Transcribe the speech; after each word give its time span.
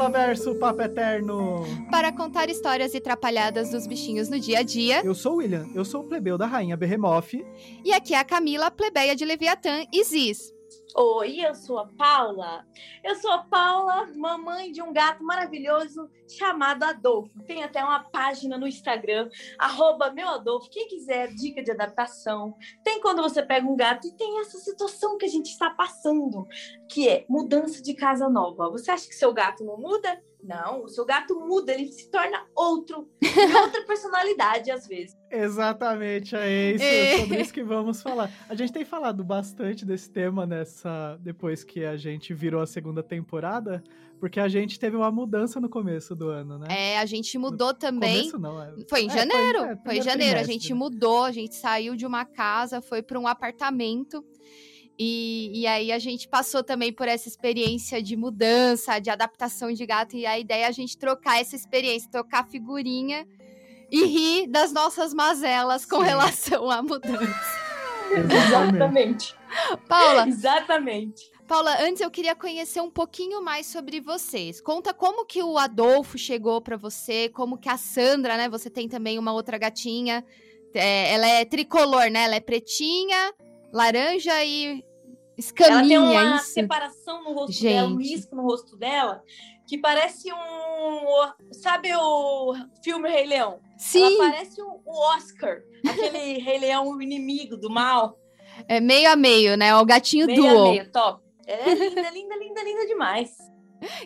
Marjola 0.00 0.08
Verso, 0.08 0.54
Papo 0.54 0.80
Eterno. 0.80 1.62
Para 1.90 2.10
contar 2.10 2.48
histórias 2.48 2.94
e 2.94 3.00
trapalhadas 3.00 3.70
dos 3.70 3.86
bichinhos 3.86 4.30
no 4.30 4.40
dia 4.40 4.60
a 4.60 4.62
dia. 4.62 5.02
Eu 5.04 5.14
sou 5.14 5.34
o 5.34 5.36
William, 5.36 5.68
eu 5.74 5.84
sou 5.84 6.00
o 6.00 6.04
plebeu 6.04 6.38
da 6.38 6.46
Rainha 6.46 6.74
Behemoth. 6.74 7.34
E 7.84 7.92
aqui 7.92 8.14
é 8.14 8.18
a 8.18 8.24
Camila, 8.24 8.70
plebeia 8.70 9.14
de 9.14 9.26
Leviatã 9.26 9.84
e 9.92 10.02
Ziz. 10.02 10.54
Oi, 10.96 11.46
eu 11.46 11.54
sou 11.54 11.78
a 11.78 11.86
Paula. 11.86 12.66
Eu 13.04 13.14
sou 13.14 13.30
a 13.30 13.38
Paula, 13.38 14.06
mamãe 14.16 14.72
de 14.72 14.82
um 14.82 14.92
gato 14.92 15.22
maravilhoso 15.22 16.10
chamado 16.28 16.82
Adolfo. 16.82 17.30
Tem 17.44 17.62
até 17.62 17.82
uma 17.82 18.00
página 18.00 18.58
no 18.58 18.66
Instagram, 18.66 19.28
arroba 19.58 20.10
meu 20.10 20.28
Adolfo. 20.28 20.68
Quem 20.68 20.88
quiser 20.88 21.32
dica 21.34 21.62
de 21.62 21.70
adaptação. 21.70 22.56
Tem 22.82 23.00
quando 23.00 23.22
você 23.22 23.42
pega 23.42 23.66
um 23.66 23.76
gato 23.76 24.08
e 24.08 24.16
tem 24.16 24.40
essa 24.40 24.58
situação 24.58 25.16
que 25.16 25.26
a 25.26 25.28
gente 25.28 25.50
está 25.50 25.70
passando, 25.70 26.46
que 26.88 27.08
é 27.08 27.24
mudança 27.28 27.80
de 27.80 27.94
casa 27.94 28.28
nova. 28.28 28.70
Você 28.70 28.90
acha 28.90 29.06
que 29.06 29.14
seu 29.14 29.32
gato 29.32 29.64
não 29.64 29.76
muda? 29.76 30.20
Não, 30.42 30.84
o 30.84 30.88
seu 30.88 31.04
gato 31.04 31.38
muda, 31.38 31.72
ele 31.72 31.86
se 31.88 32.10
torna 32.10 32.44
outro, 32.54 33.08
outra 33.62 33.82
personalidade 33.86 34.70
às 34.70 34.86
vezes. 34.86 35.16
Exatamente, 35.30 36.34
é 36.34 36.72
isso, 36.72 36.84
é 36.84 37.18
sobre 37.18 37.40
isso 37.40 37.52
que 37.52 37.62
vamos 37.62 38.02
falar. 38.02 38.30
A 38.48 38.54
gente 38.54 38.72
tem 38.72 38.84
falado 38.84 39.22
bastante 39.22 39.84
desse 39.84 40.10
tema 40.10 40.46
nessa 40.46 41.18
depois 41.20 41.62
que 41.62 41.84
a 41.84 41.96
gente 41.96 42.32
virou 42.32 42.62
a 42.62 42.66
segunda 42.66 43.02
temporada, 43.02 43.82
porque 44.18 44.40
a 44.40 44.48
gente 44.48 44.78
teve 44.78 44.96
uma 44.96 45.10
mudança 45.10 45.60
no 45.60 45.68
começo 45.68 46.14
do 46.14 46.28
ano, 46.28 46.58
né? 46.58 46.66
É, 46.68 46.98
a 46.98 47.06
gente 47.06 47.36
mudou 47.38 47.68
no 47.68 47.78
também. 47.78 48.30
Começo 48.30 48.38
não, 48.38 48.62
é... 48.62 48.74
Foi 48.88 49.02
em 49.02 49.10
é, 49.10 49.14
janeiro. 49.14 49.58
Foi, 49.58 49.68
é, 49.68 49.76
foi 49.76 49.98
em 49.98 50.02
janeiro, 50.02 50.40
a 50.40 50.44
gente 50.44 50.74
mudou, 50.74 51.24
a 51.24 51.32
gente 51.32 51.54
saiu 51.54 51.96
de 51.96 52.06
uma 52.06 52.24
casa, 52.24 52.80
foi 52.80 53.02
para 53.02 53.18
um 53.18 53.26
apartamento. 53.26 54.24
E, 55.02 55.62
e, 55.62 55.66
aí 55.66 55.90
a 55.92 55.98
gente 55.98 56.28
passou 56.28 56.62
também 56.62 56.92
por 56.92 57.08
essa 57.08 57.26
experiência 57.26 58.02
de 58.02 58.14
mudança, 58.18 58.98
de 58.98 59.08
adaptação 59.08 59.72
de 59.72 59.86
gato, 59.86 60.14
e 60.14 60.26
a 60.26 60.38
ideia 60.38 60.64
é 60.64 60.66
a 60.66 60.70
gente 60.70 60.98
trocar 60.98 61.40
essa 61.40 61.56
experiência, 61.56 62.10
trocar 62.10 62.46
figurinha 62.46 63.26
e 63.90 64.04
rir 64.04 64.46
das 64.46 64.74
nossas 64.74 65.14
mazelas 65.14 65.86
com 65.86 66.00
Sim. 66.00 66.04
relação 66.04 66.70
à 66.70 66.82
mudança. 66.82 67.60
Exatamente. 68.12 69.34
Paula. 69.88 70.28
Exatamente. 70.28 71.30
Paula, 71.48 71.78
antes 71.80 72.02
eu 72.02 72.10
queria 72.10 72.34
conhecer 72.34 72.82
um 72.82 72.90
pouquinho 72.90 73.42
mais 73.42 73.64
sobre 73.64 74.02
vocês. 74.02 74.60
Conta 74.60 74.92
como 74.92 75.24
que 75.24 75.42
o 75.42 75.56
Adolfo 75.56 76.18
chegou 76.18 76.60
para 76.60 76.76
você, 76.76 77.30
como 77.30 77.56
que 77.56 77.70
a 77.70 77.78
Sandra, 77.78 78.36
né? 78.36 78.50
Você 78.50 78.68
tem 78.68 78.86
também 78.86 79.18
uma 79.18 79.32
outra 79.32 79.56
gatinha. 79.56 80.22
É, 80.74 81.14
ela 81.14 81.26
é 81.26 81.44
tricolor, 81.46 82.10
né? 82.10 82.24
Ela 82.24 82.34
é 82.34 82.40
pretinha, 82.40 83.32
laranja 83.72 84.44
e 84.44 84.84
Escaminha, 85.40 85.96
ela 85.96 86.08
tem 86.08 86.18
uma 86.18 86.36
isso. 86.36 86.52
separação 86.52 87.24
no 87.24 87.32
rosto 87.32 87.52
Gente. 87.52 87.72
dela, 87.72 87.88
um 87.88 87.96
risco 87.96 88.36
no 88.36 88.42
rosto 88.42 88.76
dela, 88.76 89.22
que 89.66 89.78
parece 89.78 90.30
um. 90.30 91.52
Sabe 91.52 91.90
o 91.94 92.54
filme 92.84 93.08
Rei 93.08 93.26
Leão? 93.26 93.58
Sim. 93.78 94.04
Ela 94.04 94.30
parece 94.30 94.60
o 94.60 94.80
Oscar, 94.86 95.62
aquele 95.88 96.38
Rei 96.44 96.58
Leão, 96.58 96.88
o 96.90 97.00
inimigo 97.00 97.56
do 97.56 97.70
mal. 97.70 98.18
É 98.68 98.80
meio 98.80 99.10
a 99.10 99.16
meio, 99.16 99.56
né? 99.56 99.74
O 99.74 99.84
gatinho 99.86 100.26
meio 100.26 100.42
duo. 100.42 100.50
Meio 100.50 100.60
a 100.60 100.70
meio, 100.72 100.92
top. 100.92 101.24
É 101.46 101.74
linda, 101.74 102.10
linda, 102.10 102.36
linda, 102.36 102.62
linda 102.62 102.86
demais. 102.86 103.30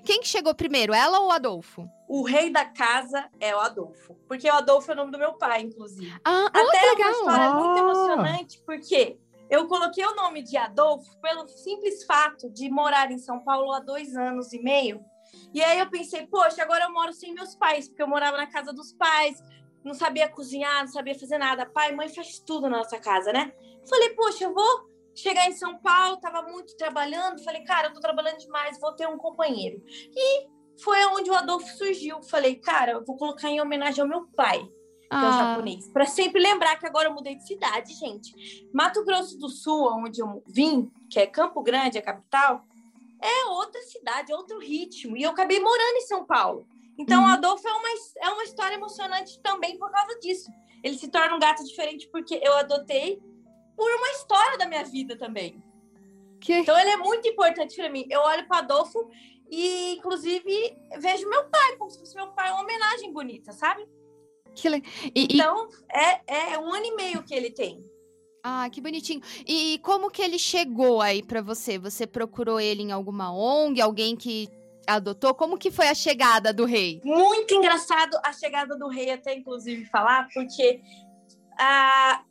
Quem 0.04 0.20
que 0.20 0.28
chegou 0.28 0.54
primeiro, 0.54 0.94
ela 0.94 1.18
ou 1.18 1.28
o 1.28 1.32
Adolfo? 1.32 1.84
O 2.08 2.22
rei 2.22 2.48
da 2.48 2.64
casa 2.64 3.28
é 3.40 3.54
o 3.56 3.58
Adolfo. 3.58 4.14
Porque 4.28 4.48
o 4.48 4.54
Adolfo 4.54 4.90
é 4.90 4.94
o 4.94 4.96
nome 4.96 5.10
do 5.10 5.18
meu 5.18 5.32
pai, 5.34 5.62
inclusive. 5.62 6.14
Ah, 6.24 6.46
Até 6.46 6.60
oh, 6.60 6.76
é 6.76 6.90
legal. 6.90 7.08
uma 7.08 7.10
história 7.10 7.46
ah. 7.46 7.54
muito 7.54 7.78
emocionante, 7.80 8.62
porque 8.64 9.18
eu 9.50 9.66
coloquei 9.66 10.04
o 10.04 10.14
nome 10.14 10.42
de 10.42 10.56
Adolfo 10.56 11.18
pelo 11.20 11.46
simples 11.48 12.04
fato 12.04 12.50
de 12.50 12.70
morar 12.70 13.10
em 13.10 13.18
São 13.18 13.42
Paulo 13.44 13.72
há 13.72 13.80
dois 13.80 14.16
anos 14.16 14.52
e 14.52 14.62
meio. 14.62 15.04
E 15.52 15.62
aí 15.62 15.78
eu 15.78 15.90
pensei, 15.90 16.26
poxa, 16.26 16.62
agora 16.62 16.84
eu 16.84 16.92
moro 16.92 17.12
sem 17.12 17.34
meus 17.34 17.54
pais, 17.54 17.88
porque 17.88 18.02
eu 18.02 18.08
morava 18.08 18.36
na 18.36 18.46
casa 18.46 18.72
dos 18.72 18.92
pais, 18.92 19.42
não 19.84 19.94
sabia 19.94 20.28
cozinhar, 20.28 20.80
não 20.80 20.88
sabia 20.88 21.18
fazer 21.18 21.38
nada. 21.38 21.66
Pai 21.66 21.92
mãe 21.92 22.08
faz 22.08 22.38
tudo 22.40 22.68
na 22.68 22.78
nossa 22.78 22.98
casa, 22.98 23.32
né? 23.32 23.52
Falei, 23.88 24.10
poxa, 24.10 24.44
eu 24.44 24.54
vou 24.54 24.88
chegar 25.14 25.48
em 25.48 25.52
São 25.52 25.78
Paulo, 25.78 26.16
tava 26.16 26.42
muito 26.42 26.76
trabalhando. 26.76 27.42
Falei, 27.44 27.62
cara, 27.64 27.88
eu 27.88 27.92
tô 27.92 28.00
trabalhando 28.00 28.38
demais, 28.38 28.80
vou 28.80 28.92
ter 28.92 29.06
um 29.06 29.18
companheiro. 29.18 29.82
E 29.86 30.48
foi 30.82 31.04
onde 31.06 31.30
o 31.30 31.34
Adolfo 31.34 31.68
surgiu. 31.76 32.22
Falei, 32.22 32.56
cara, 32.56 32.92
eu 32.92 33.04
vou 33.04 33.16
colocar 33.16 33.48
em 33.48 33.60
homenagem 33.60 34.02
ao 34.02 34.08
meu 34.08 34.26
pai 34.34 34.66
que 35.08 35.14
é 35.14 35.18
o 35.18 35.20
Ah, 35.20 35.50
japonês. 35.50 35.88
Para 35.88 36.06
sempre 36.06 36.40
lembrar 36.42 36.76
que 36.76 36.86
agora 36.86 37.08
eu 37.08 37.14
mudei 37.14 37.34
de 37.36 37.46
cidade, 37.46 37.94
gente. 37.94 38.68
Mato 38.72 39.04
Grosso 39.04 39.38
do 39.38 39.48
Sul, 39.48 39.88
onde 39.94 40.20
eu 40.20 40.42
vim, 40.46 40.90
que 41.10 41.18
é 41.20 41.26
Campo 41.26 41.62
Grande, 41.62 41.98
a 41.98 42.02
capital, 42.02 42.64
é 43.20 43.44
outra 43.46 43.80
cidade, 43.82 44.32
é 44.32 44.36
outro 44.36 44.58
ritmo. 44.58 45.16
E 45.16 45.22
eu 45.22 45.30
acabei 45.30 45.60
morando 45.60 45.96
em 45.96 46.02
São 46.02 46.24
Paulo. 46.24 46.66
Então, 46.98 47.22
Uhum. 47.22 47.28
o 47.28 47.32
Adolfo 47.32 47.66
é 47.66 47.72
uma, 47.72 47.88
é 48.18 48.28
uma 48.30 48.44
história 48.44 48.74
emocionante 48.74 49.40
também 49.40 49.78
por 49.78 49.90
causa 49.90 50.18
disso. 50.20 50.50
Ele 50.82 50.96
se 50.96 51.08
torna 51.08 51.34
um 51.34 51.38
gato 51.38 51.64
diferente 51.64 52.08
porque 52.08 52.38
eu 52.42 52.54
adotei 52.56 53.20
por 53.76 53.90
uma 53.90 54.10
história 54.10 54.58
da 54.58 54.66
minha 54.66 54.84
vida 54.84 55.16
também. 55.16 55.62
que... 56.40 56.52
Então, 56.52 56.78
ele 56.78 56.90
é 56.90 56.96
muito 56.98 57.26
importante 57.26 57.74
para 57.74 57.88
mim. 57.88 58.06
Eu 58.10 58.20
olho 58.20 58.46
para 58.46 58.58
Adolfo 58.58 59.08
e, 59.50 59.94
inclusive, 59.96 60.76
vejo 60.98 61.28
meu 61.28 61.44
pai, 61.48 61.76
como 61.76 61.90
se 61.90 61.98
fosse 61.98 62.14
meu 62.14 62.28
pai, 62.32 62.50
uma 62.52 62.60
homenagem 62.62 63.12
bonita, 63.12 63.50
sabe? 63.52 63.88
Que 64.54 64.68
le... 64.68 64.82
e, 65.14 65.22
e- 65.22 65.34
Então, 65.34 65.68
é, 65.92 66.52
é 66.54 66.58
um 66.58 66.72
ano 66.72 66.86
e 66.86 66.94
meio 66.96 67.22
que 67.22 67.34
ele 67.34 67.50
tem. 67.50 67.84
Ah, 68.42 68.68
que 68.70 68.80
bonitinho. 68.80 69.22
E 69.46 69.78
como 69.82 70.10
que 70.10 70.20
ele 70.20 70.38
chegou 70.38 71.00
aí 71.00 71.22
pra 71.22 71.40
você? 71.40 71.78
Você 71.78 72.06
procurou 72.06 72.60
ele 72.60 72.82
em 72.82 72.92
alguma 72.92 73.32
ONG, 73.34 73.80
alguém 73.80 74.14
que 74.14 74.48
adotou? 74.86 75.34
Como 75.34 75.56
que 75.56 75.70
foi 75.70 75.88
a 75.88 75.94
chegada 75.94 76.52
do 76.52 76.66
rei? 76.66 77.00
Muito 77.02 77.54
engraçado 77.54 78.18
a 78.22 78.32
chegada 78.34 78.76
do 78.76 78.86
rei, 78.88 79.10
até 79.10 79.34
inclusive 79.34 79.86
falar, 79.86 80.28
porque 80.34 80.78
ah, 81.58 82.22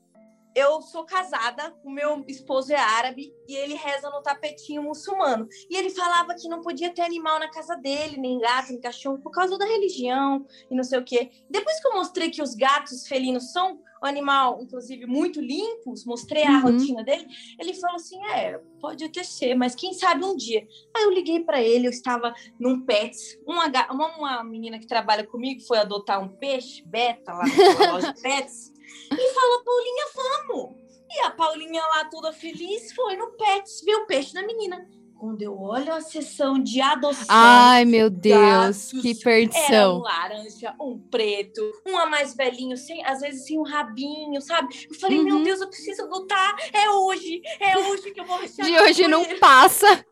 eu 0.55 0.81
sou 0.81 1.05
casada, 1.05 1.75
o 1.83 1.89
meu 1.89 2.23
esposo 2.27 2.71
é 2.71 2.77
árabe 2.77 3.33
e 3.47 3.55
ele 3.55 3.73
reza 3.75 4.09
no 4.09 4.21
tapetinho 4.21 4.83
muçulmano. 4.83 5.47
E 5.69 5.75
ele 5.75 5.89
falava 5.89 6.35
que 6.35 6.47
não 6.47 6.61
podia 6.61 6.93
ter 6.93 7.01
animal 7.01 7.39
na 7.39 7.49
casa 7.49 7.75
dele, 7.75 8.17
nem 8.17 8.39
gato, 8.39 8.69
nem 8.71 8.79
cachorro, 8.79 9.19
por 9.21 9.31
causa 9.31 9.57
da 9.57 9.65
religião 9.65 10.45
e 10.69 10.75
não 10.75 10.83
sei 10.83 10.99
o 10.99 11.03
quê. 11.03 11.31
Depois 11.49 11.79
que 11.81 11.87
eu 11.87 11.93
mostrei 11.95 12.29
que 12.29 12.41
os 12.41 12.53
gatos 12.55 13.07
felinos 13.07 13.51
são 13.51 13.79
um 14.03 14.05
animal, 14.05 14.61
inclusive, 14.61 15.05
muito 15.05 15.39
limpos, 15.39 16.03
mostrei 16.05 16.43
a 16.43 16.57
Uhum. 16.57 16.61
rotina 16.73 17.03
dele, 17.05 17.25
ele 17.57 17.73
falou 17.73 17.95
assim: 17.95 18.21
é, 18.33 18.59
pode 18.81 19.01
até 19.05 19.23
ser, 19.23 19.55
mas 19.55 19.73
quem 19.75 19.93
sabe 19.93 20.25
um 20.25 20.35
dia. 20.35 20.67
Aí 20.95 21.03
eu 21.03 21.09
liguei 21.11 21.39
para 21.41 21.61
ele, 21.61 21.87
eu 21.87 21.91
estava 21.91 22.33
num 22.59 22.85
Pets, 22.85 23.37
uma, 23.47 23.69
ga- 23.69 23.87
uma, 23.91 24.13
uma 24.17 24.43
menina 24.43 24.77
que 24.77 24.85
trabalha 24.87 25.25
comigo 25.25 25.61
foi 25.65 25.77
adotar 25.77 26.21
um 26.21 26.27
peixe, 26.35 26.83
beta, 26.85 27.31
lá 27.31 27.45
na 27.85 27.91
loja 27.93 28.13
Pets, 28.21 28.72
e 29.11 29.33
falou: 29.33 29.63
Paulinha, 29.63 30.05
vamos! 30.15 30.83
E 31.09 31.19
a 31.21 31.31
Paulinha 31.31 31.81
lá 31.81 32.05
toda 32.05 32.33
feliz 32.33 32.91
foi 32.93 33.15
no 33.15 33.31
Pets 33.33 33.81
ver 33.85 33.95
o 33.95 34.05
peixe 34.07 34.33
da 34.33 34.41
menina. 34.41 34.87
Quando 35.19 35.41
eu 35.41 35.57
olho 35.57 35.93
a 35.93 36.01
sessão 36.01 36.59
de 36.61 36.81
adoção. 36.81 37.25
Ai, 37.29 37.85
meu 37.85 38.09
Deus, 38.09 38.91
gatos, 38.91 38.91
que 38.91 39.09
Era 39.11 39.17
um 39.17 39.21
perdição. 39.23 39.99
laranja, 39.99 40.75
um 40.81 40.99
preto, 40.99 41.61
um 41.87 41.97
a 41.97 42.05
mais 42.07 42.35
velhinho, 42.35 42.75
sem, 42.75 43.05
às 43.05 43.21
vezes 43.21 43.45
sem 43.45 43.57
um 43.57 43.63
rabinho, 43.63 44.41
sabe? 44.41 44.87
Eu 44.89 44.95
falei, 44.99 45.19
meu 45.23 45.35
Uhum. 45.37 45.43
Deus, 45.43 45.61
eu 45.61 45.69
preciso 45.69 46.01
adotar. 46.03 46.55
É 46.73 46.89
hoje, 46.89 47.41
é 47.59 47.77
hoje 47.77 48.11
que 48.11 48.19
eu 48.19 48.25
vou. 48.25 48.37
De 48.43 48.79
hoje 48.79 49.07
não 49.07 49.23
passa. 49.39 50.03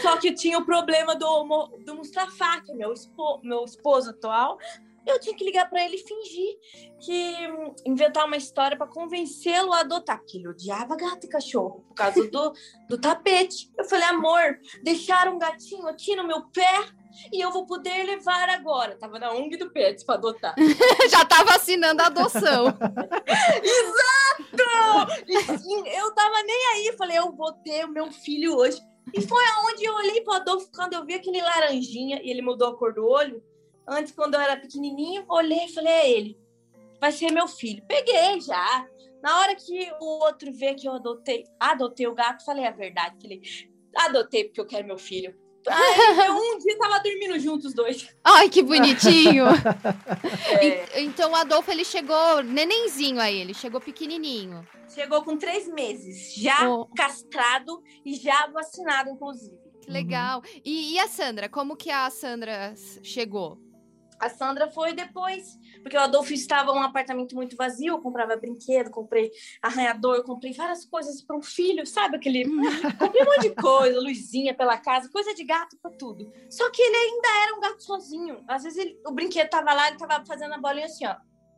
Só 0.00 0.16
que 0.16 0.32
tinha 0.32 0.58
o 0.58 0.64
problema 0.64 1.14
do, 1.16 1.78
do 1.84 1.94
Mustafa, 1.96 2.60
que 2.60 2.72
é 2.72 2.74
meu, 2.74 2.92
espo, 2.92 3.40
meu 3.42 3.64
esposo 3.64 4.10
atual. 4.10 4.58
Eu 5.06 5.18
tinha 5.20 5.34
que 5.34 5.44
ligar 5.44 5.68
para 5.68 5.84
ele 5.84 5.96
e 5.96 6.06
fingir 6.06 6.56
que 7.00 7.34
hum, 7.48 7.74
inventar 7.86 8.26
uma 8.26 8.36
história 8.36 8.76
para 8.76 8.86
convencê-lo 8.86 9.72
a 9.72 9.80
adotar, 9.80 10.18
porque 10.18 10.38
ele 10.38 10.48
odiava 10.48 10.96
gato 10.96 11.26
e 11.26 11.28
cachorro 11.28 11.84
por 11.88 11.94
causa 11.94 12.28
do, 12.30 12.52
do 12.88 12.98
tapete. 12.98 13.70
Eu 13.76 13.84
falei, 13.84 14.06
amor, 14.06 14.58
deixaram 14.82 15.34
um 15.34 15.38
gatinho 15.38 15.86
aqui 15.88 16.14
no 16.14 16.26
meu 16.26 16.42
pé 16.50 16.86
e 17.32 17.40
eu 17.40 17.50
vou 17.50 17.66
poder 17.66 18.04
levar 18.04 18.48
agora. 18.48 18.96
Tava 18.96 19.18
na 19.18 19.32
ONG 19.32 19.56
do 19.56 19.70
Pets 19.70 20.04
para 20.04 20.14
adotar. 20.14 20.54
Já 21.10 21.24
tá 21.24 21.42
vacinando 21.42 22.02
a 22.02 22.06
adoção. 22.06 22.66
Exato! 23.62 25.22
E 25.26 25.58
sim, 25.58 25.88
eu 25.88 26.14
tava 26.14 26.42
nem 26.42 26.66
aí. 26.74 26.94
Falei, 26.96 27.18
eu 27.18 27.32
vou 27.32 27.52
ter 27.52 27.84
o 27.84 27.92
meu 27.92 28.10
filho 28.10 28.56
hoje. 28.56 28.80
E 29.12 29.20
foi 29.20 29.44
aonde 29.56 29.84
eu 29.84 29.94
olhei 29.94 30.20
pro 30.22 30.34
Adolfo 30.34 30.70
quando 30.74 30.94
eu 30.94 31.04
vi 31.04 31.14
aquele 31.14 31.42
laranjinha 31.42 32.20
e 32.22 32.30
ele 32.30 32.40
mudou 32.40 32.68
a 32.68 32.78
cor 32.78 32.94
do 32.94 33.06
olho. 33.06 33.42
Antes, 33.88 34.12
quando 34.12 34.34
eu 34.34 34.40
era 34.40 34.56
pequenininho, 34.56 35.24
olhei 35.28 35.64
e 35.66 35.72
falei, 35.74 35.92
é 35.92 36.10
ele. 36.10 36.38
Vai 37.00 37.10
ser 37.12 37.30
meu 37.32 37.48
filho. 37.48 37.82
Peguei 37.88 38.40
já. 38.40 38.86
Na 39.22 39.38
hora 39.40 39.54
que 39.54 39.90
o 40.00 40.24
outro 40.24 40.52
vê 40.52 40.74
que 40.74 40.86
eu 40.88 40.92
adotei, 40.94 41.44
adotei 41.58 42.06
o 42.06 42.14
gato, 42.14 42.44
falei 42.44 42.64
a 42.66 42.70
verdade. 42.70 43.16
Falei, 43.20 43.40
adotei 43.96 44.44
porque 44.44 44.60
eu 44.60 44.66
quero 44.66 44.86
meu 44.86 44.98
filho. 44.98 45.34
Eu 46.26 46.34
um 46.34 46.58
dia 46.58 46.76
tava 46.76 46.98
dormindo 46.98 47.38
juntos 47.38 47.66
os 47.66 47.72
dois. 47.74 48.08
Ai, 48.24 48.48
que 48.48 48.62
bonitinho. 48.64 49.44
É, 50.60 51.00
En- 51.00 51.04
Então 51.06 51.30
o 51.30 51.36
Adolfo, 51.36 51.70
ele 51.70 51.84
chegou 51.84 52.42
nenenzinho 52.42 53.20
aí, 53.20 53.40
ele 53.40 53.54
chegou 53.54 53.80
pequenininho. 53.80 54.66
chegou 54.92 55.22
com 55.22 55.36
três 55.36 55.68
meses, 55.72 56.34
já 56.34 56.68
Oh. 56.68 56.86
castrado 56.96 57.80
e 58.04 58.14
já 58.16 58.48
vacinado, 58.48 59.10
inclusive. 59.10 59.56
Que 59.84 59.90
legal. 59.90 60.40
Uhum. 60.40 60.60
E, 60.64 60.94
e 60.94 60.98
a 60.98 61.06
Sandra? 61.06 61.48
Como 61.48 61.76
que 61.76 61.90
a 61.92 62.10
Sandra 62.10 62.74
chegou? 63.02 63.56
A 64.22 64.28
Sandra 64.28 64.70
foi 64.70 64.92
depois, 64.92 65.58
porque 65.82 65.96
o 65.96 66.00
Adolfo 66.00 66.32
estava 66.32 66.70
em 66.70 66.74
um 66.76 66.82
apartamento 66.82 67.34
muito 67.34 67.56
vazio, 67.56 67.94
eu 67.94 68.00
comprava 68.00 68.36
brinquedo, 68.36 68.88
comprei 68.88 69.32
arranhador, 69.60 70.22
comprei 70.22 70.52
várias 70.52 70.84
coisas 70.84 71.20
para 71.20 71.36
um 71.36 71.42
filho, 71.42 71.84
sabe? 71.84 72.18
Aquele. 72.18 72.44
Comprei 73.00 73.22
um 73.22 73.26
monte 73.26 73.48
de 73.48 73.54
coisa, 73.56 73.98
luzinha 73.98 74.54
pela 74.54 74.78
casa, 74.78 75.10
coisa 75.10 75.34
de 75.34 75.42
gato 75.42 75.76
para 75.82 75.90
tudo. 75.90 76.32
Só 76.48 76.70
que 76.70 76.80
ele 76.80 76.96
ainda 76.96 77.28
era 77.42 77.56
um 77.56 77.60
gato 77.60 77.82
sozinho. 77.82 78.44
Às 78.46 78.62
vezes 78.62 78.78
ele, 78.78 79.00
o 79.04 79.10
brinquedo 79.10 79.50
tava 79.50 79.74
lá, 79.74 79.88
ele 79.88 79.98
tava 79.98 80.24
fazendo 80.24 80.54
a 80.54 80.58
bolinha 80.58 80.86
assim, 80.86 81.04
ó. 81.04 81.16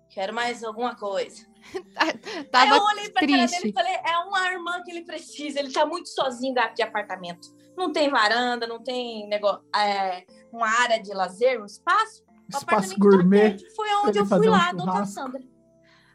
Quero 0.08 0.32
mais 0.32 0.64
alguma 0.64 0.96
coisa. 0.96 1.46
tava 2.50 2.72
Aí 2.72 2.78
eu 2.78 2.82
olhei 2.82 3.10
pra 3.10 3.20
triste. 3.20 3.36
cara 3.36 3.46
dele 3.46 3.68
e 3.68 3.72
falei: 3.74 3.92
é 3.92 4.18
uma 4.26 4.50
irmã 4.50 4.82
que 4.82 4.90
ele 4.90 5.04
precisa. 5.04 5.60
Ele 5.60 5.70
tá 5.70 5.84
muito 5.84 6.08
sozinho, 6.08 6.54
gato 6.54 6.76
de 6.76 6.82
apartamento. 6.82 7.46
Não 7.76 7.92
tem 7.92 8.08
varanda, 8.08 8.66
não 8.66 8.82
tem 8.82 9.28
negócio, 9.28 9.62
é, 9.76 10.24
uma 10.50 10.68
área 10.68 11.02
de 11.02 11.12
lazer, 11.12 11.60
um 11.60 11.66
espaço 11.66 12.24
espaço 12.48 12.98
gourmet. 12.98 13.56
Foi 13.74 13.88
onde 14.04 14.18
eu 14.18 14.26
fui 14.26 14.48
lá 14.48 14.70
adotar 14.70 15.02
a 15.02 15.06
Sandra. 15.06 15.42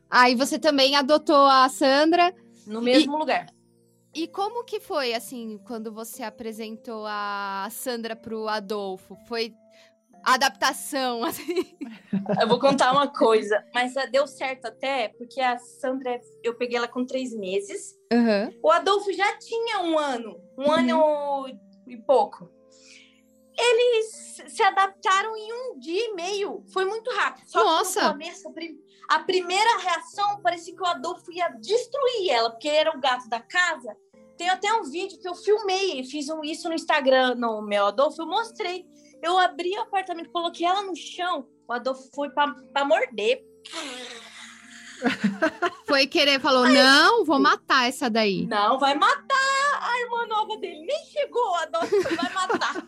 Aí 0.10 0.34
ah, 0.34 0.38
você 0.38 0.58
também 0.58 0.96
adotou 0.96 1.46
a 1.46 1.70
Sandra. 1.70 2.34
No 2.66 2.82
mesmo 2.82 3.16
e, 3.16 3.20
lugar. 3.20 3.48
E 4.14 4.28
como 4.28 4.64
que 4.64 4.80
foi, 4.80 5.14
assim, 5.14 5.60
quando 5.66 5.92
você 5.92 6.24
apresentou 6.24 7.06
a 7.08 7.68
Sandra 7.72 8.16
pro 8.16 8.48
Adolfo? 8.48 9.16
Foi 9.28 9.54
adaptação, 10.24 11.24
assim? 11.26 11.78
Eu 12.42 12.48
vou 12.48 12.60
contar 12.60 12.92
uma 12.92 13.08
coisa, 13.08 13.64
mas 13.74 13.96
eh, 13.96 14.08
deu 14.08 14.28
certo 14.28 14.66
até, 14.66 15.10
porque 15.10 15.40
a 15.40 15.58
Sandra, 15.58 16.20
eu 16.44 16.56
peguei 16.56 16.78
ela 16.78 16.88
com 16.88 17.06
três 17.06 17.34
meses. 17.34 17.96
Uhum. 18.12 18.60
O 18.64 18.72
Adolfo 18.72 19.14
já 19.14 19.38
tinha 19.38 19.80
um 19.82 19.98
ano, 19.98 20.42
um 20.58 20.64
uhum. 20.64 20.72
ano 20.72 21.60
e 21.88 21.98
pouco 21.98 22.59
eles 23.60 24.54
se 24.54 24.64
adaptaram 24.64 25.36
em 25.36 25.54
um 25.54 25.80
dia 25.80 26.06
e 26.06 26.14
meio. 26.14 26.64
Foi 26.72 26.86
muito 26.86 27.12
rápido. 27.12 27.50
Só 27.50 27.64
Nossa. 27.64 28.00
que 28.00 28.06
no 28.06 28.12
começo, 28.14 28.54
a 29.10 29.20
primeira 29.20 29.78
reação 29.80 30.42
parecia 30.42 30.76
que 30.76 30.82
o 30.82 30.86
Adolfo 30.86 31.32
ia 31.32 31.50
destruir 31.50 32.30
ela, 32.30 32.50
porque 32.50 32.70
era 32.70 32.96
o 32.96 33.00
gato 33.00 33.28
da 33.28 33.40
casa. 33.40 33.96
Tem 34.38 34.50
até 34.50 34.72
um 34.74 34.84
vídeo 34.84 35.20
que 35.20 35.28
eu 35.28 35.36
filmei, 35.36 36.04
fiz 36.06 36.28
isso 36.44 36.70
no 36.70 36.74
Instagram, 36.74 37.36
no 37.36 37.62
meu 37.62 37.88
Adolfo, 37.88 38.22
eu 38.22 38.28
mostrei. 38.28 38.86
Eu 39.22 39.38
abri 39.38 39.78
o 39.78 39.82
apartamento, 39.82 40.32
coloquei 40.32 40.66
ela 40.66 40.82
no 40.82 40.96
chão, 40.96 41.46
o 41.68 41.74
Adolfo 41.74 42.10
foi 42.16 42.30
para 42.30 42.86
morder. 42.86 43.44
Foi 45.86 46.06
querer, 46.08 46.40
falou: 46.40 46.68
não, 46.68 47.26
vou 47.26 47.40
matar 47.40 47.88
essa 47.88 48.10
daí. 48.10 48.46
Não, 48.48 48.78
vai 48.78 48.96
matar 48.96 49.49
a 49.80 50.02
irmã 50.02 50.28
nova 50.28 50.58
dele. 50.58 50.86
Nem 50.86 51.06
chegou, 51.06 51.56
a 51.56 51.64
Adolfo 51.64 52.02
vai 52.04 52.34
matar. 52.34 52.88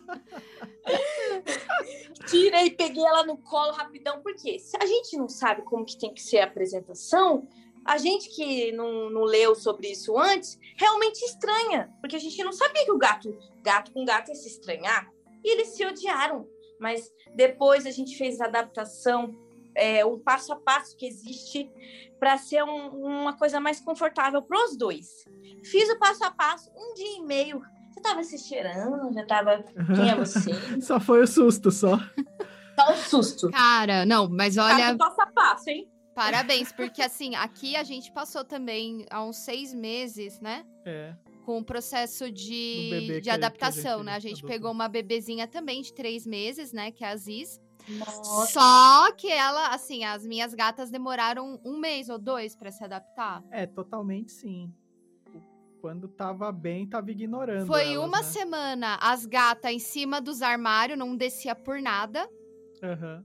Tirei, 2.28 2.70
peguei 2.70 3.04
ela 3.04 3.24
no 3.24 3.36
colo 3.38 3.72
rapidão, 3.72 4.20
porque 4.22 4.58
se 4.58 4.76
a 4.80 4.86
gente 4.86 5.16
não 5.16 5.28
sabe 5.28 5.62
como 5.62 5.84
que 5.84 5.98
tem 5.98 6.12
que 6.12 6.22
ser 6.22 6.38
a 6.40 6.44
apresentação, 6.44 7.48
a 7.84 7.98
gente 7.98 8.28
que 8.28 8.72
não, 8.72 9.10
não 9.10 9.22
leu 9.22 9.54
sobre 9.54 9.90
isso 9.90 10.16
antes, 10.18 10.58
realmente 10.76 11.24
estranha, 11.24 11.92
porque 12.00 12.16
a 12.16 12.20
gente 12.20 12.42
não 12.44 12.52
sabia 12.52 12.84
que 12.84 12.92
o 12.92 12.98
gato, 12.98 13.36
gato 13.62 13.92
com 13.92 14.04
gato 14.04 14.28
ia 14.28 14.34
se 14.34 14.48
estranhar, 14.48 15.10
e 15.44 15.52
eles 15.52 15.68
se 15.68 15.84
odiaram. 15.84 16.48
Mas 16.78 17.12
depois 17.34 17.86
a 17.86 17.90
gente 17.90 18.16
fez 18.16 18.40
a 18.40 18.46
adaptação, 18.46 19.36
é, 19.74 20.04
o 20.04 20.18
passo 20.18 20.52
a 20.52 20.56
passo 20.56 20.96
que 20.96 21.06
existe 21.06 21.70
para 22.18 22.38
ser 22.38 22.62
um, 22.62 22.88
uma 23.04 23.36
coisa 23.36 23.60
mais 23.60 23.80
confortável 23.80 24.42
para 24.42 24.64
os 24.64 24.76
dois. 24.76 25.24
Fiz 25.64 25.88
o 25.90 25.98
passo 25.98 26.24
a 26.24 26.30
passo, 26.30 26.70
um 26.76 26.94
dia 26.94 27.18
e 27.18 27.22
meio 27.22 27.62
tava 28.02 28.22
se 28.22 28.36
cheirando, 28.38 29.12
já 29.14 29.24
tava. 29.24 29.64
Quem 29.94 30.10
é 30.10 30.14
você? 30.14 30.50
só 30.82 31.00
foi 31.00 31.22
o 31.22 31.26
susto, 31.26 31.70
só. 31.70 31.98
Só 32.78 32.92
o 32.92 32.96
susto. 32.96 33.50
Cara, 33.50 34.04
não, 34.04 34.28
mas 34.28 34.58
olha. 34.58 34.96
Passo 34.96 35.22
a 35.22 35.26
passo, 35.26 35.70
hein? 35.70 35.88
Parabéns, 36.14 36.70
porque 36.72 37.00
assim, 37.00 37.34
aqui 37.36 37.74
a 37.74 37.82
gente 37.82 38.12
passou 38.12 38.44
também 38.44 39.06
há 39.10 39.24
uns 39.24 39.36
seis 39.36 39.72
meses, 39.72 40.38
né? 40.40 40.66
É. 40.84 41.14
Com 41.46 41.58
o 41.58 41.64
processo 41.64 42.30
de, 42.30 43.20
de 43.20 43.30
adaptação, 43.30 43.94
a 43.94 43.96
gente, 43.96 44.04
né? 44.04 44.14
A 44.14 44.18
gente 44.18 44.38
adotou. 44.38 44.50
pegou 44.50 44.72
uma 44.72 44.88
bebezinha 44.88 45.48
também 45.48 45.80
de 45.80 45.94
três 45.94 46.26
meses, 46.26 46.72
né? 46.72 46.90
Que 46.90 47.02
é 47.02 47.08
a 47.08 47.12
Aziz. 47.12 47.60
Nossa. 47.88 48.52
Só 48.52 49.12
que 49.12 49.30
ela, 49.30 49.68
assim, 49.68 50.04
as 50.04 50.26
minhas 50.26 50.54
gatas 50.54 50.90
demoraram 50.90 51.60
um 51.64 51.78
mês 51.78 52.08
ou 52.08 52.18
dois 52.18 52.54
para 52.54 52.70
se 52.70 52.84
adaptar. 52.84 53.42
É, 53.50 53.66
totalmente 53.66 54.32
sim 54.32 54.72
quando 55.82 56.06
tava 56.06 56.52
bem, 56.52 56.86
tava 56.86 57.10
ignorando. 57.10 57.66
Foi 57.66 57.94
elas, 57.94 58.06
uma 58.06 58.18
né? 58.18 58.22
semana 58.22 58.98
as 59.02 59.26
gatas 59.26 59.72
em 59.72 59.80
cima 59.80 60.20
dos 60.20 60.40
armários, 60.40 60.96
não 60.96 61.16
descia 61.16 61.56
por 61.56 61.82
nada. 61.82 62.24
Uhum. 62.80 63.24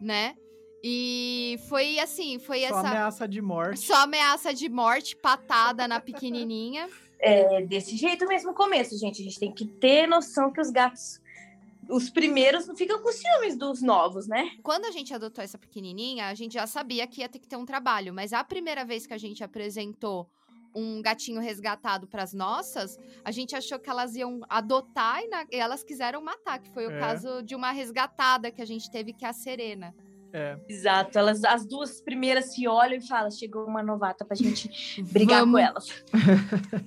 Né? 0.00 0.34
E 0.82 1.60
foi 1.68 1.98
assim, 1.98 2.38
foi 2.38 2.60
Só 2.60 2.64
essa. 2.64 2.80
Só 2.80 2.86
ameaça 2.86 3.28
de 3.28 3.42
morte. 3.42 3.80
Só 3.80 3.94
ameaça 4.02 4.54
de 4.54 4.68
morte, 4.70 5.14
patada 5.14 5.86
na 5.86 6.00
pequenininha. 6.00 6.88
É 7.20 7.62
desse 7.62 7.96
jeito 7.96 8.26
mesmo 8.26 8.50
o 8.50 8.54
começo, 8.54 8.98
gente. 8.98 9.20
A 9.20 9.24
gente 9.24 9.38
tem 9.38 9.52
que 9.52 9.66
ter 9.66 10.08
noção 10.08 10.50
que 10.50 10.60
os 10.60 10.70
gatos 10.70 11.20
os 11.88 12.10
primeiros 12.10 12.66
não 12.66 12.76
ficam 12.76 13.00
com 13.02 13.10
ciúmes 13.12 13.56
dos 13.56 13.82
novos, 13.82 14.26
né? 14.26 14.50
Quando 14.62 14.84
a 14.84 14.90
gente 14.90 15.12
adotou 15.12 15.42
essa 15.42 15.58
pequenininha, 15.58 16.26
a 16.26 16.34
gente 16.34 16.54
já 16.54 16.66
sabia 16.66 17.06
que 17.06 17.20
ia 17.20 17.28
ter 17.28 17.38
que 17.38 17.48
ter 17.48 17.56
um 17.56 17.66
trabalho, 17.66 18.12
mas 18.12 18.32
a 18.32 18.42
primeira 18.44 18.84
vez 18.84 19.06
que 19.06 19.14
a 19.14 19.18
gente 19.18 19.42
apresentou 19.42 20.28
um 20.74 21.02
gatinho 21.02 21.40
resgatado 21.40 22.06
para 22.06 22.22
as 22.22 22.32
nossas, 22.32 22.98
a 23.24 23.30
gente 23.30 23.54
achou 23.54 23.78
que 23.78 23.90
elas 23.90 24.14
iam 24.14 24.40
adotar 24.48 25.22
e, 25.22 25.28
na, 25.28 25.46
e 25.50 25.56
elas 25.56 25.84
quiseram 25.84 26.22
matar, 26.22 26.58
que 26.58 26.70
foi 26.70 26.86
o 26.86 26.92
é. 26.92 26.98
caso 26.98 27.42
de 27.42 27.54
uma 27.54 27.70
resgatada 27.72 28.50
que 28.50 28.62
a 28.62 28.64
gente 28.64 28.90
teve, 28.90 29.12
que 29.12 29.24
é 29.24 29.28
a 29.28 29.32
Serena. 29.32 29.94
É. 30.32 30.58
Exato, 30.66 31.18
elas, 31.18 31.44
as 31.44 31.66
duas 31.66 32.00
primeiras 32.00 32.54
se 32.54 32.66
olham 32.66 32.96
e 32.96 33.06
falam: 33.06 33.30
chegou 33.30 33.66
uma 33.66 33.82
novata 33.82 34.24
pra 34.24 34.34
gente 34.34 34.70
brigar 35.12 35.40
Vamos. 35.40 35.52
com 35.52 35.58
elas. 35.58 36.04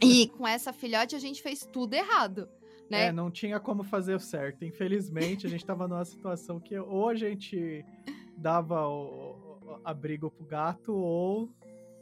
e 0.04 0.28
com 0.30 0.48
essa 0.48 0.74
filhote 0.74 1.16
a 1.16 1.20
gente 1.20 1.44
fez 1.44 1.68
tudo 1.72 1.94
errado. 1.94 2.50
Né? 2.90 3.08
É, 3.08 3.12
não 3.12 3.32
tinha 3.32 3.60
como 3.60 3.84
fazer 3.84 4.20
certo. 4.20 4.64
Infelizmente, 4.64 5.48
a 5.48 5.50
gente 5.50 5.66
tava 5.66 5.88
numa 5.88 6.06
situação 6.06 6.60
que 6.60 6.78
ou 6.78 7.10
a 7.10 7.16
gente 7.16 7.84
dava 8.38 8.88
o, 8.88 9.60
o 9.62 9.80
abrigo 9.84 10.30
pro 10.30 10.46
gato, 10.46 10.94
ou 10.94 11.50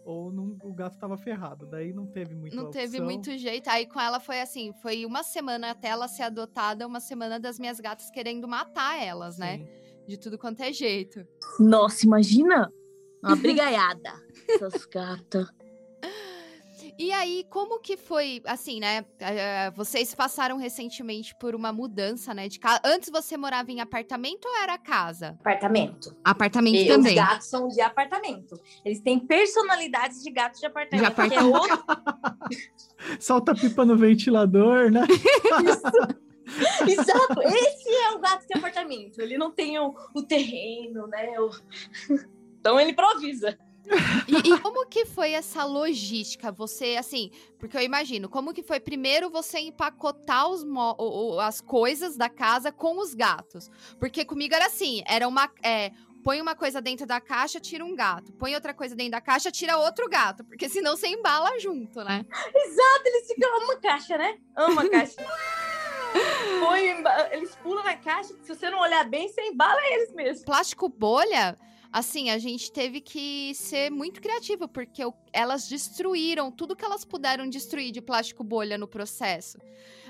ou 0.06 0.32
não, 0.32 0.58
o 0.64 0.74
gato 0.74 0.98
tava 0.98 1.18
ferrado. 1.18 1.66
Daí 1.66 1.94
não 1.94 2.06
teve 2.06 2.36
muito 2.36 2.56
Não 2.56 2.70
teve 2.70 3.00
muito 3.00 3.38
jeito. 3.38 3.70
Aí 3.70 3.88
com 3.88 4.00
ela 4.00 4.20
foi 4.20 4.42
assim, 4.42 4.74
foi 4.82 5.06
uma 5.06 5.24
semana 5.24 5.72
até 5.72 5.88
ela 5.88 6.08
ser 6.08 6.24
adotada, 6.24 6.86
uma 6.86 7.00
semana 7.00 7.40
das 7.40 7.58
minhas 7.58 7.80
gatas 7.80 8.10
querendo 8.10 8.48
matar 8.48 9.02
elas, 9.02 9.38
né? 9.38 9.58
Sim. 9.58 9.64
né? 9.64 9.70
De 10.06 10.18
tudo 10.18 10.38
quanto 10.38 10.62
é 10.62 10.74
jeito. 10.74 11.26
Nossa, 11.58 12.06
imagina 12.06 12.70
uma 13.24 13.38
brigaiada. 13.38 14.12
Essas 14.50 14.86
gatas. 14.86 15.48
E 16.98 17.12
aí, 17.12 17.46
como 17.50 17.80
que 17.80 17.98
foi, 17.98 18.42
assim, 18.46 18.80
né? 18.80 19.06
Eh, 19.20 19.72
vocês 19.76 20.14
passaram 20.14 20.58
recentemente 20.58 21.36
por 21.36 21.56
uma 21.56 21.72
mudança, 21.74 22.34
né? 22.34 22.48
De 22.48 22.60
casa. 22.60 22.82
Antes 22.84 23.10
você 23.10 23.36
morava 23.36 23.72
em 23.72 23.82
apartamento 23.82 24.46
ou 24.46 24.56
era 24.62 24.78
casa? 24.78 25.30
Apartamento. 25.40 26.16
Apartamento 26.24 26.76
e 26.76 26.88
também. 26.88 27.20
Os 27.20 27.26
gatos 27.26 27.48
são 27.48 27.68
de 27.68 27.82
apartamento. 27.82 28.60
Eles 28.86 29.00
têm 29.00 29.20
personalidades 29.20 30.22
de 30.22 30.32
gatos 30.32 30.60
de 30.60 30.66
apartamento. 30.66 31.06
De 31.06 31.12
apartamento. 31.12 31.56
É 31.56 31.60
outro... 31.60 31.84
Solta 33.20 33.56
pipa 33.56 33.84
no 33.84 33.98
ventilador, 33.98 34.92
né? 34.92 35.06
Isso. 35.10 36.24
Exato, 36.88 37.42
esse 37.42 37.90
é 37.90 38.12
o 38.12 38.20
gato 38.20 38.46
de 38.46 38.58
apartamento. 38.58 39.20
Ele 39.20 39.38
não 39.38 39.52
tem 39.52 39.80
o, 39.80 39.96
o 40.14 40.22
terreno, 40.24 41.08
né? 41.08 41.40
O... 41.40 41.50
Então 42.64 42.80
ele 42.80 42.92
improvisa. 42.92 43.58
E, 44.28 44.50
e, 44.50 44.60
como 44.60 44.86
que 44.88 45.06
foi 45.06 45.32
essa 45.32 45.64
logística? 45.66 46.52
Você, 46.52 46.96
assim, 46.98 47.32
porque 47.60 47.78
eu 47.78 47.82
imagino, 47.82 48.30
como 48.30 48.54
que 48.54 48.64
foi 48.64 48.80
primeiro 48.80 49.30
você 49.30 49.60
empacotar 49.60 50.50
os 50.50 50.64
as 51.42 51.62
coisas 51.62 52.16
da 52.16 52.30
casa 52.30 52.72
com 52.72 52.98
os 53.00 53.14
gatos? 53.14 53.70
Porque 54.00 54.24
comigo 54.24 54.56
era 54.56 54.68
assim, 54.68 55.04
era 55.06 55.28
uma. 55.28 55.50
É, 55.62 55.92
põe 56.24 56.40
uma 56.40 56.56
coisa 56.56 56.82
dentro 56.82 57.06
da 57.06 57.20
caixa, 57.20 57.60
tira 57.60 57.84
um 57.84 57.96
gato. 57.96 58.32
Põe 58.34 58.56
outra 58.56 58.74
coisa 58.74 58.96
dentro 58.96 59.12
da 59.12 59.22
caixa, 59.22 59.52
tira 59.52 59.78
outro 59.78 60.10
gato. 60.10 60.44
Porque 60.46 60.70
senão 60.70 60.96
você 60.96 61.08
embala 61.08 61.60
junto, 61.60 62.04
né? 62.04 62.26
Exato, 62.56 63.02
eles 63.06 63.28
ficam 63.28 63.58
uma 63.60 63.76
caixa, 63.76 64.18
né? 64.18 64.38
Ama 64.56 64.84
a 64.84 64.90
caixa. 64.90 65.16
Põe, 66.60 67.04
eles 67.32 67.56
pulam 67.56 67.84
na 67.84 67.98
caixa, 67.98 68.34
se 68.42 68.56
você 68.56 68.70
não 68.70 68.80
olhar 68.80 69.04
bem, 69.10 69.28
você 69.28 69.42
embala 69.42 69.82
eles 69.88 70.14
mesmo. 70.14 70.46
Plástico 70.46 70.88
bolha 70.88 71.58
assim, 71.94 72.32
a 72.32 72.40
gente 72.40 72.72
teve 72.72 73.00
que 73.00 73.54
ser 73.54 73.92
muito 73.92 74.20
criativo, 74.20 74.68
porque 74.68 75.04
elas 75.32 75.70
destruíram 75.70 76.52
tudo 76.52 76.76
que 76.76 76.84
elas 76.84 77.06
puderam 77.06 77.48
destruir 77.48 77.92
de 77.92 78.02
plástico 78.02 78.44
bolha 78.44 78.80
no 78.80 78.88
processo. 78.88 79.60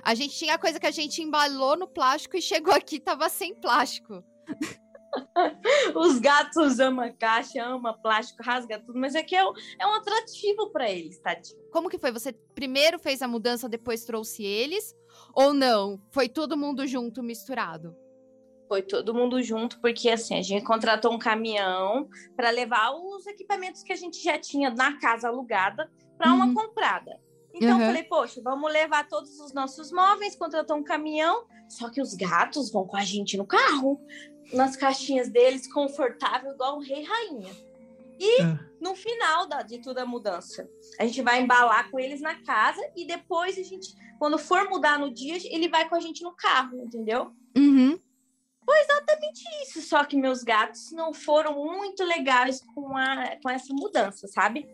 A 0.01 0.15
gente 0.15 0.33
tinha 0.33 0.57
coisa 0.57 0.79
que 0.79 0.87
a 0.87 0.91
gente 0.91 1.21
embalou 1.21 1.75
no 1.77 1.87
plástico 1.87 2.37
e 2.37 2.41
chegou 2.41 2.73
aqui 2.73 3.01
tava 3.01 3.27
sem 3.27 3.53
plástico. 3.53 4.23
Os 5.93 6.19
gatos 6.19 6.79
amam 6.79 7.13
caixa, 7.19 7.63
amam 7.63 7.93
plástico, 8.01 8.41
rasga 8.41 8.79
tudo, 8.79 8.97
mas 8.97 9.13
é 9.13 9.21
que 9.21 9.35
é, 9.35 9.43
é 9.77 9.85
um 9.85 9.93
atrativo 9.93 10.71
para 10.71 10.89
eles, 10.89 11.19
tadinho. 11.19 11.59
Como 11.69 11.89
que 11.89 11.99
foi? 11.99 12.11
Você 12.11 12.31
primeiro 12.55 12.97
fez 12.97 13.21
a 13.21 13.27
mudança, 13.27 13.67
depois 13.67 14.05
trouxe 14.05 14.43
eles? 14.43 14.95
Ou 15.35 15.53
não? 15.53 16.01
Foi 16.11 16.29
todo 16.29 16.57
mundo 16.57 16.87
junto, 16.87 17.21
misturado? 17.21 17.95
Foi 18.67 18.81
todo 18.81 19.13
mundo 19.13 19.41
junto, 19.41 19.79
porque 19.79 20.09
assim, 20.09 20.37
a 20.37 20.41
gente 20.41 20.63
contratou 20.63 21.13
um 21.13 21.19
caminhão 21.19 22.07
para 22.35 22.49
levar 22.49 22.91
os 22.91 23.27
equipamentos 23.27 23.83
que 23.83 23.93
a 23.93 23.95
gente 23.95 24.23
já 24.23 24.37
tinha 24.37 24.69
na 24.69 24.97
casa 24.99 25.27
alugada 25.27 25.91
para 26.17 26.31
uhum. 26.31 26.35
uma 26.35 26.53
comprada. 26.53 27.19
Então, 27.53 27.75
uhum. 27.75 27.81
eu 27.81 27.85
falei, 27.87 28.03
poxa, 28.03 28.41
vamos 28.41 28.71
levar 28.71 29.07
todos 29.07 29.39
os 29.39 29.53
nossos 29.53 29.91
móveis, 29.91 30.35
contratou 30.35 30.75
um 30.75 30.83
caminhão, 30.83 31.45
só 31.69 31.89
que 31.89 32.01
os 32.01 32.15
gatos 32.15 32.71
vão 32.71 32.85
com 32.87 32.97
a 32.97 33.03
gente 33.03 33.37
no 33.37 33.45
carro, 33.45 34.01
nas 34.51 34.75
caixinhas 34.75 35.29
deles, 35.29 35.71
confortável, 35.71 36.51
igual 36.51 36.77
um 36.77 36.81
rei 36.81 37.03
rainha. 37.03 37.51
E 38.19 38.41
é. 38.41 38.59
no 38.81 38.95
final 38.95 39.47
da, 39.47 39.61
de 39.61 39.79
toda 39.79 40.03
a 40.03 40.05
mudança, 40.05 40.67
a 40.99 41.05
gente 41.05 41.21
vai 41.21 41.41
embalar 41.41 41.89
com 41.91 41.99
eles 41.99 42.21
na 42.21 42.35
casa 42.43 42.81
e 42.95 43.05
depois 43.05 43.57
a 43.57 43.63
gente, 43.63 43.93
quando 44.17 44.37
for 44.37 44.69
mudar 44.69 44.97
no 44.97 45.13
dia, 45.13 45.37
ele 45.53 45.67
vai 45.67 45.87
com 45.87 45.95
a 45.95 45.99
gente 45.99 46.23
no 46.23 46.33
carro, 46.33 46.83
entendeu? 46.83 47.31
Uhum. 47.55 47.99
Foi 48.65 48.79
exatamente 48.79 49.43
isso, 49.63 49.81
só 49.81 50.03
que 50.03 50.15
meus 50.15 50.43
gatos 50.43 50.91
não 50.91 51.13
foram 51.13 51.53
muito 51.65 52.03
legais 52.03 52.61
com, 52.73 52.95
a, 52.97 53.37
com 53.41 53.49
essa 53.49 53.73
mudança, 53.73 54.27
sabe? 54.27 54.67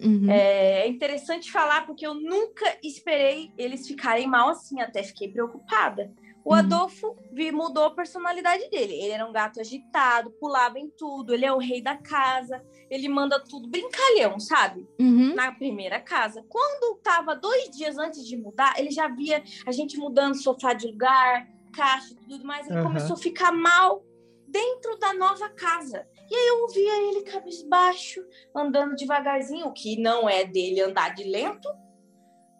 Uhum. 0.00 0.30
É, 0.30 0.82
é 0.82 0.88
interessante 0.88 1.50
falar 1.50 1.84
porque 1.86 2.06
eu 2.06 2.14
nunca 2.14 2.78
esperei 2.82 3.52
eles 3.58 3.86
ficarem 3.86 4.26
mal 4.26 4.50
assim, 4.50 4.80
até 4.80 5.02
fiquei 5.02 5.28
preocupada. 5.28 6.12
O 6.44 6.52
uhum. 6.52 6.60
Adolfo 6.60 7.16
mudou 7.52 7.84
a 7.84 7.90
personalidade 7.90 8.70
dele. 8.70 8.94
Ele 8.94 9.10
era 9.10 9.26
um 9.26 9.32
gato 9.32 9.60
agitado, 9.60 10.30
pulava 10.30 10.78
em 10.78 10.88
tudo, 10.88 11.34
ele 11.34 11.44
é 11.44 11.52
o 11.52 11.58
rei 11.58 11.82
da 11.82 11.96
casa, 11.96 12.64
ele 12.88 13.08
manda 13.08 13.38
tudo 13.38 13.68
brincalhão, 13.68 14.40
sabe? 14.40 14.88
Uhum. 14.98 15.34
Na 15.34 15.52
primeira 15.52 16.00
casa. 16.00 16.42
Quando 16.48 16.96
tava 17.00 17.34
dois 17.34 17.68
dias 17.76 17.98
antes 17.98 18.26
de 18.26 18.36
mudar, 18.36 18.78
ele 18.78 18.90
já 18.90 19.08
via 19.08 19.42
a 19.66 19.72
gente 19.72 19.98
mudando 19.98 20.40
sofá 20.40 20.72
de 20.72 20.86
lugar, 20.86 21.46
caixa 21.70 22.12
e 22.12 22.28
tudo 22.28 22.44
mais. 22.44 22.68
Ele 22.68 22.78
uhum. 22.78 22.84
começou 22.84 23.14
a 23.14 23.18
ficar 23.18 23.52
mal 23.52 24.04
dentro 24.46 24.98
da 24.98 25.12
nova 25.14 25.48
casa. 25.50 26.06
E 26.30 26.34
aí 26.34 26.48
eu 26.48 26.68
via 26.68 27.08
ele 27.08 27.22
cabisbaixo, 27.22 28.24
andando 28.54 28.96
devagarzinho, 28.96 29.66
o 29.66 29.72
que 29.72 30.00
não 30.00 30.28
é 30.28 30.44
dele 30.44 30.80
andar 30.80 31.14
de 31.14 31.24
lento. 31.24 31.68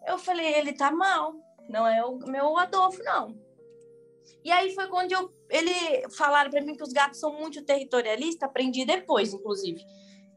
Eu 0.07 0.17
falei, 0.17 0.53
ele 0.55 0.73
tá 0.73 0.91
mal, 0.91 1.35
não 1.69 1.87
é 1.87 2.03
o 2.03 2.17
meu 2.17 2.57
Adolfo, 2.57 3.03
não. 3.03 3.37
E 4.43 4.51
aí 4.51 4.73
foi 4.73 4.87
quando 4.87 5.11
eu, 5.11 5.31
ele 5.49 6.09
falaram 6.11 6.49
para 6.49 6.61
mim 6.61 6.75
que 6.75 6.83
os 6.83 6.93
gatos 6.93 7.19
são 7.19 7.33
muito 7.33 7.63
territorialistas, 7.63 8.47
aprendi 8.47 8.85
depois, 8.85 9.33
inclusive. 9.33 9.83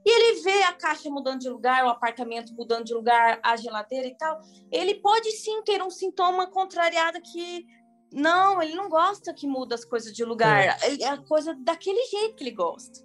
E 0.04 0.10
ele 0.10 0.40
vê 0.42 0.62
a 0.64 0.72
caixa 0.72 1.08
mudando 1.08 1.40
de 1.40 1.48
lugar, 1.48 1.84
o 1.84 1.88
apartamento 1.88 2.52
mudando 2.54 2.84
de 2.84 2.92
lugar, 2.92 3.38
a 3.42 3.56
geladeira 3.56 4.08
e 4.08 4.16
tal. 4.16 4.40
Ele 4.70 4.96
pode 4.96 5.30
sim 5.30 5.62
ter 5.62 5.80
um 5.80 5.90
sintoma 5.90 6.48
contrariado 6.48 7.20
que 7.22 7.64
não, 8.12 8.62
ele 8.62 8.74
não 8.74 8.88
gosta 8.88 9.32
que 9.32 9.46
muda 9.46 9.74
as 9.74 9.84
coisas 9.84 10.12
de 10.12 10.24
lugar. 10.24 10.78
É, 10.82 11.02
é 11.02 11.08
a 11.08 11.16
coisa 11.16 11.54
daquele 11.54 12.04
jeito 12.06 12.36
que 12.36 12.44
ele 12.44 12.50
gosta. 12.50 13.00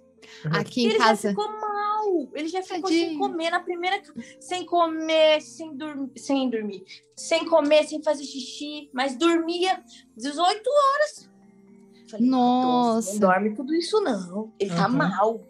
Aqui 0.52 0.82
em 0.82 0.88
ele 0.90 0.98
casa. 0.98 1.22
já 1.22 1.28
ficou 1.30 1.48
mal. 1.60 2.28
Ele 2.34 2.48
já 2.48 2.62
ficou 2.62 2.82
Tadinho. 2.82 3.08
sem 3.08 3.18
comer 3.18 3.50
na 3.50 3.60
primeira. 3.60 4.02
Sem 4.40 4.64
comer, 4.66 5.40
sem, 5.40 5.74
dur 5.74 6.10
sem 6.16 6.50
dormir. 6.50 6.84
Sem 7.16 7.46
comer, 7.46 7.84
sem 7.84 8.02
fazer 8.02 8.24
xixi. 8.24 8.90
Mas 8.92 9.16
dormia 9.16 9.82
18 10.16 10.70
horas. 10.70 11.30
Falei, 12.10 12.26
Nossa. 12.26 13.12
Não 13.12 13.20
dorme 13.20 13.54
tudo 13.54 13.74
isso, 13.74 14.00
não. 14.00 14.52
Ele 14.58 14.70
uhum. 14.70 14.76
tá 14.76 14.88
mal. 14.88 15.40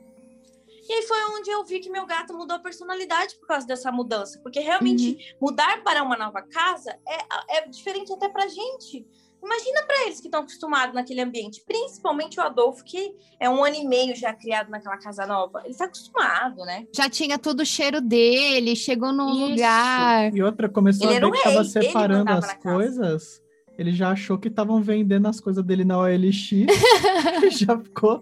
E 0.88 0.92
aí 0.92 1.02
foi 1.02 1.18
onde 1.38 1.50
eu 1.50 1.64
vi 1.64 1.80
que 1.80 1.90
meu 1.90 2.06
gato 2.06 2.32
mudou 2.32 2.56
a 2.56 2.60
personalidade 2.60 3.36
por 3.36 3.46
causa 3.46 3.66
dessa 3.66 3.92
mudança. 3.92 4.38
Porque 4.40 4.58
realmente 4.60 5.10
uhum. 5.10 5.48
mudar 5.48 5.82
para 5.82 6.02
uma 6.02 6.16
nova 6.16 6.40
casa 6.42 6.98
é, 7.06 7.58
é 7.58 7.68
diferente 7.68 8.12
até 8.12 8.28
pra 8.28 8.48
gente. 8.48 9.06
Imagina 9.42 9.83
para 9.87 10.07
eles 10.07 10.21
que 10.21 10.26
estão 10.26 10.40
acostumados 10.40 10.95
naquele 10.95 11.21
ambiente, 11.21 11.62
principalmente 11.66 12.40
o 12.40 12.42
Adolfo, 12.42 12.85
que 12.85 13.14
é 13.38 13.49
um 13.49 13.64
ano 13.64 13.76
e 13.76 13.87
meio 13.87 14.14
já 14.16 14.33
criado 14.35 14.68
naquela 14.68 14.97
casa 14.99 15.26
nova. 15.26 15.61
Ele 15.61 15.71
está 15.71 15.85
acostumado, 15.85 16.64
né? 16.64 16.87
Já 16.95 17.09
tinha 17.09 17.38
todo 17.38 17.61
o 17.61 17.66
cheiro 17.66 18.00
dele, 18.00 18.75
chegou 18.75 19.12
num 19.12 19.30
Isso. 19.30 19.50
lugar. 19.50 20.35
E 20.35 20.42
outra, 20.42 20.68
começou 20.68 21.09
ele 21.09 21.18
a 21.18 21.21
ver 21.21 21.30
que 21.30 21.38
estava 21.38 21.64
separando 21.64 22.33
as 22.33 22.54
coisas. 22.54 23.40
Ele 23.78 23.92
já 23.92 24.11
achou 24.11 24.37
que 24.38 24.49
estavam 24.49 24.83
vendendo 24.83 25.28
as 25.28 25.38
coisas 25.38 25.64
dele 25.64 25.85
na 25.85 25.99
OLX. 25.99 26.50
e 27.47 27.50
já 27.50 27.78
ficou. 27.78 28.21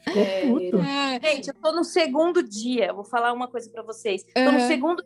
Ficou 0.00 0.22
é, 0.22 0.46
puto. 0.46 0.78
É. 0.78 1.20
Gente, 1.22 1.48
eu 1.48 1.54
tô 1.54 1.72
no 1.72 1.84
segundo 1.84 2.42
dia. 2.42 2.92
Vou 2.92 3.04
falar 3.04 3.32
uma 3.32 3.46
coisa 3.46 3.70
para 3.70 3.82
vocês. 3.82 4.24
Tô 4.24 4.40
uhum. 4.40 4.52
no 4.52 4.60
segundo 4.60 5.04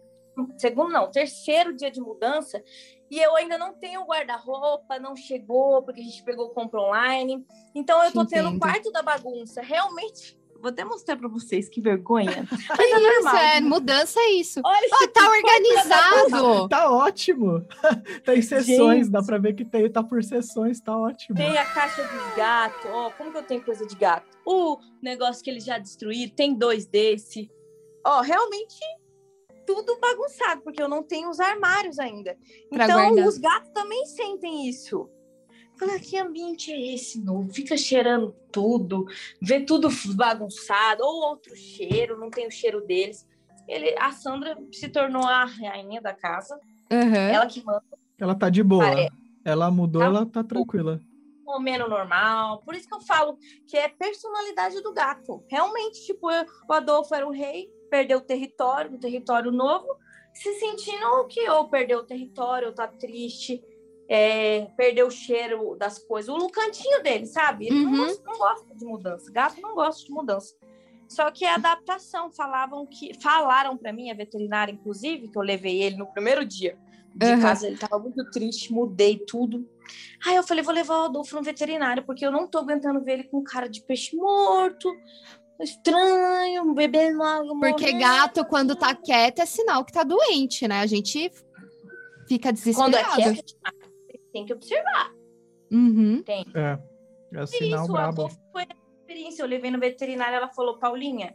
segundo 0.57 0.91
não, 0.91 1.11
terceiro 1.11 1.75
dia 1.75 1.91
de 1.91 2.01
mudança 2.01 2.63
e 3.11 3.19
eu 3.19 3.35
ainda 3.35 3.59
não 3.59 3.73
tenho 3.73 4.05
guarda-roupa, 4.05 4.99
não 4.99 5.17
chegou, 5.17 5.83
porque 5.83 6.01
a 6.01 6.05
gente 6.05 6.23
pegou 6.23 6.51
compra 6.51 6.81
online. 6.81 7.45
Então 7.75 8.03
eu 8.05 8.13
tô 8.13 8.25
tendo 8.25 8.51
o 8.51 8.59
quarto 8.59 8.93
da 8.93 9.03
bagunça. 9.03 9.61
Realmente, 9.61 10.39
vou 10.61 10.71
até 10.71 10.85
mostrar 10.85 11.17
para 11.17 11.29
vocês 11.29 11.69
que 11.69 11.81
vergonha. 11.81 12.47
Mas 12.71 12.79
é 12.79 12.85
isso, 12.85 13.25
normal. 13.25 13.37
é 13.37 13.61
mudança 13.61 14.21
é 14.21 14.31
isso. 14.35 14.61
Olha, 14.65 14.89
oh, 14.93 15.09
tá 15.09 15.29
organizado. 15.29 16.69
Tá 16.69 16.91
ótimo. 16.91 17.67
tem 18.25 18.41
sessões, 18.43 19.07
gente, 19.07 19.11
dá 19.11 19.23
para 19.23 19.39
ver 19.39 19.55
que 19.55 19.65
tem, 19.65 19.91
tá 19.91 20.05
por 20.05 20.23
sessões, 20.23 20.81
tá 20.81 20.97
ótimo. 20.97 21.37
Tem 21.37 21.59
a 21.59 21.65
caixa 21.65 22.03
dos 22.05 22.37
gatos, 22.37 22.91
ó, 22.93 23.09
oh, 23.09 23.11
como 23.13 23.33
que 23.33 23.39
eu 23.39 23.43
tenho 23.43 23.65
coisa 23.65 23.85
de 23.85 23.97
gato? 23.97 24.39
O 24.47 24.79
negócio 25.03 25.43
que 25.43 25.51
eles 25.51 25.65
já 25.65 25.79
destruíram, 25.79 26.33
tem 26.35 26.55
dois 26.55 26.87
desse. 26.87 27.51
Ó, 28.07 28.19
oh, 28.19 28.23
realmente 28.23 28.79
tudo 29.75 29.99
bagunçado, 30.01 30.63
porque 30.63 30.83
eu 30.83 30.89
não 30.89 31.03
tenho 31.03 31.29
os 31.31 31.39
armários 31.39 31.99
ainda. 31.99 32.37
Pra 32.69 32.85
então, 32.85 33.09
guardar. 33.09 33.29
os 33.29 33.39
gatos 33.39 33.71
também 33.71 34.05
sentem 34.07 34.69
isso. 34.69 35.09
Falei, 35.79 35.97
ah, 35.97 36.01
que 36.01 36.19
ambiente 36.19 36.71
é 36.71 36.95
esse 36.95 37.19
novo? 37.19 37.53
Fica 37.53 37.77
cheirando 37.77 38.35
tudo, 38.53 39.07
vê 39.41 39.61
tudo 39.61 39.89
bagunçado, 40.15 41.03
ou 41.03 41.29
outro 41.31 41.57
cheiro, 41.57 42.19
não 42.19 42.29
tem 42.31 42.47
o 42.47 42.51
cheiro 42.51 42.85
deles. 42.87 43.27
Ele, 43.67 43.95
a 43.99 44.13
Sandra 44.13 44.59
se 44.73 44.89
tornou 44.89 45.23
a 45.23 45.45
rainha 45.45 46.01
da 46.03 46.13
casa. 46.13 46.61
Uhum. 46.91 47.15
Ela 47.15 47.47
que 47.47 47.65
manda. 47.65 47.83
Ela 48.19 48.35
tá 48.35 48.51
de 48.51 48.63
boa. 48.63 48.91
É. 48.91 49.09
Ela 49.45 49.71
mudou, 49.71 50.03
tá 50.03 50.07
ela 50.07 50.27
tá 50.27 50.45
tranquila. 50.45 51.01
Comendo 51.45 51.89
normal. 51.89 52.61
Por 52.63 52.75
isso 52.75 52.87
que 52.87 52.95
eu 52.95 53.01
falo 53.01 53.39
que 53.67 53.77
é 53.77 53.89
personalidade 53.89 54.83
do 54.83 54.93
gato. 54.93 55.43
Realmente, 55.49 56.05
tipo, 56.05 56.31
eu, 56.31 56.45
o 56.69 56.73
Adolfo 56.73 57.15
era 57.15 57.27
o 57.27 57.31
rei, 57.31 57.71
perdeu 57.91 58.19
o 58.19 58.23
território, 58.23 58.95
o 58.95 58.99
território 58.99 59.51
novo, 59.51 59.89
se 60.33 60.55
sentindo 60.55 61.27
que 61.29 61.49
ou 61.51 61.69
perdeu 61.69 61.99
o 61.99 62.05
território, 62.05 62.69
ou 62.69 62.75
tá 62.75 62.87
triste, 62.87 63.63
é, 64.09 64.67
perdeu 64.77 65.09
o 65.09 65.11
cheiro 65.11 65.77
das 65.77 65.99
coisas, 65.99 66.35
o 66.35 66.49
cantinho 66.49 67.03
dele, 67.03 67.27
sabe? 67.27 67.67
Ele 67.67 67.85
uhum. 67.85 67.91
não, 67.91 68.07
gosta, 68.07 68.23
não, 68.25 68.39
gosta, 68.39 68.75
de 68.75 68.85
mudança. 68.85 69.33
Gato 69.33 69.61
não 69.61 69.75
gosta 69.75 70.05
de 70.05 70.11
mudança. 70.11 70.57
Só 71.09 71.31
que 71.31 71.45
a 71.45 71.57
adaptação, 71.57 72.31
falavam 72.31 72.87
que 72.87 73.13
falaram 73.21 73.77
para 73.77 73.93
mim, 73.93 74.11
a 74.11 74.15
veterinária, 74.15 74.73
inclusive, 74.73 75.29
que 75.29 75.37
eu 75.37 75.43
levei 75.43 75.83
ele 75.83 75.97
no 75.97 76.07
primeiro 76.07 76.45
dia 76.45 76.79
de 77.15 77.27
uhum. 77.27 77.41
casa, 77.41 77.67
ele 77.67 77.77
tava 77.77 77.99
muito 77.99 78.25
triste, 78.31 78.73
mudei 78.73 79.19
tudo. 79.19 79.69
Aí 80.25 80.37
eu 80.37 80.43
falei, 80.43 80.63
vou 80.63 80.73
levar 80.75 81.03
o 81.03 81.05
Adolfo 81.07 81.35
no 81.35 81.43
veterinário, 81.43 82.05
porque 82.05 82.25
eu 82.25 82.31
não 82.31 82.47
tô 82.47 82.59
aguentando 82.59 83.01
ver 83.01 83.15
ele 83.15 83.25
com 83.25 83.43
cara 83.43 83.69
de 83.69 83.83
peixe 83.83 84.15
morto, 84.17 84.93
estranho, 85.63 86.75
bebê 86.75 87.13
mal. 87.13 87.47
Porque 87.59 87.93
gato, 87.93 88.45
quando 88.45 88.77
tá 88.77 88.95
quieto, 88.95 89.41
é 89.41 89.47
sinal 89.47 89.85
que 89.85 89.93
tá 89.93 90.03
doente, 90.03 90.67
né? 90.67 90.81
A 90.81 90.87
gente 90.87 91.31
fica 92.29 92.53
desesperado. 92.53 92.93
Quando 92.93 92.97
é 92.97 93.15
quieto, 93.15 93.55
tem 94.33 94.47
que 94.47 94.53
observar. 94.53 95.13
Uhum. 95.71 96.23
Tem. 96.23 96.45
É, 96.55 96.79
é 97.35 97.47
sinal 97.47 97.85
Isso, 97.85 97.93
brabo. 97.93 98.29
Foi 98.53 98.63
a 98.63 98.77
experiência. 99.01 99.43
Eu 99.43 99.47
levei 99.47 99.71
no 99.71 99.79
veterinário, 99.79 100.37
ela 100.37 100.49
falou, 100.49 100.79
Paulinha, 100.79 101.35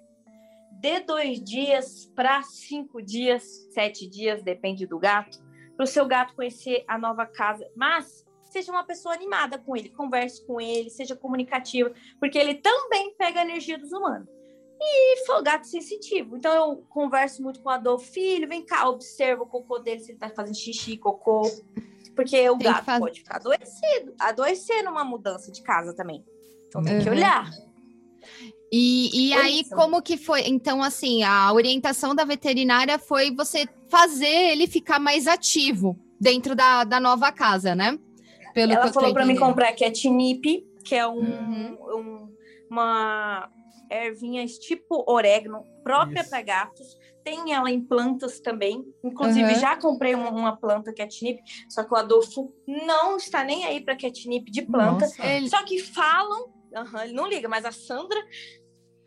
de 0.80 1.00
dois 1.02 1.44
dias 1.44 2.06
para 2.16 2.42
cinco 2.44 3.02
dias, 3.02 3.44
sete 3.74 4.08
dias, 4.08 4.44
depende 4.44 4.86
do 4.86 5.00
gato, 5.00 5.38
para 5.76 5.84
o 5.84 5.88
seu 5.88 6.06
gato 6.06 6.36
conhecer 6.36 6.84
a 6.88 6.98
nova 6.98 7.26
casa. 7.26 7.66
Mas 7.76 8.26
seja 8.56 8.72
uma 8.72 8.86
pessoa 8.86 9.14
animada 9.14 9.58
com 9.58 9.76
ele, 9.76 9.90
converse 9.90 10.46
com 10.46 10.62
ele, 10.62 10.90
seja 10.90 11.14
comunicativa, 11.14 11.92
porque 12.20 12.38
ele 12.38 12.56
também 12.56 13.14
pega 13.18 13.42
a 13.42 13.44
energia 13.44 13.78
dos 13.78 13.92
humanos. 13.92 14.30
E 14.80 15.26
foi 15.26 15.44
gato 15.44 15.68
sensitivo. 15.68 16.38
Então 16.38 16.54
eu 16.54 16.86
converso 16.90 17.44
muito 17.44 17.60
com 17.62 17.68
o 17.68 17.72
Adolfo, 17.72 18.10
filho, 18.10 18.48
vem 18.48 18.66
cá, 18.66 18.88
observa 18.88 19.44
o 19.44 19.46
cocô 19.46 19.80
dele, 19.80 20.00
se 20.00 20.12
ele 20.12 20.20
tá 20.20 20.30
fazendo 20.30 20.56
xixi, 20.56 20.96
cocô. 20.96 21.42
Porque 22.16 22.50
o 22.50 22.58
tem 22.58 22.72
gato 22.72 22.86
faz... 22.86 23.00
pode 23.00 23.20
ficar 23.20 23.36
adoecido, 23.38 24.14
adoecer 24.18 24.84
numa 24.84 25.04
mudança 25.04 25.52
de 25.52 25.62
casa 25.62 25.94
também. 25.94 26.24
Então 26.68 26.82
tem 26.82 26.96
uhum. 26.96 27.04
que 27.04 27.10
olhar. 27.10 27.50
E, 28.72 29.30
e 29.30 29.34
aí, 29.34 29.62
isso. 29.62 29.76
como 29.76 30.02
que 30.02 30.16
foi? 30.16 30.48
Então, 30.48 30.82
assim, 30.82 31.24
a 31.24 31.52
orientação 31.52 32.16
da 32.16 32.24
veterinária 32.24 32.98
foi 32.98 33.36
você 33.36 33.68
fazer 33.90 34.52
ele 34.52 34.66
ficar 34.66 35.00
mais 35.00 35.28
ativo 35.28 36.00
dentro 36.20 36.56
da, 36.56 36.86
da 36.86 37.00
nova 37.00 37.32
casa, 37.32 37.76
né? 37.76 38.00
Pelo 38.56 38.74
ela 38.74 38.92
falou 38.92 39.14
para 39.14 39.26
mim 39.26 39.36
comprar 39.36 39.74
catnip, 39.76 40.66
que 40.84 40.96
é 40.96 41.06
um, 41.08 41.20
uhum. 41.20 41.78
um 42.00 42.36
uma 42.72 43.48
ervinha 43.92 44.44
tipo 44.48 45.04
orégano, 45.08 45.64
própria 45.84 46.24
para 46.24 46.42
gatos. 46.42 46.88
Tem 47.24 47.54
ela 47.54 47.70
em 47.70 47.80
plantas 47.82 48.40
também. 48.40 48.84
Inclusive, 49.04 49.54
Uhum. 49.54 49.60
já 49.60 49.76
comprei 49.78 50.16
uma, 50.16 50.30
uma 50.32 50.58
planta 50.58 50.94
catnip, 50.94 51.40
só 51.70 51.84
que 51.84 51.94
o 51.94 51.98
Adolfo 51.98 52.52
não 52.68 53.18
está 53.18 53.44
nem 53.44 53.66
aí 53.66 53.82
para 53.84 53.96
catnip 53.96 54.50
de 54.52 54.62
planta. 54.64 55.06
Ele- 55.20 55.50
Só 55.50 55.64
que 55.64 55.80
falam, 55.80 56.52
aham, 56.76 57.04
ele 57.04 57.14
não 57.14 57.28
liga, 57.28 57.48
mas 57.50 57.66
a 57.66 57.72
Sandra 57.72 58.20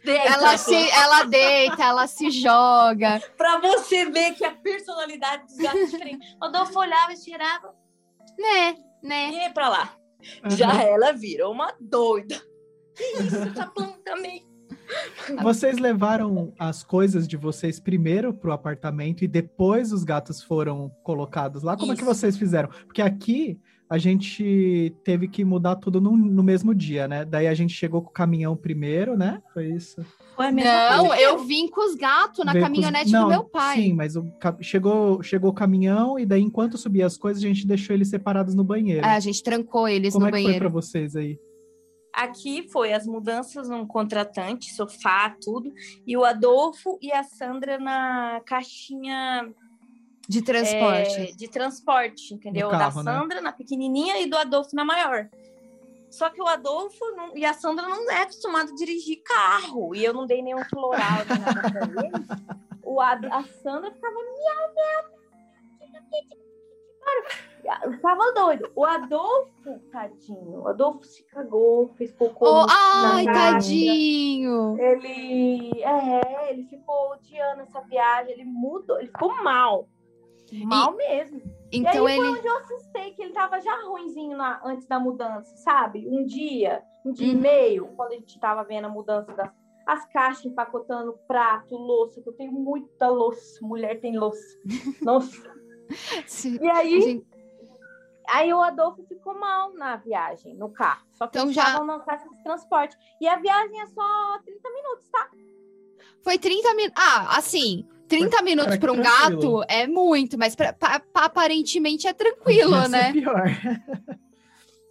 deita 0.05 0.27
ela, 0.33 0.57
se, 0.59 0.91
ela 0.91 1.25
deita, 1.25 1.83
ela 1.83 2.07
se 2.07 2.31
joga. 2.31 3.21
Pra 3.37 3.59
você 3.59 4.05
ver 4.07 4.35
que 4.35 4.45
a 4.45 4.53
personalidade 4.55 5.47
dos 5.47 5.57
gatos 5.57 5.81
é 5.81 5.85
diferente. 5.87 6.37
O 6.41 6.45
Adolfo 6.45 6.79
olhava 6.79 7.13
e 7.13 7.17
cheirava 7.17 7.75
Né, 8.39 8.75
né? 9.03 9.47
e 9.47 9.51
pra 9.51 9.69
lá. 9.69 9.95
Aham. 10.45 10.57
Já 10.57 10.83
ela 10.83 11.13
virou 11.13 11.53
uma 11.53 11.73
doida. 11.81 12.41
Que 12.95 13.23
isso, 13.23 13.37
essa 13.37 13.67
planta 13.67 14.17
meio. 14.17 14.49
Vocês 15.43 15.79
levaram 15.79 16.53
as 16.59 16.83
coisas 16.83 17.29
de 17.29 17.37
vocês 17.37 17.79
primeiro 17.79 18.33
pro 18.33 18.53
apartamento 18.53 19.23
e 19.23 19.29
depois 19.29 19.93
os 19.93 20.03
gatos 20.03 20.43
foram 20.43 20.91
colocados 21.03 21.63
lá? 21.63 21.77
Como 21.77 21.93
é 21.93 21.95
que 21.95 22.03
Isso. 22.03 22.11
vocês 22.11 22.37
fizeram? 22.37 22.71
Porque 22.87 23.03
aqui 23.03 23.61
a 23.91 23.97
gente 23.97 24.95
teve 25.03 25.29
que 25.29 25.45
mudar 25.45 25.77
tudo 25.77 26.01
no, 26.01 26.17
no 26.17 26.43
mesmo 26.43 26.75
dia, 26.75 27.09
né? 27.09 27.25
Daí 27.25 27.47
a 27.47 27.55
gente 27.55 27.73
chegou 27.73 28.03
com 28.03 28.11
o 28.11 28.13
caminhão 28.13 28.55
primeiro, 28.57 29.17
né? 29.17 29.43
Foi 29.55 29.67
isso. 29.67 30.05
Foi 30.37 30.47
a 30.49 30.53
mesma 30.53 30.71
Não, 30.97 31.15
eu 31.15 31.39
vim 31.39 31.69
com 31.69 31.81
os 31.89 31.95
gatos 31.95 32.45
na 32.45 32.53
Veio 32.53 32.65
com 32.67 32.71
os- 32.71 32.77
caminhonete 32.81 33.11
Não, 33.11 33.25
do 33.25 33.29
meu 33.31 33.45
pai. 33.45 33.77
Sim, 33.77 33.95
mas 33.95 34.15
o 34.15 34.27
chegou, 34.61 35.23
chegou 35.23 35.51
o 35.51 35.55
caminhão 35.55 36.19
e 36.19 36.27
daí 36.27 36.43
enquanto 36.43 36.77
subia 36.77 37.07
as 37.07 37.17
coisas 37.17 37.43
a 37.43 37.47
gente 37.47 37.67
deixou 37.67 37.95
eles 37.97 38.09
separados 38.09 38.55
no 38.55 38.63
banheiro. 38.63 39.07
É, 39.07 39.11
a 39.17 39.21
gente 39.21 39.43
trancou 39.43 39.89
eles 39.89 40.13
Como 40.13 40.27
no 40.27 40.29
é 40.29 40.33
que 40.33 40.37
foi 40.37 40.43
pra 40.45 40.69
banheiro. 40.69 40.71
vocês 40.71 41.17
aí? 41.17 41.39
Aqui 42.15 42.69
foi 42.71 42.93
as 42.93 43.07
mudanças 43.07 43.69
no 43.69 43.87
contratante, 43.87 44.75
sofá, 44.75 45.35
tudo. 45.41 45.73
E 46.07 46.17
o 46.17 46.25
Adolfo 46.25 46.99
e 47.01 47.13
a 47.13 47.23
Sandra 47.23 47.79
na 47.79 48.41
caixinha 48.45 49.49
De 50.29 50.43
transporte. 50.43 51.21
é, 51.21 51.25
de 51.33 51.49
transporte, 51.49 52.35
entendeu? 52.35 52.69
carro, 52.69 53.03
da 53.03 53.03
né? 53.03 53.19
Sandra 53.19 53.41
na 53.41 53.51
pequenininha 53.53 54.19
e 54.21 54.27
do 54.29 54.37
Adolfo 54.37 54.77
na 54.77 54.85
maior. 54.85 55.29
Só 56.11 56.29
que 56.31 56.41
o 56.41 56.47
Adolfo 56.47 57.05
não- 57.17 57.37
e 57.37 57.45
a 57.45 57.53
Sandra 57.55 57.87
não 57.89 58.11
é 58.11 58.23
acostumado 58.23 58.71
a 58.73 58.75
dirigir 58.75 59.23
carro. 59.23 59.95
E 59.95 60.05
eu 60.05 60.13
não 60.13 60.27
dei 60.27 60.43
nenhum 60.43 60.65
floral 60.67 61.25
nem 61.29 61.39
nada 61.39 61.71
pra 61.71 61.85
ele. 62.05 62.13
O 62.83 63.01
Ad, 63.01 63.27
a 63.27 63.43
Sandra 63.45 63.91
ficava 63.91 64.15
miau, 64.15 64.75
miau. 64.75 65.19
Ficava 67.91 68.33
doido. 68.33 68.71
O 68.75 68.85
Adolfo, 68.85 69.79
tadinho, 69.93 70.63
o 70.63 70.69
Adolfo 70.69 71.05
se 71.05 71.23
cagou, 71.25 71.89
fez 71.99 72.13
cocô. 72.13 72.47
Oh, 72.63 72.67
na 72.67 73.15
ai, 73.17 73.25
tadinho. 73.27 74.77
Ele, 74.81 75.71
é, 75.83 76.51
ele 76.51 76.65
ficou 76.65 77.13
odiando 77.13 77.63
essa 77.63 77.81
viagem, 77.83 78.33
ele 78.33 78.45
mudou, 78.45 78.99
ele 78.99 79.09
ficou 79.09 79.35
mal. 79.43 79.87
Mal 80.65 80.95
mesmo. 80.97 81.41
Então 81.73 82.09
e 82.09 82.13
aí 82.13 82.19
ele. 82.19 82.27
foi 82.29 82.39
onde 82.39 82.47
eu 82.49 82.57
assustei 82.59 83.11
que 83.13 83.23
ele 83.23 83.33
tava 83.33 83.61
já 83.61 83.75
ruinzinho 83.85 84.37
na- 84.37 84.61
antes 84.65 84.87
da 84.87 84.99
mudança, 84.99 85.57
sabe? 85.59 86.07
Um 86.09 86.25
dia, 86.25 86.83
um 87.05 87.13
dia 87.13 87.27
Uhum. 87.29 87.33
e 87.35 87.37
meio, 87.37 87.87
quando 87.97 88.13
a 88.13 88.15
gente 88.17 88.39
tava 88.41 88.65
vendo 88.65 88.87
a 88.87 88.89
mudança 88.91 89.33
das 89.35 89.51
as 89.87 90.05
caixas 90.13 90.45
empacotando 90.45 91.19
prato, 91.27 91.75
louça, 91.75 92.21
que 92.21 92.29
eu 92.29 92.33
tenho 92.35 92.53
muita 92.53 93.09
louça, 93.09 93.59
mulher 93.67 93.99
tem 94.03 94.19
louça. 94.19 94.59
Nossa. 95.03 95.51
se- 96.27 96.59
E 96.63 96.69
aí, 96.69 97.01
gente, 97.01 97.27
aí 98.29 98.53
o 98.53 98.61
Adolfo 98.61 99.03
ficou 99.05 99.33
mal 99.39 99.73
na 99.73 99.97
viagem, 99.97 100.55
no 100.55 100.69
carro. 100.71 101.07
Só 101.15 101.27
que 101.27 101.39
Então 101.39 101.51
já- 101.51 101.83
na 101.83 102.01
caixa 102.01 102.29
de 102.29 102.43
transporte. 102.43 102.99
E 103.19 103.27
a 103.27 103.37
viagem 103.37 103.81
é 103.81 103.87
só 103.87 104.39
30 104.45 104.71
minutos, 104.71 105.09
tá? 105.09 105.31
Foi 106.23 106.37
30 106.39 106.75
minutos. 106.75 107.03
Ah, 107.03 107.39
assim, 107.39 107.89
30 108.09 108.43
minutos 108.43 108.77
para 108.79 108.93
um 108.93 109.01
tranquilo. 109.03 109.59
gato 109.61 109.65
é 109.69 109.87
muito, 109.87 110.39
mas 110.39 110.55
pra, 110.57 110.73
pra- 110.73 111.01
pra- 111.01 111.25
aparentemente 111.27 112.07
é 112.07 112.13
tranquilo, 112.13 112.89
né? 112.89 113.13
pior. 113.13 113.45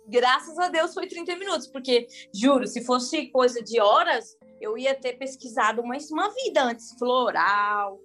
Graças 0.10 0.58
a 0.58 0.70
Deus 0.70 0.94
foi 0.94 1.06
30 1.06 1.36
minutos, 1.36 1.68
porque, 1.68 2.08
juro, 2.34 2.66
se 2.66 2.82
fosse 2.86 3.26
coisa 3.28 3.62
de 3.62 3.82
horas, 3.82 4.38
eu 4.62 4.78
ia 4.78 4.96
ter 4.96 5.14
pesquisado 5.18 5.82
uma, 5.82 5.98
uma 6.12 6.30
vida 6.34 6.64
antes, 6.64 6.94
floral, 6.98 8.00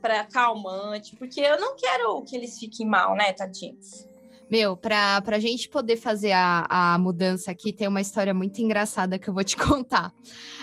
para 0.00 0.24
calmante, 0.24 1.16
porque 1.16 1.40
eu 1.40 1.58
não 1.60 1.74
quero 1.74 2.22
que 2.22 2.36
eles 2.36 2.56
fiquem 2.60 2.86
mal, 2.86 3.16
né, 3.16 3.32
tadinhos? 3.32 4.06
Meu, 4.48 4.76
pra, 4.76 5.20
pra 5.20 5.38
gente 5.40 5.68
poder 5.68 5.96
fazer 5.96 6.30
a, 6.32 6.64
a 6.94 6.98
mudança 6.98 7.50
aqui, 7.50 7.72
tem 7.72 7.88
uma 7.88 8.00
história 8.00 8.32
muito 8.32 8.62
engraçada 8.62 9.18
que 9.18 9.28
eu 9.28 9.34
vou 9.34 9.42
te 9.44 9.56
contar. 9.58 10.12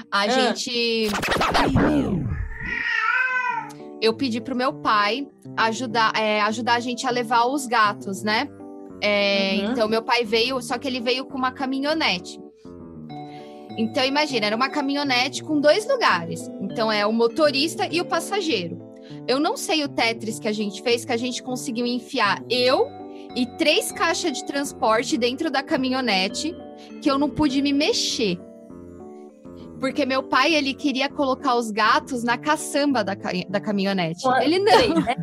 A 0.10 0.22
Ah. 0.22 0.28
gente. 0.30 1.10
Eu 4.02 4.14
pedi 4.14 4.42
pro 4.42 4.56
meu 4.56 4.74
pai 4.74 5.28
ajudar, 5.58 6.14
é, 6.16 6.42
ajudar 6.42 6.76
a 6.76 6.80
gente 6.80 7.08
a 7.08 7.10
levar 7.10 7.46
os 7.46 7.66
gatos, 7.66 8.24
né? 8.24 8.50
É, 9.02 9.56
Uhum. 9.58 9.72
Então, 9.72 9.88
meu 9.88 10.02
pai 10.02 10.24
veio, 10.24 10.62
só 10.62 10.78
que 10.78 10.88
ele 10.88 11.00
veio 11.00 11.26
com 11.26 11.38
uma 11.38 11.52
caminhonete. 11.52 12.40
Então, 13.78 14.06
imagina, 14.06 14.46
era 14.46 14.56
uma 14.56 14.70
caminhonete 14.70 15.44
com 15.44 15.60
dois 15.60 15.88
lugares. 15.88 16.50
Então, 16.62 16.92
é 16.92 17.06
o 17.06 17.12
motorista 17.12 17.88
e 17.92 18.00
o 18.00 18.06
passageiro. 18.06 18.82
Eu 19.28 19.40
não 19.40 19.58
sei 19.58 19.84
o 19.84 19.90
Tetris 19.90 20.40
que 20.40 20.48
a 20.48 20.54
gente 20.54 20.82
fez, 20.82 21.06
que 21.06 21.12
a 21.12 21.18
gente 21.18 21.44
conseguiu 21.44 21.86
enfiar 21.86 22.42
eu 22.50 22.88
e 23.36 23.46
três 23.58 23.92
caixas 23.92 24.34
de 24.34 24.46
transporte 24.46 25.18
dentro 25.18 25.52
da 25.52 25.62
caminhonete, 25.62 26.56
que 27.02 27.10
eu 27.10 27.20
não 27.20 27.30
pude 27.30 27.62
me 27.62 27.74
mexer. 27.74 28.40
Porque 29.80 30.06
meu 30.06 30.24
pai, 30.24 30.54
ele 30.54 30.74
queria 30.74 31.10
colocar 31.10 31.56
os 31.56 31.70
gatos 31.72 32.24
na 32.24 32.38
caçamba 32.38 33.04
da, 33.04 33.16
ca- 33.16 33.32
da 33.50 33.60
caminhonete. 33.60 34.22
Ele 34.42 34.60
não. 34.60 34.72
Três, 34.72 34.94
né? 35.06 35.16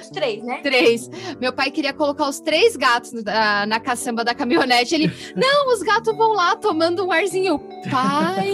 Os 0.00 0.10
três, 0.10 0.44
né? 0.44 0.60
Três. 0.62 1.10
Meu 1.40 1.52
pai 1.52 1.70
queria 1.70 1.92
colocar 1.92 2.28
os 2.28 2.38
três 2.40 2.76
gatos 2.76 3.12
na, 3.24 3.66
na 3.66 3.80
caçamba 3.80 4.22
da 4.24 4.34
caminhonete. 4.34 4.94
Ele, 4.94 5.10
não, 5.34 5.72
os 5.72 5.82
gatos 5.82 6.16
vão 6.16 6.32
lá 6.34 6.54
tomando 6.56 7.04
um 7.04 7.10
arzinho. 7.12 7.58
Pai! 7.90 8.52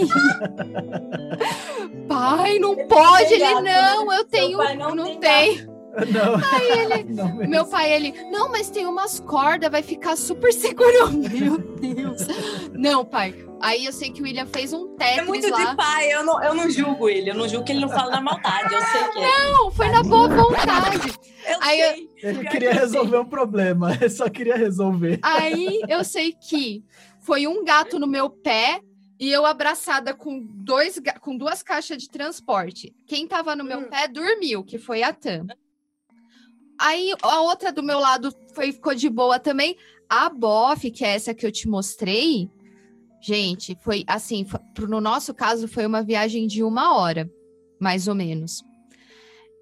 pai, 2.07 2.59
não 2.59 2.75
pode. 2.87 3.33
Ele, 3.33 3.39
gato, 3.43 3.61
né? 3.61 3.93
não, 3.95 4.13
eu 4.13 4.25
tenho. 4.25 4.57
não 4.77 4.95
Não, 4.95 5.15
tem 5.19 5.72
Não. 6.11 6.91
ele- 6.91 7.03
Não 7.13 7.35
mesmo. 7.35 7.49
Meu 7.49 7.65
pai, 7.65 7.91
ele, 7.93 8.11
não, 8.31 8.49
mas 8.51 8.69
tem 8.69 8.85
umas 8.87 9.19
cordas, 9.19 9.69
vai 9.69 9.83
ficar 9.83 10.15
super 10.15 10.51
seguro. 10.53 10.89
Eu, 10.91 11.11
Meu 11.13 11.57
Deus. 11.57 12.21
Não, 12.73 13.05
pai. 13.05 13.35
Aí 13.61 13.85
eu 13.85 13.93
sei 13.93 14.11
que 14.11 14.21
o 14.21 14.23
William 14.25 14.45
fez 14.47 14.73
um 14.73 14.95
Tetris 14.97 15.19
É 15.19 15.21
muito 15.23 15.49
lá. 15.49 15.63
de 15.71 15.75
pai, 15.77 16.11
eu 16.13 16.25
não, 16.25 16.43
eu 16.43 16.53
não 16.53 16.69
julgo 16.69 17.07
ele, 17.07 17.29
eu 17.29 17.35
não 17.35 17.47
julgo 17.47 17.63
que 17.65 17.71
ele 17.71 17.79
não 17.79 17.87
fala 17.89 18.11
na 18.11 18.21
maldade, 18.21 18.73
eu 18.73 18.81
sei 18.81 19.03
que 19.09 19.19
é. 19.19 19.51
Não, 19.51 19.71
foi 19.71 19.87
na 19.89 20.03
boa 20.03 20.27
vontade. 20.27 21.13
Eu 21.47 21.57
Aí 21.61 21.77
sei. 21.79 22.09
Ele 22.23 22.39
Pior 22.39 22.51
queria 22.51 22.69
que 22.71 22.75
eu 22.77 22.81
resolver 22.81 23.17
um 23.17 23.25
problema. 23.25 23.93
Ele 23.95 24.09
só 24.09 24.29
queria 24.29 24.55
resolver. 24.55 25.19
Aí 25.21 25.79
eu 25.87 26.03
sei 26.03 26.33
que 26.33 26.83
foi 27.21 27.47
um 27.47 27.63
gato 27.63 27.97
no 27.99 28.07
meu 28.07 28.29
pé 28.29 28.81
e 29.19 29.31
eu 29.31 29.45
abraçada 29.45 30.13
com, 30.13 30.41
dois, 30.43 30.99
com 31.21 31.37
duas 31.37 31.61
caixas 31.63 31.99
de 31.99 32.09
transporte. 32.09 32.93
Quem 33.07 33.25
tava 33.27 33.55
no 33.55 33.63
meu 33.63 33.79
Hum. 33.79 33.89
pé 33.89 34.07
dormiu, 34.09 34.63
que 34.63 34.77
foi 34.77 35.03
a 35.03 35.13
Tam. 35.13 35.45
Aí 36.85 37.13
a 37.21 37.39
outra 37.41 37.71
do 37.71 37.81
meu 37.81 37.97
lado 37.97 38.33
foi, 38.53 38.73
ficou 38.73 38.93
de 38.93 39.09
boa 39.09 39.39
também. 39.39 39.77
A 40.09 40.29
Boff, 40.29 40.91
que 40.91 41.05
é 41.05 41.15
essa 41.15 41.33
que 41.33 41.45
eu 41.45 41.51
te 41.51 41.65
mostrei, 41.67 42.49
gente, 43.21 43.77
foi 43.81 44.03
assim, 44.05 44.43
foi- 44.43 44.59
no 44.87 44.99
nosso 44.99 45.33
caso, 45.33 45.65
foi 45.67 45.85
uma 45.85 46.03
viagem 46.03 46.45
de 46.45 46.61
uma 46.61 46.97
hora, 46.97 47.31
mais 47.79 48.07
ou 48.09 48.13
menos. 48.15 48.61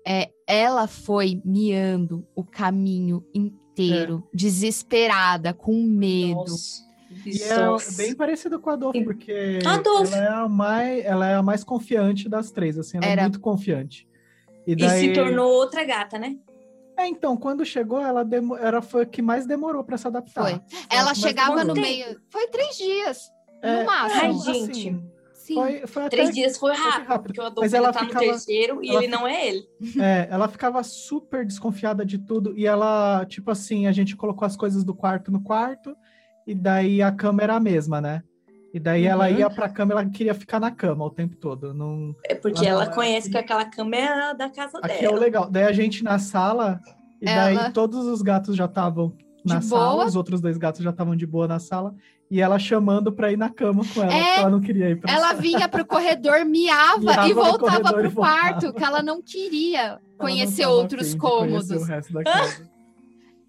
É, 0.06 0.32
ela 0.48 0.88
foi 0.88 1.40
miando 1.46 2.26
o 2.36 2.44
caminho 2.44 3.24
inteiro, 3.36 4.28
desesperada, 4.34 5.54
com 5.54 5.74
medo. 5.84 6.40
Nossa. 6.40 6.90
E 7.26 7.44
é 7.44 7.96
bem 7.98 8.16
parecido 8.16 8.60
com 8.60 8.70
a 8.70 8.74
Adolfo, 8.74 9.04
porque 9.04 9.60
Adolfo. 9.66 10.16
ela 10.16 10.24
é 10.24 10.28
a 10.30 10.50
mais, 10.50 11.06
ela 11.06 11.30
é 11.30 11.36
a 11.36 11.44
mais 11.44 11.64
confiante 11.64 12.28
das 12.28 12.50
três, 12.52 12.80
assim, 12.80 12.98
ela 12.98 13.06
Era. 13.06 13.22
é 13.22 13.24
muito 13.26 13.40
confiante. 13.40 14.08
E 14.66 14.72
E 14.72 14.76
daí, 14.76 15.00
se 15.10 15.14
tornou 15.14 15.52
outra 15.52 15.84
gata, 15.84 16.18
né? 16.18 16.36
É, 17.02 17.08
então, 17.08 17.36
quando 17.36 17.66
chegou, 17.66 18.00
ela 18.00 18.24
demo... 18.24 18.56
era 18.56 18.82
foi 18.82 19.04
a 19.04 19.06
que 19.06 19.22
mais 19.22 19.46
demorou 19.46 19.84
para 19.84 19.98
se 19.98 20.08
adaptar. 20.08 20.44
Foi. 20.44 20.62
Ela 20.90 21.06
Mas 21.10 21.18
chegava 21.18 21.64
no 21.64 21.74
meio. 21.74 22.20
Foi 22.30 22.48
três 22.48 22.78
dias, 22.78 23.32
É, 23.62 23.80
no 23.80 23.86
máximo. 23.86 24.22
Ai, 24.22 24.30
assim, 24.30 24.74
gente. 24.74 25.04
Sim. 25.34 25.56
Foi, 25.56 25.88
foi 25.88 26.04
até 26.04 26.18
Três 26.18 26.36
dias 26.36 26.58
foi 26.58 26.74
rápido, 26.74 27.08
rápido. 27.08 27.24
porque 27.28 27.42
o 27.42 27.44
Adolfo 27.44 27.62
Mas 27.62 27.74
ela 27.74 27.92
tá 27.92 28.02
ficava- 28.02 28.24
no 28.26 28.32
terceiro 28.32 28.84
e 28.84 28.90
ela 28.90 29.00
ele 29.04 29.08
não 29.12 29.28
é 29.28 29.48
ele. 29.48 29.64
É, 30.00 30.28
ela 30.30 30.48
ficava 30.48 30.84
super 30.84 31.44
desconfiada 31.46 32.06
de 32.06 32.20
tudo 32.20 32.56
e 32.56 32.68
ela, 32.68 33.26
tipo 33.26 33.50
assim, 33.50 33.88
a 33.88 33.92
gente 33.92 34.16
colocou 34.16 34.46
as 34.46 34.56
coisas 34.56 34.84
do 34.84 34.94
quarto 34.94 35.32
no 35.32 35.42
quarto 35.42 35.96
e 36.46 36.54
daí 36.54 37.02
a 37.02 37.12
cama 37.12 37.42
era 37.42 37.56
a 37.56 37.60
mesma, 37.60 38.00
né? 38.00 38.22
E 38.74 38.80
daí 38.80 39.06
ela 39.06 39.28
Uhum. 39.30 39.38
ia 39.40 39.50
pra 39.50 39.68
cama, 39.68 39.92
ela 39.92 40.06
queria 40.06 40.34
ficar 40.34 40.60
na 40.60 40.72
cama 40.72 41.04
o 41.06 41.10
tempo 41.10 41.36
todo. 41.36 41.74
Não... 41.74 42.16
É 42.26 42.34
porque 42.36 42.66
ela 42.66 42.86
não, 42.86 42.94
conhece 42.94 43.28
aqui- 43.28 43.32
que 43.32 43.38
aquela 43.38 43.66
cama 43.66 43.96
é 43.96 44.08
a 44.08 44.34
da 44.34 44.50
casa 44.50 44.78
Aqui 44.82 44.92
é 44.94 44.98
o 45.10 45.12
dela. 45.12 45.20
legal. 45.20 45.50
Daí 45.50 45.64
a 45.66 45.72
gente 45.74 46.04
na 46.04 46.18
sala 46.20 46.80
e 47.22 47.28
Ela- 47.28 47.64
daí 47.64 47.74
todos 47.74 48.06
os 48.08 48.22
gatos 48.22 48.56
já 48.56 48.66
estavam 48.66 49.14
na 49.46 49.60
De 49.60 49.66
sala, 49.66 49.92
boa. 49.96 50.06
os 50.06 50.16
outros 50.16 50.40
dois 50.40 50.58
gatos 50.58 50.82
já 50.82 50.92
estavam 50.92 51.16
de 51.16 51.26
boa 51.26 51.48
na 51.48 51.60
sala 51.60 51.94
E 52.30 52.40
ela 52.40 52.58
chamando 52.58 53.12
pra 53.12 53.30
ir 53.30 53.38
na 53.38 53.50
cama 53.50 53.84
com 53.94 54.02
ela, 54.02 54.14
É, 54.14 54.24
porque 54.24 54.40
ela 54.40 54.50
não 54.50 54.62
queria 54.62 54.90
ir 54.90 55.02
pra 55.02 55.12
Ela 55.14 55.34
vinha 55.34 55.68
pro 55.68 55.84
corredor, 55.86 56.46
miava, 56.46 57.00
Miava 57.00 57.28
e 57.28 57.34
voltava 57.34 57.92
pro 57.92 58.06
e 58.06 58.08
voltava. 58.08 58.40
quarto, 58.40 58.74
que 58.74 58.82
ela 58.86 59.04
não 59.04 59.22
queria 59.22 59.80
Ela 59.82 60.00
não 60.00 60.18
conhecer 60.18 60.62
tava 60.64 60.74
outros 60.76 61.14
cômodos. 61.14 61.68
conhecer 61.68 61.76
o 61.76 61.84
resto 61.84 62.14
da 62.14 62.24
casa. 62.24 62.72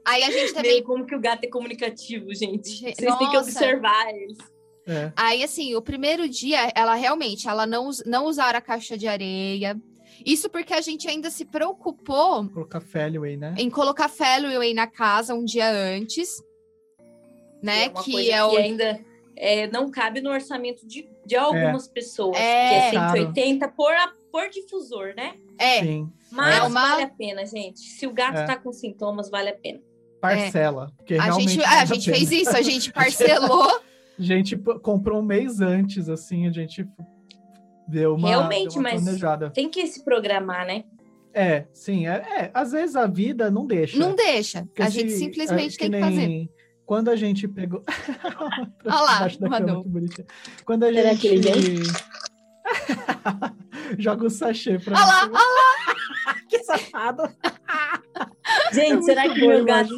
Aí 0.04 0.24
a 0.24 0.30
gente 0.32 0.52
também 0.52 0.78
Meu, 0.78 0.84
como 0.84 1.06
que 1.06 1.14
o 1.14 1.20
gato 1.20 1.44
é 1.44 1.46
comunicativo, 1.46 2.34
gente. 2.34 2.80
Vocês 2.80 2.96
têm 2.96 3.06
que 3.18 3.24
nossa. 3.36 3.38
observar 3.38 4.08
eles. 4.12 4.36
É. 4.86 5.12
Aí, 5.16 5.44
assim, 5.44 5.74
o 5.74 5.82
primeiro 5.82 6.28
dia, 6.28 6.72
ela 6.74 6.94
realmente, 6.94 7.48
ela 7.48 7.64
não, 7.66 7.90
não 8.04 8.26
usar 8.26 8.54
a 8.56 8.60
caixa 8.60 8.96
de 8.98 9.06
areia. 9.06 9.76
Isso 10.26 10.48
porque 10.50 10.72
a 10.74 10.80
gente 10.80 11.08
ainda 11.08 11.30
se 11.30 11.44
preocupou 11.44 12.48
Colocar 12.48 12.80
Feliway, 12.80 13.36
né? 13.36 13.54
em 13.58 13.68
colocar 13.70 14.08
Falloway 14.08 14.72
na 14.74 14.86
casa 14.86 15.34
um 15.34 15.44
dia 15.44 15.68
antes, 15.70 16.42
né? 17.62 17.84
É 17.86 17.88
uma 17.88 18.02
que 18.02 18.12
coisa 18.12 18.30
é 18.32 18.44
o... 18.44 18.50
que 18.50 18.56
ainda 18.58 19.00
é, 19.36 19.66
não 19.68 19.90
cabe 19.90 20.20
no 20.20 20.30
orçamento 20.30 20.86
de, 20.86 21.08
de 21.24 21.36
algumas 21.36 21.88
pessoas. 21.88 22.36
É. 22.38 22.90
que 22.90 22.96
é 22.96 23.00
180 23.10 23.68
por, 23.68 23.92
a- 23.92 24.12
por 24.30 24.48
difusor, 24.50 25.14
né? 25.16 25.34
É, 25.58 25.80
Sim. 25.80 26.12
Mas 26.30 26.56
É 26.58 26.62
uma- 26.62 26.88
vale 26.90 27.02
a 27.02 27.08
pena, 27.08 27.44
gente. 27.46 27.80
Se 27.80 28.06
o 28.06 28.12
gato 28.12 28.38
É. 28.38 28.44
tá 28.46 28.56
com 28.56 28.72
sintomas, 28.72 29.30
vale 29.30 29.50
a 29.50 29.54
pena. 29.56 29.80
Parcela. 30.20 30.92
Porque 30.96 31.14
a 31.14 31.22
realmente 31.22 31.50
gente, 31.50 31.62
vale 31.64 31.80
a 31.80 31.84
gente 31.84 32.04
pena. 32.04 32.16
fez 32.16 32.30
isso, 32.30 32.56
a 32.56 32.62
gente 32.62 32.92
parcelou. 32.94 33.80
A 34.22 34.24
gente 34.24 34.56
comprou 34.56 35.18
um 35.20 35.24
mês 35.24 35.60
antes, 35.60 36.08
assim, 36.08 36.46
a 36.46 36.52
gente 36.52 36.86
deu 37.88 38.14
uma, 38.14 38.28
Realmente, 38.28 38.74
deu 38.74 38.80
uma 38.80 38.90
mas- 38.92 39.02
planejada. 39.02 39.50
Tem 39.50 39.68
que 39.68 39.84
se 39.88 40.04
programar, 40.04 40.64
né? 40.64 40.84
É, 41.34 41.66
sim, 41.72 42.06
é, 42.06 42.12
é. 42.14 42.50
Às 42.54 42.70
vezes 42.72 42.94
a 42.94 43.06
vida 43.06 43.50
não 43.50 43.66
deixa. 43.66 43.98
Não 43.98 44.14
deixa. 44.14 44.64
Porque 44.66 44.82
a 44.82 44.90
se- 44.90 45.00
gente 45.00 45.12
é, 45.12 45.16
simplesmente 45.16 45.76
tem 45.76 45.90
que 45.90 45.98
fazer. 46.00 46.48
Quando 46.86 47.08
a 47.10 47.16
gente 47.16 47.48
pegou. 47.48 47.82
Olha 48.84 49.00
lá, 49.00 49.30
cama, 49.30 49.48
mandou. 49.60 49.82
que 49.82 49.88
bonitinho. 49.88 50.26
Quando 50.64 50.84
a 50.84 50.92
Será 50.92 51.08
gente. 51.14 51.20
que 51.20 51.26
ele 51.28 51.82
Joga 53.98 54.26
o 54.26 54.30
sachê 54.30 54.78
pra 54.78 54.96
Olha 54.96 55.06
lá, 55.06 55.30
olha 55.32 56.34
que 56.48 56.58
safado! 56.64 57.22
Gente, 58.72 58.98
É 58.98 59.02
será 59.02 59.28
que 59.28 59.40
meu 59.46 59.64
gato. 59.64 59.94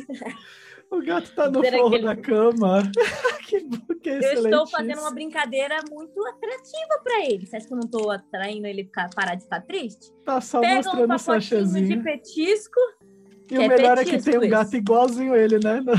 O 0.91 1.03
gato 1.05 1.35
tá 1.35 1.51
no 1.51 1.63
forro 1.65 1.95
ele- 1.97 2.05
da 2.05 2.15
cama. 2.17 2.83
que 3.49 3.61
bom, 3.65 3.79
que 4.01 4.09
Eu 4.11 4.21
estou 4.21 4.67
fazendo 4.69 4.93
isso. 4.93 5.01
uma 5.01 5.11
brincadeira 5.13 5.79
muito 5.91 6.25
atrativa 6.27 7.01
pra 7.03 7.25
ele. 7.25 7.47
Você 7.47 7.57
acha 7.57 7.67
que 7.67 7.73
eu 7.75 7.79
não 7.79 7.89
tô 7.89 8.11
atraindo 8.11 8.67
ele 8.67 8.85
ficar 8.85 9.11
parar 9.15 9.35
de 9.35 9.43
ficar 9.43 9.61
triste? 9.63 10.13
Tá 10.25 10.41
só 10.41 10.61
Pega 10.61 10.73
um 10.73 10.77
mostrando 10.77 11.05
o 11.05 11.19
pacotinho 11.19 11.89
de 11.89 11.97
petisco. 12.03 12.81
E 13.51 13.59
o 13.59 13.63
é 13.63 13.69
melhor 13.69 13.99
é 13.99 14.05
que 14.05 14.23
tem 14.23 14.39
um 14.39 14.49
gato 14.49 14.75
igualzinho 14.77 15.35
ele, 15.35 15.59
né? 15.59 15.83
Lá. 15.85 15.95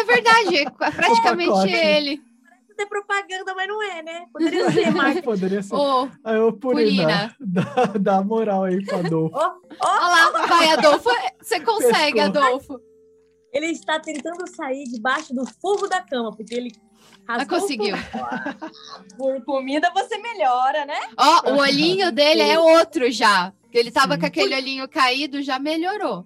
É 0.00 0.04
verdade, 0.04 0.56
é 0.58 0.70
praticamente 0.70 1.72
ele. 1.72 2.22
É 2.76 2.86
propaganda, 2.86 3.54
mas 3.54 3.68
não 3.68 3.80
é, 3.82 4.02
né? 4.02 4.26
Poderia 4.32 4.68
ser, 4.70 4.90
Marca. 4.94 5.22
Poderia 5.22 5.62
ser. 5.62 5.74
Ô, 5.76 6.08
Aí 6.24 6.36
eu 6.36 6.52
Purina, 6.52 7.32
Purina. 7.36 7.36
dá, 7.40 7.84
dá 8.18 8.22
moral 8.22 8.64
aí 8.64 8.84
pro 8.84 8.98
Adolfo. 8.98 9.36
Olha 9.36 9.60
lá, 9.80 10.46
vai, 10.46 10.70
Adolfo. 10.70 11.08
Você 11.40 11.60
consegue, 11.60 12.14
Pescou. 12.20 12.42
Adolfo. 12.42 12.80
Ele 13.54 13.66
está 13.68 13.98
tentando 14.00 14.46
sair 14.54 14.84
debaixo 14.84 15.32
do 15.32 15.46
forro 15.46 15.86
da 15.88 16.02
cama, 16.02 16.36
porque 16.36 16.54
ele 16.54 16.72
Mas 17.26 17.38
rasgou 17.38 17.60
conseguiu. 17.60 17.96
tudo. 17.96 18.72
Por 19.16 19.44
comida 19.44 19.90
você 19.94 20.18
melhora, 20.18 20.84
né? 20.84 21.00
Ó, 21.16 21.52
o 21.52 21.58
olhinho 21.58 22.10
dele 22.12 22.42
é 22.42 22.58
outro 22.58 23.10
já. 23.10 23.52
Ele 23.72 23.90
tava 23.90 24.14
Sim. 24.14 24.20
com 24.20 24.26
aquele 24.26 24.54
olhinho 24.54 24.88
caído, 24.88 25.40
já 25.42 25.58
melhorou. 25.58 26.24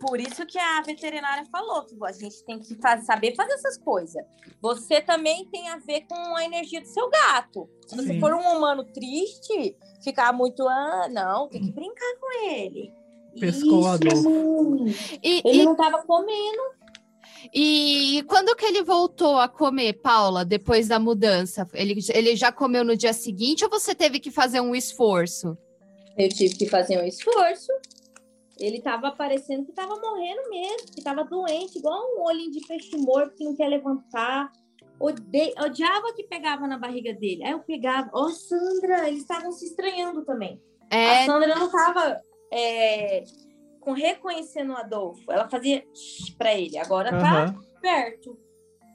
Por 0.00 0.18
isso 0.18 0.44
que 0.44 0.58
a 0.58 0.80
veterinária 0.82 1.44
falou 1.44 1.84
que 1.84 1.94
a 2.04 2.10
gente 2.10 2.44
tem 2.44 2.58
que 2.58 2.74
fa- 2.74 3.00
saber 3.02 3.36
fazer 3.36 3.52
essas 3.52 3.78
coisas. 3.78 4.20
Você 4.60 5.00
também 5.00 5.44
tem 5.46 5.68
a 5.68 5.76
ver 5.76 6.00
com 6.08 6.34
a 6.36 6.44
energia 6.44 6.80
do 6.80 6.88
seu 6.88 7.08
gato. 7.08 7.68
Se 7.86 7.94
você 7.94 8.14
Sim. 8.14 8.18
for 8.20 8.34
um 8.34 8.40
humano 8.40 8.82
triste, 8.84 9.76
ficar 10.02 10.32
muito. 10.32 10.66
Ah, 10.66 11.06
não, 11.08 11.48
tem 11.48 11.62
que 11.62 11.70
brincar 11.70 12.16
com 12.20 12.46
ele. 12.48 12.92
Pescou 13.38 13.82
mãe. 13.82 14.94
E, 15.22 15.42
Ele 15.44 15.62
e, 15.62 15.64
não 15.64 15.74
tava 15.74 16.02
comendo. 16.02 16.62
e 17.52 18.24
quando 18.28 18.54
que 18.54 18.64
ele 18.64 18.82
voltou 18.82 19.38
a 19.38 19.48
comer, 19.48 19.94
Paula, 19.94 20.44
depois 20.44 20.88
da 20.88 20.98
mudança? 20.98 21.66
Ele, 21.74 21.98
ele 22.12 22.36
já 22.36 22.52
comeu 22.52 22.84
no 22.84 22.96
dia 22.96 23.12
seguinte 23.12 23.64
ou 23.64 23.70
você 23.70 23.94
teve 23.94 24.20
que 24.20 24.30
fazer 24.30 24.60
um 24.60 24.74
esforço? 24.74 25.56
Eu 26.16 26.28
tive 26.28 26.54
que 26.56 26.66
fazer 26.66 27.00
um 27.00 27.06
esforço. 27.06 27.72
Ele 28.58 28.80
tava 28.80 29.10
parecendo 29.12 29.64
que 29.64 29.72
tava 29.72 29.96
morrendo 29.96 30.50
mesmo, 30.50 30.92
que 30.94 31.02
tava 31.02 31.24
doente, 31.24 31.78
igual 31.78 31.98
um 32.16 32.22
olhinho 32.22 32.50
de 32.52 32.60
peixe 32.66 32.96
morto 32.96 33.34
que 33.34 33.44
não 33.44 33.56
quer 33.56 33.68
levantar. 33.68 34.52
Ode... 35.00 35.22
Odiava 35.58 36.12
que 36.14 36.22
pegava 36.24 36.66
na 36.68 36.78
barriga 36.78 37.12
dele. 37.12 37.42
Aí 37.42 37.52
eu 37.52 37.60
pegava, 37.60 38.10
ó, 38.12 38.28
Sandra, 38.28 39.08
eles 39.08 39.22
estavam 39.22 39.50
se 39.50 39.64
estranhando 39.64 40.24
também. 40.24 40.60
É, 40.90 41.22
A 41.22 41.26
Sandra 41.26 41.54
não 41.56 41.70
tava 41.70 42.20
é, 42.52 43.24
com 43.80 43.92
reconhecendo 43.92 44.72
o 44.72 44.76
Adolfo. 44.76 45.22
Ela 45.32 45.48
fazia 45.48 45.82
para 46.38 46.54
ele. 46.54 46.78
Agora 46.78 47.10
tá 47.10 47.16
Aham. 47.44 47.60
perto. 47.80 48.38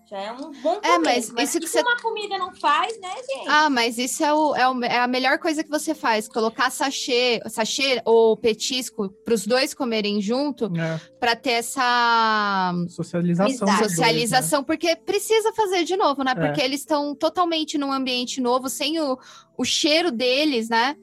Já 0.10 0.20
é 0.22 0.32
um 0.32 0.52
bom 0.62 0.80
É, 0.82 0.94
começo. 0.94 1.34
mas 1.34 1.50
isso 1.50 1.60
que 1.60 1.66
que 1.66 1.70
você- 1.70 1.82
uma 1.82 1.98
comida 2.02 2.38
não 2.38 2.56
faz, 2.56 2.98
né, 3.02 3.14
gente? 3.30 3.46
Ah, 3.50 3.70
mas 3.70 3.98
isso 3.98 4.24
é, 4.24 4.34
o, 4.34 4.56
é, 4.56 4.70
o- 4.70 4.84
é 4.86 5.00
a 5.00 5.06
melhor 5.08 5.38
coisa 5.38 5.66
que 5.66 5.70
você 5.70 5.94
faz, 5.94 6.30
colocar 6.30 6.70
sachê, 6.72 7.42
sachê 7.50 8.02
ou 8.06 8.38
petisco 8.38 9.10
para 9.26 9.34
os 9.34 9.46
dois 9.46 9.74
comerem 9.74 10.22
junto, 10.22 10.72
É, 10.80 10.98
para 11.20 11.36
ter 11.36 11.52
essa 11.52 12.72
socialização. 12.88 13.50
Dos 13.52 13.60
dois, 13.60 13.80
né? 13.82 13.90
socialização, 13.90 14.64
porque 14.64 14.96
precisa 14.96 15.52
fazer 15.54 15.84
de 15.84 15.98
novo, 15.98 16.24
né? 16.24 16.32
É. 16.32 16.36
Porque 16.36 16.62
eles 16.62 16.80
estão 16.80 17.14
totalmente 17.14 17.78
num 17.78 17.92
ambiente 17.92 18.40
novo, 18.40 18.70
sem 18.70 19.02
o, 19.02 19.18
o 19.58 19.66
cheiro 19.66 20.10
deles, 20.10 20.70
né? 20.70 20.96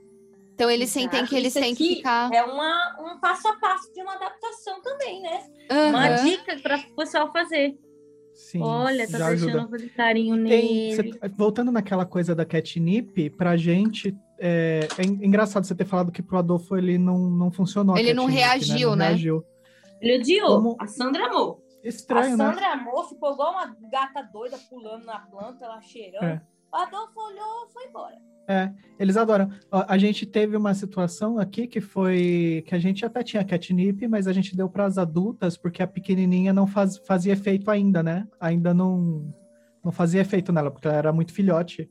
Então 0.54 0.70
eles 0.70 0.88
sentem 0.90 1.26
que 1.26 1.34
eles 1.34 1.54
Isso 1.54 1.60
têm 1.64 1.74
que 1.74 1.96
ficar. 1.96 2.32
É 2.32 2.42
uma, 2.44 2.96
um 3.00 3.18
passo 3.18 3.48
a 3.48 3.56
passo 3.56 3.92
de 3.92 4.00
uma 4.02 4.14
adaptação 4.14 4.80
também, 4.82 5.20
né? 5.20 5.42
Aham. 5.70 5.88
Uma 5.90 6.08
dica 6.16 6.56
para 6.62 6.76
o 6.78 6.96
pessoal 6.96 7.32
fazer. 7.32 7.76
Sim, 8.32 8.60
Olha, 8.62 9.08
tá 9.08 9.18
deixando 9.30 9.58
ajuda. 9.60 9.88
carinho 9.96 10.34
Tem, 10.46 10.90
nele. 10.92 10.96
cê- 11.12 11.28
voltando 11.36 11.70
naquela 11.70 12.04
coisa 12.04 12.34
da 12.34 12.44
catnip, 12.44 13.30
pra 13.30 13.56
gente, 13.56 14.16
é, 14.40 14.88
é 14.98 15.02
en- 15.04 15.24
engraçado 15.26 15.64
você 15.64 15.74
ter 15.74 15.84
falado 15.84 16.10
que 16.10 16.20
pro 16.22 16.38
Adolfo 16.38 16.76
ele 16.76 16.98
não, 16.98 17.18
não 17.30 17.50
funcionou. 17.52 17.94
a 17.94 18.00
Ele 18.00 18.12
não 18.12 18.24
catnip, 18.26 18.40
reagiu, 18.42 18.90
Não 18.90 18.96
né? 18.96 19.08
reagiu. 19.08 19.44
Ele 20.00 20.18
odiou. 20.18 20.56
Como- 20.56 20.76
A 20.80 20.86
Sandra 20.86 21.26
amou. 21.26 21.62
Estranho, 21.84 22.34
a 22.34 22.36
né? 22.36 22.44
Sandra 22.50 22.72
amou, 22.72 23.04
ficou 23.08 23.32
igual 23.32 23.52
uma 23.52 23.76
gata 23.90 24.22
doida 24.32 24.58
pulando 24.68 25.04
na 25.04 25.18
planta, 25.20 25.64
ela 25.64 25.80
cheirando. 25.80 26.24
É. 26.24 26.42
O 26.72 26.76
Adolfo 26.76 27.20
olhou 27.20 27.68
e 27.68 27.72
foi 27.72 27.84
embora. 27.86 28.16
Eles 28.98 29.16
adoram. 29.16 29.50
A 29.70 29.98
gente 29.98 30.24
teve 30.24 30.56
uma 30.56 30.72
situação 30.74 31.38
aqui 31.38 31.66
que 31.66 31.80
foi 31.80 32.62
que 32.66 32.74
a 32.74 32.78
gente 32.78 33.04
até 33.04 33.22
tinha 33.22 33.44
catnip, 33.44 34.06
mas 34.06 34.26
a 34.26 34.32
gente 34.32 34.56
deu 34.56 34.68
para 34.68 34.84
as 34.84 34.98
adultas 34.98 35.56
porque 35.56 35.82
a 35.82 35.86
pequenininha 35.86 36.52
não 36.52 36.66
faz- 36.66 36.98
fazia 36.98 37.32
efeito 37.32 37.70
ainda, 37.70 38.02
né? 38.02 38.26
Ainda 38.40 38.72
não 38.72 39.34
não 39.84 39.92
fazia 39.92 40.22
efeito 40.22 40.50
nela 40.50 40.70
porque 40.70 40.88
ela 40.88 40.96
era 40.96 41.12
muito 41.12 41.32
filhote. 41.32 41.90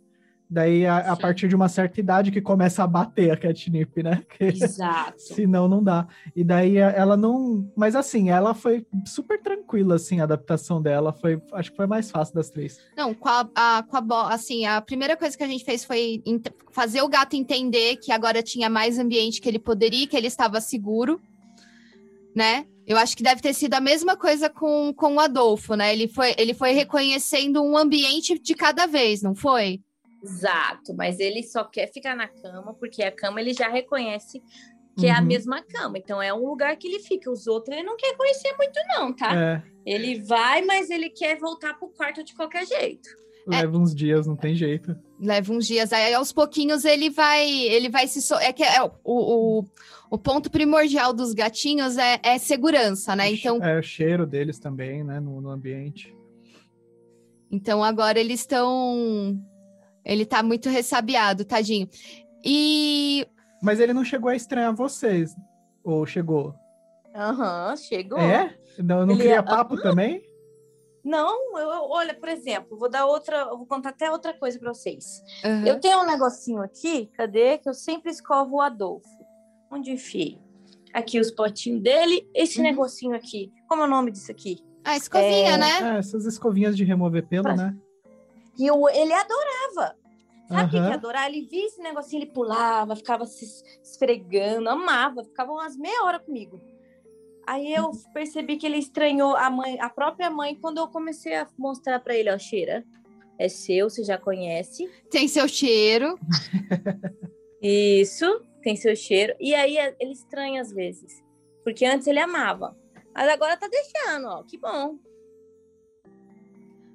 Daí 0.53 0.85
a, 0.85 1.13
a 1.13 1.15
partir 1.17 1.47
de 1.47 1.55
uma 1.55 1.67
certa 1.67 1.99
idade 1.99 2.29
que 2.29 2.39
começa 2.39 2.83
a 2.83 2.87
bater 2.87 3.31
a 3.31 3.35
catnip, 3.37 4.03
né? 4.03 4.23
Que- 4.37 4.43
Exato. 4.45 5.19
Senão 5.19 5.67
não 5.67 5.83
dá. 5.83 6.07
E 6.35 6.43
daí 6.43 6.77
ela 6.77 7.17
não. 7.17 7.67
Mas 7.75 7.95
assim, 7.95 8.29
ela 8.29 8.53
foi 8.53 8.85
super 9.03 9.41
tranquila, 9.41 9.95
assim, 9.95 10.19
a 10.19 10.25
adaptação 10.25 10.79
dela. 10.79 11.11
Foi, 11.11 11.41
acho 11.53 11.71
que 11.71 11.75
foi 11.77 11.87
mais 11.87 12.11
fácil 12.11 12.35
das 12.35 12.51
três. 12.51 12.79
Não, 12.95 13.15
com 13.15 13.27
a, 13.29 13.49
a- 13.55 13.83
com 13.89 13.97
a 13.97 14.01
bo- 14.01 14.13
assim, 14.29 14.65
a 14.67 14.79
primeira 14.79 15.17
coisa 15.17 15.35
que 15.35 15.43
a 15.43 15.47
gente 15.47 15.65
fez 15.65 15.83
foi 15.83 16.21
fazer 16.71 17.01
o 17.01 17.09
gato 17.09 17.35
entender 17.35 17.95
que 17.97 18.11
agora 18.11 18.43
tinha 18.43 18.69
mais 18.69 18.99
ambiente 18.99 19.41
que 19.41 19.49
ele 19.49 19.57
poderia, 19.59 20.05
que 20.05 20.15
ele 20.15 20.27
estava 20.27 20.61
seguro, 20.61 21.19
né? 22.35 22.65
Eu 22.85 22.97
acho 22.97 23.15
que 23.15 23.23
deve 23.23 23.41
ter 23.41 23.53
sido 23.53 23.73
a 23.75 23.79
mesma 23.79 24.15
coisa 24.17 24.49
com, 24.49 24.93
com 24.93 25.15
o 25.15 25.19
Adolfo, 25.19 25.73
né? 25.73 25.93
Ele 25.93 26.07
foi, 26.07 26.35
ele 26.37 26.53
foi 26.53 26.71
reconhecendo 26.73 27.63
um 27.63 27.77
ambiente 27.77 28.37
de 28.37 28.53
cada 28.53 28.85
vez, 28.85 29.21
não 29.21 29.33
foi? 29.33 29.79
Exato, 30.23 30.93
mas 30.95 31.19
ele 31.19 31.43
só 31.43 31.63
quer 31.65 31.91
ficar 31.91 32.15
na 32.15 32.27
cama 32.27 32.73
porque 32.73 33.03
a 33.03 33.11
cama 33.11 33.41
ele 33.41 33.53
já 33.53 33.67
reconhece 33.67 34.41
que 34.97 35.07
é 35.07 35.11
a 35.11 35.19
Uhum. 35.19 35.25
mesma 35.25 35.61
cama. 35.63 35.97
Então 35.97 36.21
é 36.21 36.31
um 36.33 36.45
lugar 36.47 36.77
que 36.77 36.87
ele 36.87 36.99
fica. 36.99 37.29
Os 37.31 37.47
outros 37.47 37.75
ele 37.75 37.85
não 37.85 37.97
quer 37.97 38.15
conhecer 38.15 38.55
muito, 38.57 38.79
não, 38.95 39.11
tá? 39.11 39.35
É, 39.35 39.63
Ele 39.85 40.21
vai, 40.21 40.61
mas 40.61 40.89
ele 40.91 41.09
quer 41.09 41.37
voltar 41.39 41.73
pro 41.73 41.89
quarto 41.89 42.23
de 42.23 42.33
qualquer 42.35 42.65
jeito. 42.65 43.09
leva 43.47 43.75
uns 43.77 43.93
dias, 43.93 44.25
não 44.27 44.35
tem 44.35 44.55
jeito. 44.55 44.95
Leva 45.19 45.51
uns 45.51 45.65
dias, 45.67 45.91
aí 45.91 46.13
aos 46.13 46.31
pouquinhos 46.31 46.85
ele 46.85 47.09
vai, 47.09 47.49
ele 47.49 47.89
vai 47.89 48.07
se 48.07 48.21
so... 48.21 48.35
é 48.35 48.53
que 48.53 48.63
é 48.63 48.81
o, 48.83 48.91
o, 49.03 49.65
o 50.11 50.17
ponto 50.17 50.49
primordial 50.49 51.11
dos 51.11 51.33
gatinhos 51.33 51.97
é, 51.97 52.19
é 52.23 52.37
segurança, 52.37 53.15
né? 53.15 53.29
Então 53.31 53.61
É 53.63 53.77
o 53.79 53.81
cheiro 53.83 54.25
deles 54.27 54.59
também, 54.59 55.03
né? 55.03 55.19
No, 55.19 55.41
no 55.41 55.49
ambiente. 55.49 56.15
Então 57.51 57.83
agora 57.83 58.19
eles 58.19 58.39
estão. 58.41 59.37
Ele 60.05 60.25
tá 60.25 60.43
muito 60.43 60.69
ressabiado, 60.69 61.45
tadinho. 61.45 61.87
E 62.43 63.25
Mas 63.61 63.79
ele 63.79 63.93
não 63.93 64.03
chegou 64.03 64.29
a 64.29 64.35
estranhar 64.35 64.75
vocês. 64.75 65.35
Ou 65.83 66.05
chegou? 66.05 66.55
Aham, 67.15 67.75
chegou. 67.77 68.19
É? 68.19 68.55
Não, 68.79 69.05
não 69.05 69.13
Ele 69.13 69.23
queria 69.23 69.37
é- 69.37 69.41
papo 69.41 69.79
também? 69.81 70.23
Não, 71.03 71.57
eu, 71.59 71.89
olha, 71.89 72.13
por 72.13 72.29
exemplo, 72.29 72.77
vou 72.77 72.89
dar 72.89 73.05
outra, 73.05 73.45
vou 73.45 73.65
contar 73.65 73.89
até 73.89 74.09
outra 74.09 74.33
coisa 74.33 74.57
para 74.57 74.73
vocês. 74.73 75.21
Uhum. 75.43 75.67
Eu 75.67 75.79
tenho 75.79 75.99
um 75.99 76.05
negocinho 76.05 76.61
aqui, 76.61 77.07
cadê? 77.07 77.57
Que 77.57 77.67
eu 77.67 77.73
sempre 77.73 78.09
escovo 78.09 78.55
o 78.55 78.61
Adolfo. 78.61 79.09
Onde 79.69 79.91
enfiei? 79.91 80.39
Aqui 80.93 81.19
os 81.19 81.29
potinhos 81.29 81.81
dele, 81.81 82.29
esse 82.33 82.57
uhum. 82.57 82.63
negocinho 82.63 83.15
aqui. 83.15 83.51
Como 83.67 83.81
é 83.81 83.85
o 83.85 83.89
nome 83.89 84.11
disso 84.11 84.31
aqui? 84.31 84.63
A 84.85 84.95
escovinha, 84.95 85.55
é... 85.55 85.57
né? 85.57 85.95
É, 85.95 85.97
essas 85.97 86.25
escovinhas 86.25 86.77
de 86.77 86.85
remover 86.85 87.27
pelo, 87.27 87.43
pra... 87.43 87.55
né? 87.55 87.75
E 88.57 88.67
eu, 88.67 88.87
ele 88.89 89.13
adorava. 89.13 89.95
Sabe 90.47 90.63
o 90.63 90.69
que, 90.69 90.87
que 90.87 90.93
adorar? 90.93 91.29
Ele 91.29 91.47
via 91.47 91.65
esse 91.65 91.81
negocinho, 91.81 92.23
ele 92.23 92.31
pulava, 92.31 92.95
ficava 92.95 93.25
se 93.25 93.45
esfregando, 93.81 94.69
amava, 94.69 95.23
ficava 95.23 95.51
umas 95.51 95.75
meia 95.75 96.03
hora 96.03 96.19
comigo. 96.19 96.61
Aí 97.45 97.73
eu 97.73 97.91
percebi 98.13 98.57
que 98.57 98.65
ele 98.65 98.77
estranhou 98.77 99.35
a 99.35 99.49
mãe, 99.49 99.79
a 99.79 99.89
própria 99.89 100.29
mãe, 100.29 100.55
quando 100.55 100.77
eu 100.77 100.87
comecei 100.87 101.35
a 101.35 101.47
mostrar 101.57 101.99
para 101.99 102.15
ele, 102.15 102.31
ó, 102.31 102.37
cheira. 102.37 102.85
É 103.37 103.49
seu, 103.49 103.89
você 103.89 104.03
já 104.03 104.17
conhece. 104.17 104.89
Tem 105.09 105.27
seu 105.27 105.47
cheiro. 105.47 106.17
Isso, 107.61 108.41
tem 108.61 108.75
seu 108.75 108.95
cheiro. 108.95 109.33
E 109.39 109.55
aí 109.55 109.77
ele 109.99 110.11
estranha 110.11 110.61
às 110.61 110.71
vezes. 110.71 111.23
Porque 111.63 111.85
antes 111.85 112.07
ele 112.07 112.19
amava. 112.19 112.77
Mas 113.13 113.29
agora 113.29 113.57
tá 113.57 113.67
deixando, 113.67 114.27
ó. 114.27 114.43
Que 114.43 114.57
bom. 114.57 114.97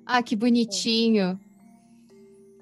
Ah, 0.07 0.23
que 0.23 0.37
bonitinho. 0.37 1.39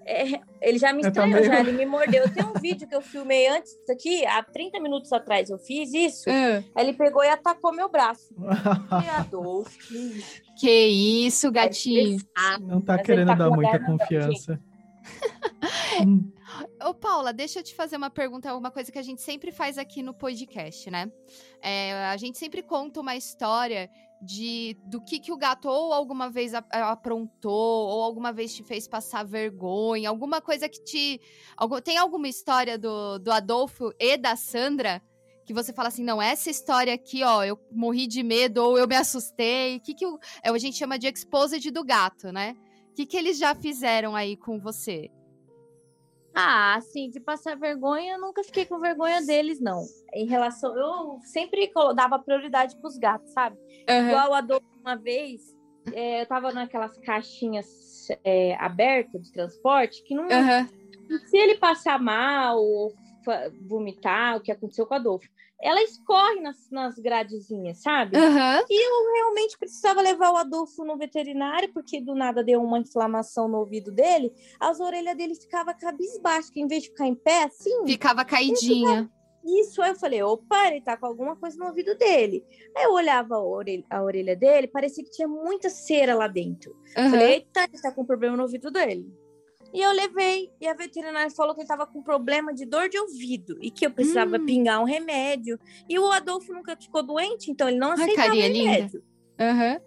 É, 0.08 0.40
ele 0.62 0.78
já 0.78 0.92
me 0.92 1.02
estranhou, 1.02 1.42
já, 1.42 1.58
ele 1.58 1.72
me 1.72 1.84
mordeu. 1.84 2.22
Eu 2.22 2.32
tenho 2.32 2.48
um 2.48 2.60
vídeo 2.60 2.86
que 2.86 2.94
eu 2.94 3.02
filmei 3.02 3.48
antes 3.48 3.72
disso 3.72 3.92
aqui, 3.92 4.24
há 4.24 4.40
30 4.40 4.78
minutos 4.78 5.12
atrás 5.12 5.50
eu 5.50 5.58
fiz 5.58 5.92
isso. 5.92 6.30
É. 6.30 6.64
Aí 6.74 6.86
ele 6.86 6.92
pegou 6.92 7.24
e 7.24 7.28
atacou 7.28 7.72
meu 7.72 7.88
braço. 7.88 8.32
que 9.02 9.08
Adolfo. 9.10 9.76
Que 10.58 10.86
isso, 10.86 11.50
gatinho. 11.50 12.18
Não 12.60 12.80
tá 12.80 12.94
Mas 12.94 13.02
querendo 13.06 13.28
tá 13.28 13.34
dar 13.34 13.50
muita 13.50 13.80
confiança. 13.80 14.60
hum. 16.06 16.30
Ô, 16.84 16.94
Paula, 16.94 17.32
deixa 17.32 17.58
eu 17.58 17.62
te 17.62 17.74
fazer 17.74 17.96
uma 17.96 18.10
pergunta, 18.10 18.54
uma 18.54 18.70
coisa 18.70 18.90
que 18.92 18.98
a 18.98 19.02
gente 19.02 19.20
sempre 19.20 19.50
faz 19.50 19.76
aqui 19.76 20.02
no 20.02 20.14
podcast, 20.14 20.88
né? 20.90 21.10
É, 21.60 22.06
a 22.06 22.16
gente 22.16 22.38
sempre 22.38 22.62
conta 22.62 23.00
uma 23.00 23.16
história 23.16 23.90
de 24.22 24.76
do 24.86 25.00
que, 25.00 25.18
que 25.18 25.32
o 25.32 25.36
gato 25.36 25.68
ou 25.68 25.92
alguma 25.92 26.30
vez 26.30 26.52
aprontou, 26.54 27.88
ou 27.88 28.02
alguma 28.02 28.32
vez 28.32 28.54
te 28.54 28.62
fez 28.62 28.88
passar 28.88 29.24
vergonha, 29.24 30.08
alguma 30.08 30.40
coisa 30.40 30.68
que 30.68 30.82
te. 30.82 31.20
Algum, 31.56 31.80
tem 31.80 31.96
alguma 31.96 32.28
história 32.28 32.78
do, 32.78 33.18
do 33.18 33.30
Adolfo 33.30 33.92
e 33.98 34.16
da 34.16 34.36
Sandra 34.36 35.02
que 35.46 35.54
você 35.54 35.72
fala 35.72 35.88
assim, 35.88 36.02
não, 36.02 36.20
essa 36.20 36.50
história 36.50 36.92
aqui, 36.92 37.22
ó, 37.22 37.44
eu 37.44 37.56
morri 37.70 38.08
de 38.08 38.20
medo 38.24 38.58
ou 38.58 38.76
eu 38.76 38.88
me 38.88 38.96
assustei. 38.96 39.76
O 39.76 39.80
que, 39.80 39.94
que 39.94 40.04
o, 40.04 40.18
é, 40.42 40.50
a 40.50 40.58
gente 40.58 40.76
chama 40.76 40.98
de 40.98 41.06
exposed 41.06 41.70
do 41.70 41.84
gato, 41.84 42.32
né? 42.32 42.56
O 42.90 42.94
que, 42.94 43.06
que 43.06 43.16
eles 43.16 43.38
já 43.38 43.54
fizeram 43.54 44.16
aí 44.16 44.36
com 44.36 44.58
você? 44.58 45.08
Ah, 46.38 46.74
assim, 46.74 47.08
de 47.08 47.18
passar 47.18 47.56
vergonha, 47.56 48.12
eu 48.12 48.20
nunca 48.20 48.44
fiquei 48.44 48.66
com 48.66 48.78
vergonha 48.78 49.24
deles, 49.24 49.58
não. 49.58 49.82
Em 50.12 50.26
relação. 50.26 50.76
Eu 50.76 51.18
sempre 51.22 51.72
dava 51.94 52.18
prioridade 52.18 52.76
para 52.76 52.88
os 52.88 52.98
gatos, 52.98 53.32
sabe? 53.32 53.56
Uhum. 53.88 54.08
Igual 54.08 54.34
a 54.34 54.38
Adolfo, 54.38 54.66
uma 54.78 54.96
vez, 54.96 55.56
é, 55.94 56.20
eu 56.20 56.26
tava 56.26 56.52
naquelas 56.52 56.94
caixinhas 56.98 58.08
é, 58.22 58.54
abertas 58.56 59.22
de 59.22 59.32
transporte 59.32 60.04
que 60.04 60.14
não. 60.14 60.24
Uhum. 60.24 61.18
Se 61.26 61.38
ele 61.38 61.56
passar 61.56 61.98
mal 61.98 62.62
ou 62.62 62.92
vomitar, 63.62 64.36
o 64.36 64.40
que 64.40 64.52
aconteceu 64.52 64.86
com 64.86 64.92
a 64.92 64.98
Adolfo 64.98 65.26
ela 65.60 65.82
escorre 65.82 66.40
nas, 66.40 66.70
nas 66.70 66.98
gradezinhas, 66.98 67.80
sabe? 67.82 68.16
Uhum. 68.16 68.64
E 68.68 68.86
eu 68.86 69.14
realmente 69.14 69.58
precisava 69.58 70.00
levar 70.00 70.32
o 70.32 70.36
Adolfo 70.36 70.84
no 70.84 70.96
veterinário, 70.96 71.72
porque 71.72 72.00
do 72.00 72.14
nada 72.14 72.44
deu 72.44 72.62
uma 72.62 72.78
inflamação 72.78 73.48
no 73.48 73.58
ouvido 73.58 73.90
dele, 73.90 74.32
as 74.60 74.80
orelhas 74.80 75.16
dele 75.16 75.34
ficavam 75.34 75.74
cabisbaixo, 75.78 76.52
que 76.52 76.60
em 76.60 76.66
vez 76.66 76.84
de 76.84 76.90
ficar 76.90 77.06
em 77.06 77.14
pé, 77.14 77.44
assim... 77.44 77.86
Ficava 77.86 78.24
caidinha. 78.24 79.10
Isso, 79.44 79.80
aí 79.80 79.90
eu 79.90 79.96
falei, 79.96 80.22
opa, 80.22 80.68
ele 80.68 80.80
tá 80.80 80.96
com 80.96 81.06
alguma 81.06 81.36
coisa 81.36 81.56
no 81.56 81.66
ouvido 81.66 81.96
dele. 81.96 82.44
Aí 82.76 82.84
eu 82.84 82.92
olhava 82.92 83.36
a 83.36 83.40
orelha, 83.40 83.84
a 83.88 84.02
orelha 84.02 84.34
dele, 84.34 84.66
parecia 84.66 85.04
que 85.04 85.10
tinha 85.10 85.28
muita 85.28 85.70
cera 85.70 86.16
lá 86.16 86.26
dentro. 86.26 86.76
Uhum. 86.98 87.10
Falei, 87.10 87.34
eita, 87.34 87.62
ele 87.62 87.80
tá 87.80 87.92
com 87.92 88.04
problema 88.04 88.36
no 88.36 88.42
ouvido 88.42 88.72
dele. 88.72 89.06
E 89.76 89.82
eu 89.82 89.92
levei, 89.92 90.50
e 90.58 90.66
a 90.66 90.72
veterinária 90.72 91.30
falou 91.30 91.54
que 91.54 91.60
ele 91.60 91.66
estava 91.66 91.86
com 91.86 92.02
problema 92.02 92.54
de 92.54 92.64
dor 92.64 92.88
de 92.88 92.98
ouvido 92.98 93.58
e 93.60 93.70
que 93.70 93.84
eu 93.84 93.90
precisava 93.90 94.38
hum. 94.38 94.46
pingar 94.46 94.80
um 94.80 94.84
remédio. 94.84 95.60
E 95.86 95.98
o 95.98 96.10
Adolfo 96.10 96.50
nunca 96.50 96.74
ficou 96.74 97.02
doente, 97.02 97.50
então 97.50 97.68
ele 97.68 97.76
não 97.76 97.92
aceitava 97.92 98.30
Ai, 98.30 98.38
remédio. 98.38 99.04
Uhum. 99.38 99.78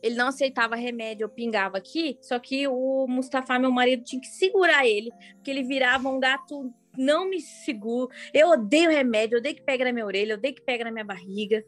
Ele 0.00 0.14
não 0.14 0.28
aceitava 0.28 0.76
remédio, 0.76 1.24
eu 1.24 1.28
pingava 1.28 1.76
aqui, 1.76 2.16
só 2.22 2.38
que 2.38 2.68
o 2.68 3.08
Mustafa, 3.08 3.58
meu 3.58 3.72
marido, 3.72 4.04
tinha 4.04 4.20
que 4.20 4.28
segurar 4.28 4.86
ele, 4.86 5.10
porque 5.34 5.50
ele 5.50 5.64
virava 5.64 6.08
um 6.08 6.20
gato 6.20 6.72
não 6.96 7.28
me 7.28 7.40
seguro. 7.40 8.08
Eu 8.32 8.50
odeio 8.50 8.90
remédio, 8.90 9.34
eu 9.34 9.40
odeio 9.40 9.56
que 9.56 9.62
pega 9.62 9.86
na 9.86 9.92
minha 9.92 10.06
orelha, 10.06 10.34
eu 10.34 10.36
odeio 10.36 10.54
que 10.54 10.62
pega 10.62 10.84
na 10.84 10.92
minha 10.92 11.04
barriga. 11.04 11.64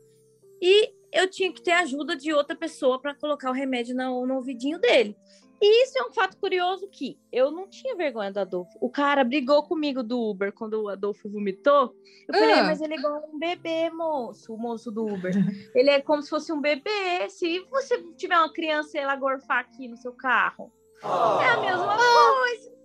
E 0.62 0.92
eu 1.12 1.28
tinha 1.28 1.52
que 1.52 1.60
ter 1.60 1.72
ajuda 1.72 2.14
de 2.14 2.32
outra 2.32 2.54
pessoa 2.54 3.00
para 3.00 3.16
colocar 3.16 3.50
o 3.50 3.52
remédio 3.52 3.96
no, 3.96 4.24
no 4.24 4.36
ouvidinho 4.36 4.78
dele. 4.78 5.16
E 5.60 5.84
isso 5.84 5.98
é 5.98 6.02
um 6.02 6.12
fato 6.12 6.36
curioso 6.36 6.88
que 6.88 7.18
eu 7.32 7.50
não 7.50 7.68
tinha 7.68 7.96
vergonha 7.96 8.32
do 8.32 8.38
Adolfo. 8.38 8.78
O 8.80 8.88
cara 8.88 9.24
brigou 9.24 9.62
comigo 9.64 10.02
do 10.02 10.30
Uber 10.30 10.52
quando 10.52 10.82
o 10.82 10.88
Adolfo 10.88 11.28
vomitou. 11.28 11.94
Eu 12.28 12.34
falei, 12.34 12.60
ah. 12.60 12.64
mas 12.64 12.80
ele 12.80 12.94
é 12.94 12.98
igual 12.98 13.28
um 13.32 13.38
bebê, 13.38 13.90
moço, 13.90 14.54
o 14.54 14.58
moço 14.58 14.90
do 14.90 15.06
Uber. 15.06 15.32
ele 15.74 15.90
é 15.90 16.00
como 16.00 16.22
se 16.22 16.30
fosse 16.30 16.52
um 16.52 16.60
bebê. 16.60 17.28
Se 17.28 17.60
você 17.70 18.00
tiver 18.16 18.36
uma 18.36 18.52
criança 18.52 18.96
e 18.96 19.00
ela 19.00 19.16
gorfar 19.16 19.58
aqui 19.58 19.88
no 19.88 19.96
seu 19.96 20.12
carro, 20.12 20.72
oh. 21.02 21.40
é 21.40 21.48
a 21.48 21.60
mesma 21.60 21.96
coisa. 21.96 22.77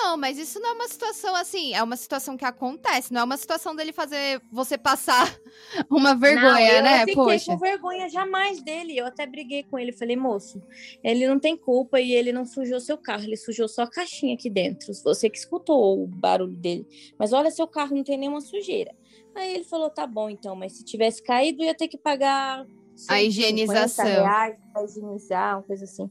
Não, 0.00 0.16
mas 0.16 0.38
isso 0.38 0.60
não 0.60 0.70
é 0.70 0.72
uma 0.74 0.86
situação 0.86 1.34
assim, 1.34 1.74
é 1.74 1.82
uma 1.82 1.96
situação 1.96 2.36
que 2.36 2.44
acontece, 2.44 3.12
não 3.12 3.22
é 3.22 3.24
uma 3.24 3.36
situação 3.36 3.74
dele 3.74 3.92
fazer 3.92 4.40
você 4.50 4.78
passar 4.78 5.26
uma 5.90 6.14
vergonha, 6.14 6.52
não, 6.52 6.58
eu 6.60 6.82
né? 6.82 7.02
Eu 7.02 7.06
fiquei 7.06 7.40
com 7.40 7.58
vergonha 7.58 8.08
jamais 8.08 8.62
dele. 8.62 8.96
Eu 8.96 9.06
até 9.06 9.26
briguei 9.26 9.64
com 9.64 9.76
ele, 9.78 9.92
falei, 9.92 10.16
moço, 10.16 10.62
ele 11.02 11.26
não 11.26 11.38
tem 11.38 11.56
culpa 11.56 12.00
e 12.00 12.12
ele 12.12 12.32
não 12.32 12.44
sujou 12.44 12.78
seu 12.78 12.96
carro, 12.96 13.24
ele 13.24 13.36
sujou 13.36 13.66
só 13.68 13.82
a 13.82 13.90
caixinha 13.90 14.34
aqui 14.34 14.48
dentro. 14.48 14.92
Você 15.04 15.28
que 15.28 15.38
escutou 15.38 16.02
o 16.02 16.06
barulho 16.06 16.54
dele. 16.54 16.86
Mas 17.18 17.32
olha, 17.32 17.50
seu 17.50 17.66
carro 17.66 17.96
não 17.96 18.04
tem 18.04 18.16
nenhuma 18.16 18.40
sujeira. 18.40 18.94
Aí 19.34 19.54
ele 19.54 19.64
falou, 19.64 19.90
tá 19.90 20.06
bom, 20.06 20.30
então, 20.30 20.54
mas 20.54 20.72
se 20.72 20.84
tivesse 20.84 21.22
caído, 21.22 21.62
ia 21.62 21.74
ter 21.74 21.88
que 21.88 21.98
pagar 21.98 22.64
a 23.08 23.22
higienização. 23.22 24.04
Reais 24.04 24.56
pra 24.72 24.84
higienizar, 24.84 25.56
uma 25.56 25.62
coisa 25.62 25.84
assim. 25.84 26.10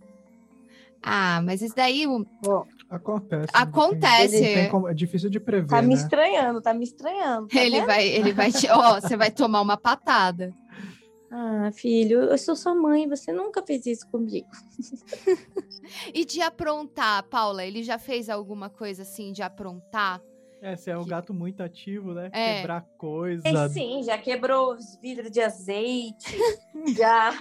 Ah, 1.01 1.41
mas 1.41 1.61
isso 1.61 1.75
daí. 1.75 2.05
Bom, 2.05 2.65
acontece. 2.89 3.51
Acontece. 3.53 4.69
Como, 4.69 4.87
é 4.87 4.93
difícil 4.93 5.29
de 5.29 5.39
prever. 5.39 5.67
Tá 5.67 5.81
me 5.81 5.89
né? 5.89 6.01
estranhando, 6.01 6.61
tá 6.61 6.73
me 6.73 6.83
estranhando. 6.83 7.47
Tá 7.47 7.63
ele, 7.63 7.81
vai, 7.85 8.07
ele 8.07 8.33
vai 8.33 8.51
te. 8.51 8.69
Ó, 8.69 8.99
você 8.99 9.15
vai 9.15 9.31
tomar 9.31 9.61
uma 9.61 9.77
patada. 9.77 10.53
Ah, 11.29 11.69
filho, 11.73 12.21
eu 12.21 12.37
sou 12.37 12.55
sua 12.55 12.73
mãe, 12.73 13.07
você 13.07 13.33
nunca 13.33 13.61
fez 13.61 13.85
isso 13.85 14.07
comigo. 14.09 14.47
e 16.13 16.23
de 16.23 16.41
aprontar, 16.41 17.23
Paula, 17.23 17.65
ele 17.65 17.83
já 17.83 17.99
fez 17.99 18.29
alguma 18.29 18.69
coisa 18.69 19.01
assim 19.01 19.33
de 19.33 19.41
aprontar? 19.41 20.21
É, 20.61 20.75
você 20.75 20.91
é 20.91 20.97
um 20.97 21.05
gato 21.05 21.33
muito 21.33 21.61
ativo, 21.61 22.13
né? 22.13 22.29
É. 22.31 22.57
Quebrar 22.57 22.81
coisa. 22.97 23.47
É, 23.47 23.69
sim, 23.69 24.01
já 24.03 24.17
quebrou 24.17 24.73
os 24.73 24.95
vidros 25.01 25.29
de 25.29 25.41
azeite, 25.41 26.37
já 26.97 27.31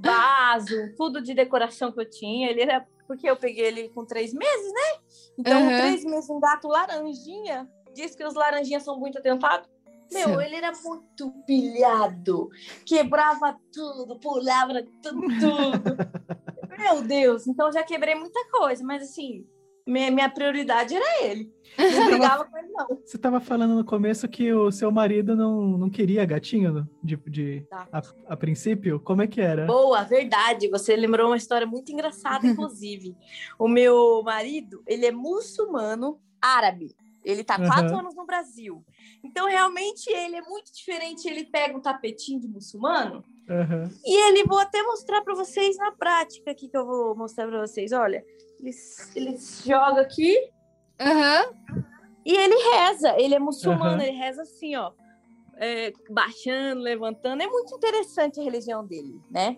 vaso, 0.00 0.94
tudo 0.96 1.22
de 1.22 1.34
decoração 1.34 1.92
que 1.92 2.00
eu 2.00 2.08
tinha. 2.08 2.50
Ele 2.50 2.62
era. 2.62 2.86
Porque 3.06 3.28
eu 3.28 3.36
peguei 3.36 3.66
ele 3.66 3.88
com 3.90 4.06
três 4.06 4.32
meses, 4.32 4.72
né? 4.72 5.00
Então, 5.38 5.60
uhum. 5.60 5.78
três 5.78 6.04
meses, 6.04 6.30
um 6.30 6.40
gato 6.40 6.68
laranjinha. 6.68 7.68
Diz 7.94 8.14
que 8.14 8.24
os 8.24 8.34
laranjinhas 8.34 8.84
são 8.84 8.98
muito 8.98 9.18
atentados. 9.18 9.68
Meu, 10.10 10.28
Sim. 10.28 10.44
ele 10.44 10.56
era 10.56 10.72
muito 10.84 11.30
pilhado. 11.46 12.48
Quebrava 12.86 13.58
tudo, 13.72 14.18
pulava 14.18 14.82
tudo, 15.02 15.20
tudo. 15.20 15.96
Meu 16.78 17.02
Deus, 17.02 17.46
então 17.46 17.70
já 17.70 17.82
quebrei 17.82 18.14
muita 18.14 18.40
coisa, 18.50 18.82
mas 18.84 19.02
assim, 19.02 19.46
minha, 19.86 20.10
minha 20.10 20.28
prioridade 20.28 20.94
era 20.94 21.24
ele. 21.24 21.52
Não 21.78 22.06
brigava 22.06 22.44
com 22.44 22.58
ele, 22.58 22.68
não. 22.68 22.86
Você 23.04 23.16
estava 23.16 23.40
falando 23.40 23.74
no 23.74 23.84
começo 23.84 24.28
que 24.28 24.52
o 24.52 24.70
seu 24.70 24.90
marido 24.90 25.34
não, 25.34 25.78
não 25.78 25.90
queria 25.90 26.24
gatinho 26.24 26.88
de, 27.02 27.16
de 27.26 27.66
tá. 27.68 27.88
a, 27.92 28.02
a, 28.28 28.36
princípio. 28.36 29.00
Como 29.00 29.22
é 29.22 29.26
que 29.26 29.40
era? 29.40 29.66
Boa, 29.66 30.02
verdade. 30.04 30.68
Você 30.68 30.94
lembrou 30.94 31.28
uma 31.28 31.36
história 31.36 31.66
muito 31.66 31.90
engraçada, 31.90 32.46
inclusive. 32.46 33.16
o 33.58 33.66
meu 33.66 34.22
marido, 34.22 34.82
ele 34.86 35.06
é 35.06 35.12
muçulmano 35.12 36.20
árabe. 36.40 36.94
Ele 37.24 37.44
tá 37.44 37.56
quatro 37.56 37.92
uhum. 37.92 38.00
anos 38.00 38.14
no 38.16 38.26
Brasil. 38.26 38.84
Então, 39.22 39.46
realmente, 39.46 40.10
ele 40.10 40.36
é 40.36 40.42
muito 40.42 40.72
diferente. 40.74 41.28
Ele 41.28 41.44
pega 41.44 41.76
um 41.76 41.80
tapetinho 41.80 42.40
de 42.40 42.48
muçulmano 42.48 43.24
uhum. 43.48 43.88
e 44.04 44.28
ele 44.28 44.44
vou 44.44 44.58
até 44.58 44.82
mostrar 44.82 45.22
para 45.22 45.34
vocês 45.34 45.76
na 45.76 45.92
prática 45.92 46.50
aqui 46.50 46.68
que 46.68 46.76
eu 46.76 46.84
vou 46.84 47.16
mostrar 47.16 47.46
para 47.46 47.60
vocês. 47.60 47.92
Olha, 47.92 48.24
ele, 48.62 48.76
ele 49.16 49.36
joga 49.36 50.02
aqui 50.02 50.36
uhum. 51.00 51.84
e 52.24 52.36
ele 52.36 52.54
reza. 52.70 53.14
Ele 53.18 53.34
é 53.34 53.38
muçulmano, 53.38 53.96
uhum. 53.96 54.02
ele 54.02 54.16
reza 54.16 54.42
assim, 54.42 54.76
ó. 54.76 54.92
É, 55.56 55.92
baixando, 56.10 56.80
levantando. 56.80 57.42
É 57.42 57.46
muito 57.46 57.74
interessante 57.74 58.40
a 58.40 58.42
religião 58.42 58.86
dele, 58.86 59.20
né? 59.30 59.56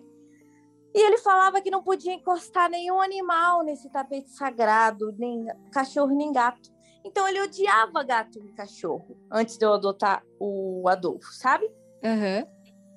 E 0.95 0.99
ele 0.99 1.19
falava 1.19 1.61
que 1.61 1.71
não 1.71 1.83
podia 1.83 2.13
encostar 2.13 2.71
nenhum 2.71 3.01
animal 3.01 3.65
nesse 3.65 3.91
tapete 3.91 4.31
sagrado, 4.31 5.15
nem 5.19 5.47
cachorro 5.73 6.15
nem 6.15 6.33
gato. 6.33 6.73
Então 7.05 7.27
ele 7.29 7.43
odiava 7.43 8.03
gato 8.03 8.39
e 8.39 8.53
cachorro 8.53 9.17
antes 9.31 9.59
de 9.59 9.65
eu 9.65 9.75
adotar 9.75 10.25
o 10.39 10.89
Adolfo, 10.89 11.33
sabe? 11.33 11.67
Uhum. 12.03 12.47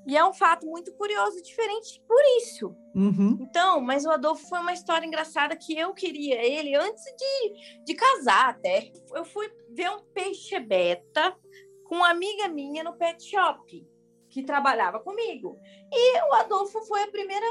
E 0.07 0.15
é 0.15 0.25
um 0.25 0.31
fato 0.31 0.65
muito 0.65 0.93
curioso, 0.93 1.43
diferente 1.43 2.01
por 2.07 2.21
isso. 2.37 2.73
Uhum. 2.95 3.37
Então, 3.41 3.81
mas 3.81 4.05
o 4.05 4.09
Adolfo 4.09 4.47
foi 4.47 4.59
uma 4.59 4.71
história 4.71 5.05
engraçada 5.05 5.53
que 5.57 5.77
eu 5.77 5.93
queria 5.93 6.41
ele 6.41 6.73
antes 6.75 7.03
de, 7.03 7.83
de 7.83 7.93
casar 7.93 8.51
até. 8.51 8.89
Eu 9.13 9.25
fui 9.25 9.51
ver 9.69 9.89
um 9.91 9.99
peixe 10.13 10.57
beta 10.61 11.35
com 11.83 11.95
uma 11.95 12.09
amiga 12.09 12.47
minha 12.47 12.85
no 12.85 12.93
pet 12.93 13.21
shop, 13.21 13.85
que 14.29 14.43
trabalhava 14.43 15.01
comigo. 15.01 15.59
E 15.91 16.21
o 16.29 16.33
Adolfo 16.35 16.81
foi 16.85 17.03
a 17.03 17.11
primeira 17.11 17.45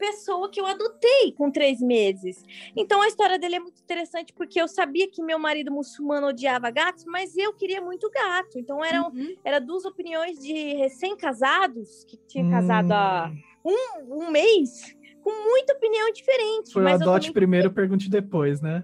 pessoa 0.00 0.50
que 0.50 0.58
eu 0.60 0.66
adotei 0.66 1.30
com 1.36 1.50
três 1.50 1.80
meses. 1.80 2.42
Então 2.74 3.00
a 3.02 3.06
história 3.06 3.38
dele 3.38 3.56
é 3.56 3.60
muito 3.60 3.80
interessante 3.80 4.32
porque 4.32 4.60
eu 4.60 4.66
sabia 4.66 5.08
que 5.08 5.22
meu 5.22 5.38
marido 5.38 5.70
muçulmano 5.70 6.28
odiava 6.28 6.70
gatos, 6.70 7.04
mas 7.04 7.36
eu 7.36 7.52
queria 7.52 7.80
muito 7.80 8.10
gato. 8.10 8.58
Então 8.58 8.82
eram 8.84 9.10
Uhum. 9.10 9.36
era 9.44 9.60
duas 9.60 9.84
opiniões 9.84 10.38
de 10.40 10.52
recém-casados 10.74 12.04
que 12.04 12.16
tinha 12.26 12.48
casado 12.50 12.90
Hum. 12.90 12.94
há 12.94 13.30
um, 13.64 14.24
um 14.24 14.30
mês 14.30 14.96
com 15.22 15.30
muita 15.44 15.74
opinião 15.74 16.10
diferente. 16.12 16.72
Foi 16.72 16.82
o 16.82 16.88
adote 16.88 17.26
também- 17.26 17.32
primeiro, 17.34 17.70
pergunte 17.70 18.08
depois, 18.08 18.60
né? 18.62 18.82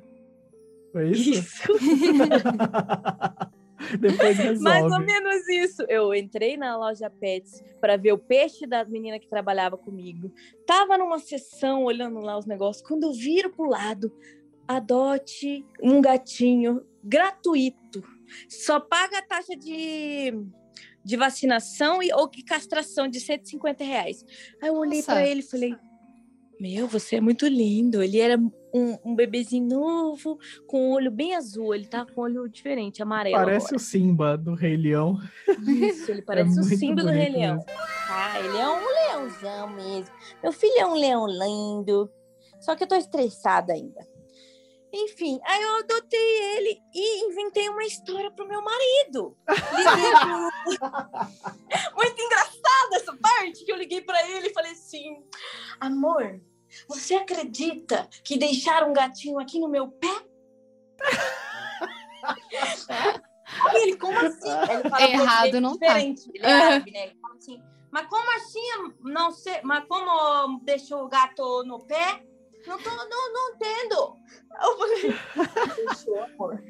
Foi 0.92 1.11
isso? 1.11 1.31
Isso. 1.31 1.62
Depois 4.01 4.37
resolve. 4.37 4.62
Mais 4.62 4.85
ou 4.85 5.01
menos 5.01 5.49
isso. 5.49 5.83
Eu 5.88 6.14
entrei 6.14 6.57
na 6.57 6.77
loja 6.77 7.11
Pets 7.11 7.62
para 7.81 7.96
ver 7.96 8.12
o 8.12 8.18
peixe 8.18 8.66
da 8.66 8.85
menina 8.85 9.18
que 9.18 9.29
trabalhava 9.29 9.77
comigo. 9.77 10.33
Tava 10.66 10.99
numa 10.99 11.18
sessão 11.18 11.85
olhando 11.85 12.20
lá 12.20 12.38
os 12.38 12.46
negócios. 12.46 12.87
Quando 12.87 13.05
eu 13.05 13.12
viro 13.12 13.51
pro 13.51 13.68
lado, 13.68 14.12
adote 14.66 15.64
um 15.83 16.01
gatinho 16.01 16.85
gratuito. 17.03 18.03
Só 18.49 18.81
paga 18.81 19.18
a 19.18 19.22
taxa 19.22 19.57
de, 19.57 20.33
de 21.05 21.16
vacinação 21.16 22.03
e, 22.03 22.12
ou 22.12 22.29
que 22.29 22.42
castração 22.42 23.09
de 23.09 23.20
150 23.20 23.85
reais. 23.85 24.25
Aí 24.61 24.68
eu 24.68 24.75
olhei 24.75 25.03
para 25.03 25.27
ele 25.27 25.40
e 25.40 25.44
falei: 25.44 25.77
Meu, 26.61 26.88
você 26.88 27.16
é 27.16 27.20
muito 27.20 27.46
lindo. 27.46 28.03
Ele 28.03 28.18
era 28.18 28.37
um, 28.76 28.98
um 29.04 29.14
bebezinho 29.14 29.66
novo, 29.66 30.38
com 30.66 30.90
o 30.90 30.94
olho 30.94 31.10
bem 31.10 31.34
azul. 31.34 31.74
Ele 31.74 31.86
tá 31.86 32.04
com 32.04 32.20
o 32.20 32.24
olho 32.24 32.46
diferente, 32.48 33.02
amarelo. 33.02 33.36
Parece 33.36 33.66
agora. 33.66 33.76
o 33.76 33.80
Simba 33.80 34.36
do 34.36 34.54
Rei 34.54 34.76
Leão. 34.76 35.18
Isso, 35.66 36.10
ele 36.10 36.22
parece 36.22 36.58
o 36.58 36.62
muito 36.62 36.76
símbolo 36.76 37.08
do 37.08 37.12
Rei 37.12 37.30
Leão. 37.30 37.56
mesmo. 37.56 37.70
Ah, 38.08 38.40
ele 38.40 38.58
é 38.58 38.68
um 38.68 38.84
leãozão 38.84 39.70
mesmo. 39.70 40.14
Meu 40.42 40.52
filho 40.52 40.78
é 40.78 40.86
um 40.86 40.94
leão 40.94 41.26
lindo. 41.26 42.10
Só 42.60 42.74
que 42.74 42.84
eu 42.84 42.88
tô 42.88 42.94
estressada 42.94 43.72
ainda. 43.72 44.06
Enfim, 44.92 45.40
aí 45.44 45.62
eu 45.62 45.78
adotei 45.78 46.56
ele 46.56 46.78
e 46.94 47.26
inventei 47.26 47.68
uma 47.68 47.84
história 47.84 48.30
pro 48.30 48.48
meu 48.48 48.62
marido. 48.62 49.36
Pro... 49.44 49.56
Muito 51.96 52.22
engraçada 52.22 52.96
essa 52.96 53.14
parte 53.16 53.64
que 53.64 53.72
eu 53.72 53.76
liguei 53.76 54.00
pra 54.00 54.26
ele 54.30 54.48
e 54.48 54.54
falei 54.54 54.72
assim: 54.72 55.22
Amor, 55.80 56.40
você 56.88 57.14
acredita 57.14 58.08
que 58.24 58.38
deixaram 58.38 58.90
um 58.90 58.92
gatinho 58.92 59.38
aqui 59.38 59.58
no 59.58 59.68
meu 59.68 59.88
pé? 59.88 60.26
Aí 63.66 63.82
ele, 63.82 63.96
como 63.96 64.18
assim? 64.18 64.50
Ele 64.70 64.90
fala 64.90 65.02
Errado 65.02 65.40
português 65.40 65.62
não 65.62 65.78
tá. 65.78 65.86
diferente, 65.86 66.30
Ele 66.34 66.46
é 66.46 66.52
árabe, 66.52 66.90
né? 66.90 67.06
Ele 67.06 67.18
fala 67.20 67.34
assim, 67.36 67.62
mas 67.90 68.06
como 68.08 68.36
assim? 68.36 68.94
Não 69.00 69.30
sei, 69.30 69.60
mas 69.62 69.84
como 69.88 70.60
deixou 70.64 71.04
o 71.04 71.08
gato 71.08 71.64
no 71.64 71.78
pé? 71.86 72.22
Não, 72.66 72.78
tô, 72.78 72.90
não, 72.90 73.32
não 73.32 73.54
entendo. 73.54 74.16
Eu 74.60 74.78
falei, 74.78 75.14
deixou, 75.86 76.24
amor. 76.24 76.62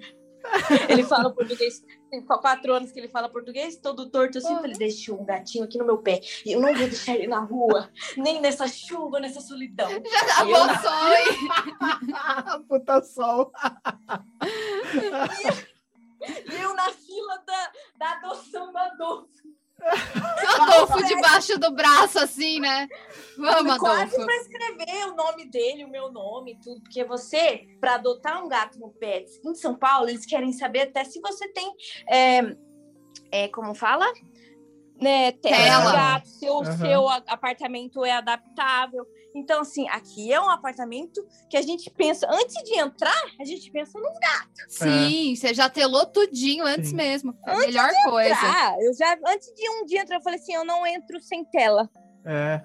Ele 0.89 1.03
fala 1.05 1.31
português, 1.33 1.85
tem 2.11 2.23
quatro 2.25 2.73
anos 2.75 2.93
que 2.93 2.99
ele 2.99 3.09
fala 3.09 3.29
português, 3.29 3.77
todo 3.77 4.09
torto 4.11 4.39
assim. 4.39 4.53
Eu 4.53 4.61
falei, 4.61 4.77
deixou 4.77 5.21
um 5.21 5.25
gatinho 5.25 5.65
aqui 5.65 5.79
no 5.79 5.85
meu 5.85 5.99
pé. 5.99 6.21
E 6.45 6.53
eu 6.53 6.61
não 6.61 6.69
vou 6.75 6.89
deixar 6.89 7.15
ele 7.15 7.27
na 7.27 7.41
rua, 7.41 7.91
nem 8.17 8.41
nessa 8.41 8.67
chuva, 8.69 9.21
nessa 9.21 9.41
solidão. 9.41 9.89
Já 9.91 10.45
eu 10.45 10.57
acabou 10.57 10.67
na- 10.67 10.83
sonho. 10.83 12.65
Puta 12.69 13.03
sol. 13.03 13.53
E 16.21 16.63
eu 16.63 16.75
na 16.75 16.91
fila 16.91 17.39
da, 17.47 17.71
da 17.97 18.13
adoção 18.13 18.73
do 18.73 18.79
Adolfo. 18.79 19.46
Adolfo 20.61 21.05
debaixo 21.05 21.59
do 21.59 21.71
braço, 21.73 22.19
assim, 22.19 22.61
né? 22.61 22.89
Vamos, 23.37 23.77
quase 23.79 24.15
Adolfo. 24.15 24.25
para 24.25 24.37
escrever 24.37 25.07
o 25.07 25.15
nome 25.15 25.51
dele, 25.51 25.85
o 25.85 25.91
meu 25.91 26.11
nome, 26.11 26.53
e 26.53 26.59
tudo, 26.59 26.81
porque 26.83 27.05
você, 27.05 27.67
para 27.81 27.95
adotar 27.95 28.45
um 28.45 28.49
gato 28.49 28.79
no 28.79 28.91
Pets 28.91 29.39
em 29.45 29.55
São 29.55 29.75
Paulo, 29.75 30.09
eles 30.09 30.25
querem 30.25 30.53
saber 30.53 30.83
até 30.83 31.05
se 31.05 31.21
você 31.21 31.49
tem, 31.49 31.73
é, 32.09 32.57
é, 33.31 33.49
como 33.49 33.75
fala, 33.75 34.07
né, 35.01 35.33
tela, 35.33 35.57
Tela. 35.57 35.93
gato, 35.93 36.29
se 36.29 36.49
o 36.49 36.61
Aham. 36.61 36.77
seu 36.79 37.09
apartamento 37.09 38.05
é 38.05 38.13
adaptável. 38.13 39.07
Então, 39.37 39.61
assim, 39.61 39.87
aqui 39.91 40.33
é 40.33 40.41
um 40.41 40.49
apartamento 40.49 41.23
que 41.51 41.59
a 41.59 41.63
gente 41.63 41.91
pensa, 41.91 42.27
antes 42.31 42.55
de 42.65 42.79
entrar, 42.79 43.23
a 43.39 43.45
gente 43.45 43.71
pensa 43.71 43.99
no 43.99 44.09
Sim, 44.67 45.37
você 45.37 45.53
já 45.53 45.69
telou 45.69 46.07
tudinho 46.07 46.65
antes 46.65 46.91
Sim. 46.91 46.97
mesmo. 46.97 47.39
A 47.45 47.59
melhor 47.59 47.91
coisa. 48.05 48.31
entrar. 48.31 48.77
Eu 48.81 48.95
já, 48.95 49.19
antes 49.27 49.53
de 49.55 49.69
um 49.69 49.85
dia 49.85 50.01
entrar, 50.01 50.17
eu 50.17 50.23
falei 50.23 50.39
assim, 50.39 50.55
eu 50.55 50.65
não 50.65 50.87
entro 50.87 51.21
sem 51.21 51.45
tela. 51.45 51.89
É, 52.25 52.63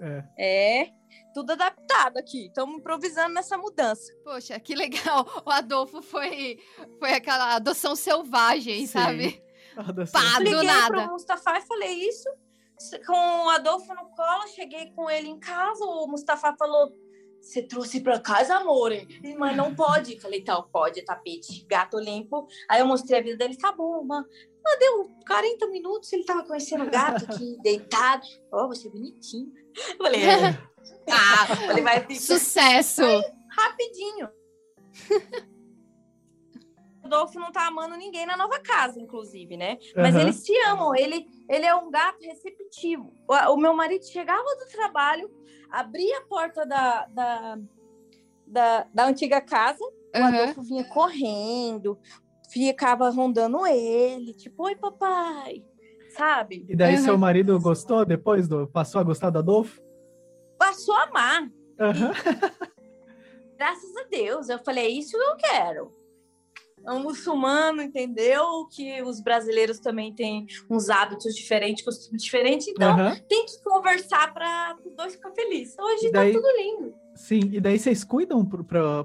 é. 0.00 0.24
É, 0.36 0.90
tudo 1.32 1.52
adaptado 1.52 2.18
aqui. 2.18 2.46
Estamos 2.46 2.78
improvisando 2.78 3.32
nessa 3.32 3.56
mudança. 3.56 4.12
Poxa, 4.24 4.58
que 4.58 4.74
legal. 4.74 5.24
O 5.46 5.50
Adolfo 5.50 6.02
foi, 6.02 6.58
foi 6.98 7.12
aquela 7.12 7.54
adoção 7.54 7.94
selvagem, 7.94 8.80
Sim. 8.80 8.86
sabe? 8.86 9.42
Adoção. 9.76 10.20
Pá, 10.20 10.38
do 10.38 10.44
Liguei 10.44 10.64
nada. 10.64 11.02
pro 11.02 11.12
Mustafa 11.12 11.58
e 11.58 11.62
falei 11.62 11.92
isso. 12.08 12.28
Com 13.06 13.46
o 13.46 13.50
Adolfo 13.50 13.92
no 13.94 14.08
colo, 14.10 14.46
cheguei 14.54 14.90
com 14.92 15.10
ele 15.10 15.28
em 15.28 15.38
casa. 15.38 15.84
O 15.84 16.06
Mustafa 16.06 16.54
falou: 16.56 16.92
Você 17.40 17.62
trouxe 17.62 18.00
pra 18.00 18.20
casa, 18.20 18.56
amor? 18.56 18.92
Mas 19.36 19.56
não 19.56 19.74
pode. 19.74 20.20
Falei: 20.20 20.42
Tá, 20.44 20.60
pode, 20.62 21.04
tapete, 21.04 21.64
gato 21.66 21.98
limpo. 21.98 22.46
Aí 22.68 22.80
eu 22.80 22.86
mostrei 22.86 23.18
a 23.18 23.22
vida 23.22 23.36
dele: 23.36 23.56
Tá 23.56 23.72
bom, 23.72 24.04
mano. 24.04 24.26
Ah, 24.64 24.76
deu 24.78 25.08
40 25.26 25.66
minutos, 25.68 26.12
ele 26.12 26.24
tava 26.24 26.44
conhecendo 26.44 26.84
o 26.84 26.90
gato 26.90 27.24
aqui, 27.24 27.56
deitado. 27.62 28.22
Ó, 28.52 28.64
oh, 28.64 28.68
você 28.68 28.88
é 28.88 28.90
bonitinho. 28.90 29.52
Falei: 29.96 30.22
é. 30.24 30.68
Ah, 31.10 31.70
Ele 31.70 31.82
vai 31.82 32.00
ficar 32.00 32.14
sucesso. 32.20 33.02
rapidinho. 33.50 34.28
O 37.02 37.06
Adolfo 37.06 37.38
não 37.40 37.50
tá 37.50 37.66
amando 37.66 37.96
ninguém 37.96 38.26
na 38.26 38.36
nova 38.36 38.60
casa, 38.60 39.00
inclusive, 39.00 39.56
né? 39.56 39.78
Mas 39.96 40.14
Aham. 40.14 40.22
eles 40.22 40.36
se 40.36 40.52
amam, 40.66 40.94
ele, 40.94 41.26
ele 41.48 41.64
é 41.64 41.74
um 41.74 41.90
gato 41.90 42.22
receptivo. 42.22 43.12
O, 43.26 43.34
o 43.52 43.56
meu 43.56 43.74
marido 43.74 44.04
chegava 44.04 44.44
do 44.56 44.70
trabalho, 44.70 45.30
abria 45.70 46.18
a 46.18 46.26
porta 46.26 46.66
da, 46.66 47.06
da, 47.06 47.58
da, 48.46 48.86
da 48.92 49.06
antiga 49.06 49.40
casa, 49.40 49.84
o. 50.14 50.22
Adolfo 50.22 50.62
vinha 50.62 50.84
correndo, 50.84 51.98
ficava 52.50 53.08
rondando 53.10 53.66
ele, 53.66 54.34
tipo, 54.34 54.64
oi, 54.64 54.76
papai, 54.76 55.64
sabe? 56.10 56.66
E 56.68 56.76
daí 56.76 56.94
Aham. 56.94 57.02
seu 57.02 57.18
marido 57.18 57.58
gostou 57.60 58.04
depois 58.04 58.48
do. 58.48 58.66
Passou 58.66 59.00
a 59.00 59.04
gostar 59.04 59.30
do 59.30 59.38
Adolfo? 59.38 59.80
Passou 60.58 60.94
a 60.94 61.04
amar, 61.04 61.50
Aham. 61.80 62.12
graças 63.56 63.96
a 63.96 64.04
Deus. 64.10 64.48
Eu 64.48 64.58
falei, 64.58 64.86
é 64.86 64.90
isso 64.90 65.16
que 65.16 65.16
eu 65.16 65.36
quero. 65.36 65.97
É 66.88 66.92
um 66.92 67.02
muçulmano, 67.02 67.82
entendeu? 67.82 68.66
Que 68.74 69.02
os 69.02 69.20
brasileiros 69.20 69.78
também 69.78 70.12
têm 70.14 70.46
uns 70.70 70.88
hábitos 70.88 71.34
diferentes, 71.34 71.84
costumes 71.84 72.22
diferentes, 72.22 72.66
então 72.68 72.90
Aham. 72.92 73.16
tem 73.28 73.44
que 73.44 73.62
conversar 73.62 74.32
para 74.32 74.74
os 74.84 74.94
dois 74.96 75.12
ficar 75.14 75.30
felizes. 75.32 75.76
Hoje 75.78 76.06
E 76.06 76.12
daí- 76.12 76.32
tá 76.32 76.38
tudo 76.40 76.48
lindo. 76.56 76.94
Sim, 77.14 77.40
e 77.52 77.60
daí 77.60 77.78
vocês 77.78 78.04
cuidam 78.04 78.48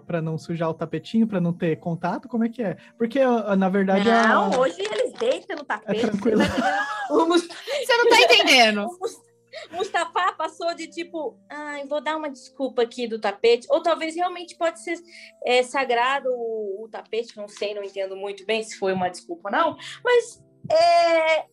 pra 0.05 0.21
não 0.21 0.37
sujar 0.37 0.69
o 0.69 0.73
tapetinho, 0.73 1.25
pra 1.27 1.41
não 1.41 1.51
ter 1.51 1.75
contato? 1.77 2.29
Como 2.29 2.43
é 2.45 2.49
que 2.49 2.61
é? 2.61 2.77
Porque, 2.97 3.19
ah, 3.19 3.55
na 3.55 3.67
verdade, 3.69 4.09
a- 4.09 4.27
Não, 4.27 4.59
hoje 4.59 4.75
eles 4.79 5.13
deitam 5.19 5.57
no 5.57 5.63
tapete. 5.65 6.05
É 6.05 6.09
tranquilo. 6.09 6.37
você 6.39 6.47
tá 6.49 6.61
entendendo? 7.09 7.09
O 7.09 7.25
Mus- 7.27 7.47
Você 7.47 7.97
não 7.97 8.09
tá 8.09 8.21
entendendo. 8.21 8.87
Mustafa 9.71 10.33
passou 10.33 10.73
de 10.75 10.87
tipo, 10.87 11.37
ai, 11.49 11.85
vou 11.87 12.01
dar 12.01 12.17
uma 12.17 12.29
desculpa 12.29 12.81
aqui 12.81 13.07
do 13.07 13.19
tapete, 13.19 13.67
ou 13.69 13.81
talvez 13.81 14.15
realmente 14.15 14.57
pode 14.57 14.81
ser 14.83 14.97
é, 15.45 15.61
sagrado 15.63 16.29
o, 16.29 16.83
o 16.85 16.89
tapete, 16.89 17.37
não 17.37 17.47
sei, 17.47 17.73
não 17.73 17.83
entendo 17.83 18.15
muito 18.15 18.45
bem 18.45 18.63
se 18.63 18.77
foi 18.77 18.93
uma 18.93 19.09
desculpa 19.09 19.49
ou 19.49 19.51
não, 19.51 19.77
mas 20.03 20.43
é, 20.71 21.45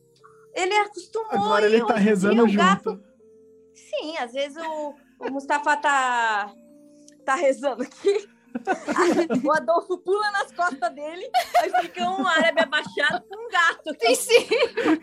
ele 0.54 0.74
acostumou. 0.78 1.30
agora 1.32 1.66
ele 1.66 1.84
tá 1.84 1.94
rezando 1.94 2.46
junto. 2.48 2.56
gato- 2.56 3.02
Sim, 3.74 4.16
às 4.18 4.32
vezes 4.32 4.56
o, 4.56 4.94
o 5.20 5.30
Mustafa 5.32 5.76
tá, 5.76 6.54
tá 7.24 7.34
rezando 7.34 7.82
aqui. 7.82 8.28
o 9.44 9.52
Adolfo 9.52 9.98
pula 9.98 10.30
nas 10.32 10.52
costas 10.52 10.92
dele, 10.94 11.30
aí 11.58 11.70
fica 11.82 12.08
um 12.08 12.26
árabe 12.26 12.60
abaixado 12.60 13.24
com 13.28 13.36
um 13.36 13.50
gato. 13.50 13.94
Tem 13.98 14.14
sim. 14.14 14.46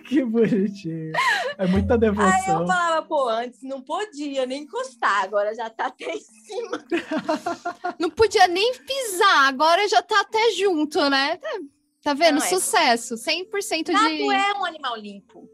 que 0.07 0.23
bonitinho. 0.23 1.13
É 1.57 1.65
muita 1.67 1.97
devoção. 1.97 2.31
Aí 2.31 2.61
eu 2.61 2.67
falava, 2.67 3.05
pô, 3.05 3.29
antes 3.29 3.61
não 3.63 3.81
podia 3.81 4.45
nem 4.45 4.63
encostar, 4.63 5.23
agora 5.23 5.53
já 5.53 5.69
tá 5.69 5.87
até 5.87 6.13
em 6.13 6.19
cima. 6.19 6.85
Não 7.99 8.09
podia 8.09 8.47
nem 8.47 8.73
pisar, 8.73 9.47
agora 9.47 9.87
já 9.87 10.01
tá 10.01 10.21
até 10.21 10.51
junto, 10.51 11.09
né? 11.09 11.37
Tá, 11.37 11.59
tá 12.03 12.13
vendo? 12.13 12.39
Não, 12.39 12.43
é. 12.43 12.49
Sucesso. 12.49 13.15
100% 13.15 13.91
Gato 13.91 14.07
de. 14.07 14.33
é 14.33 14.53
um 14.53 14.65
animal 14.65 14.95
limpo. 14.95 15.49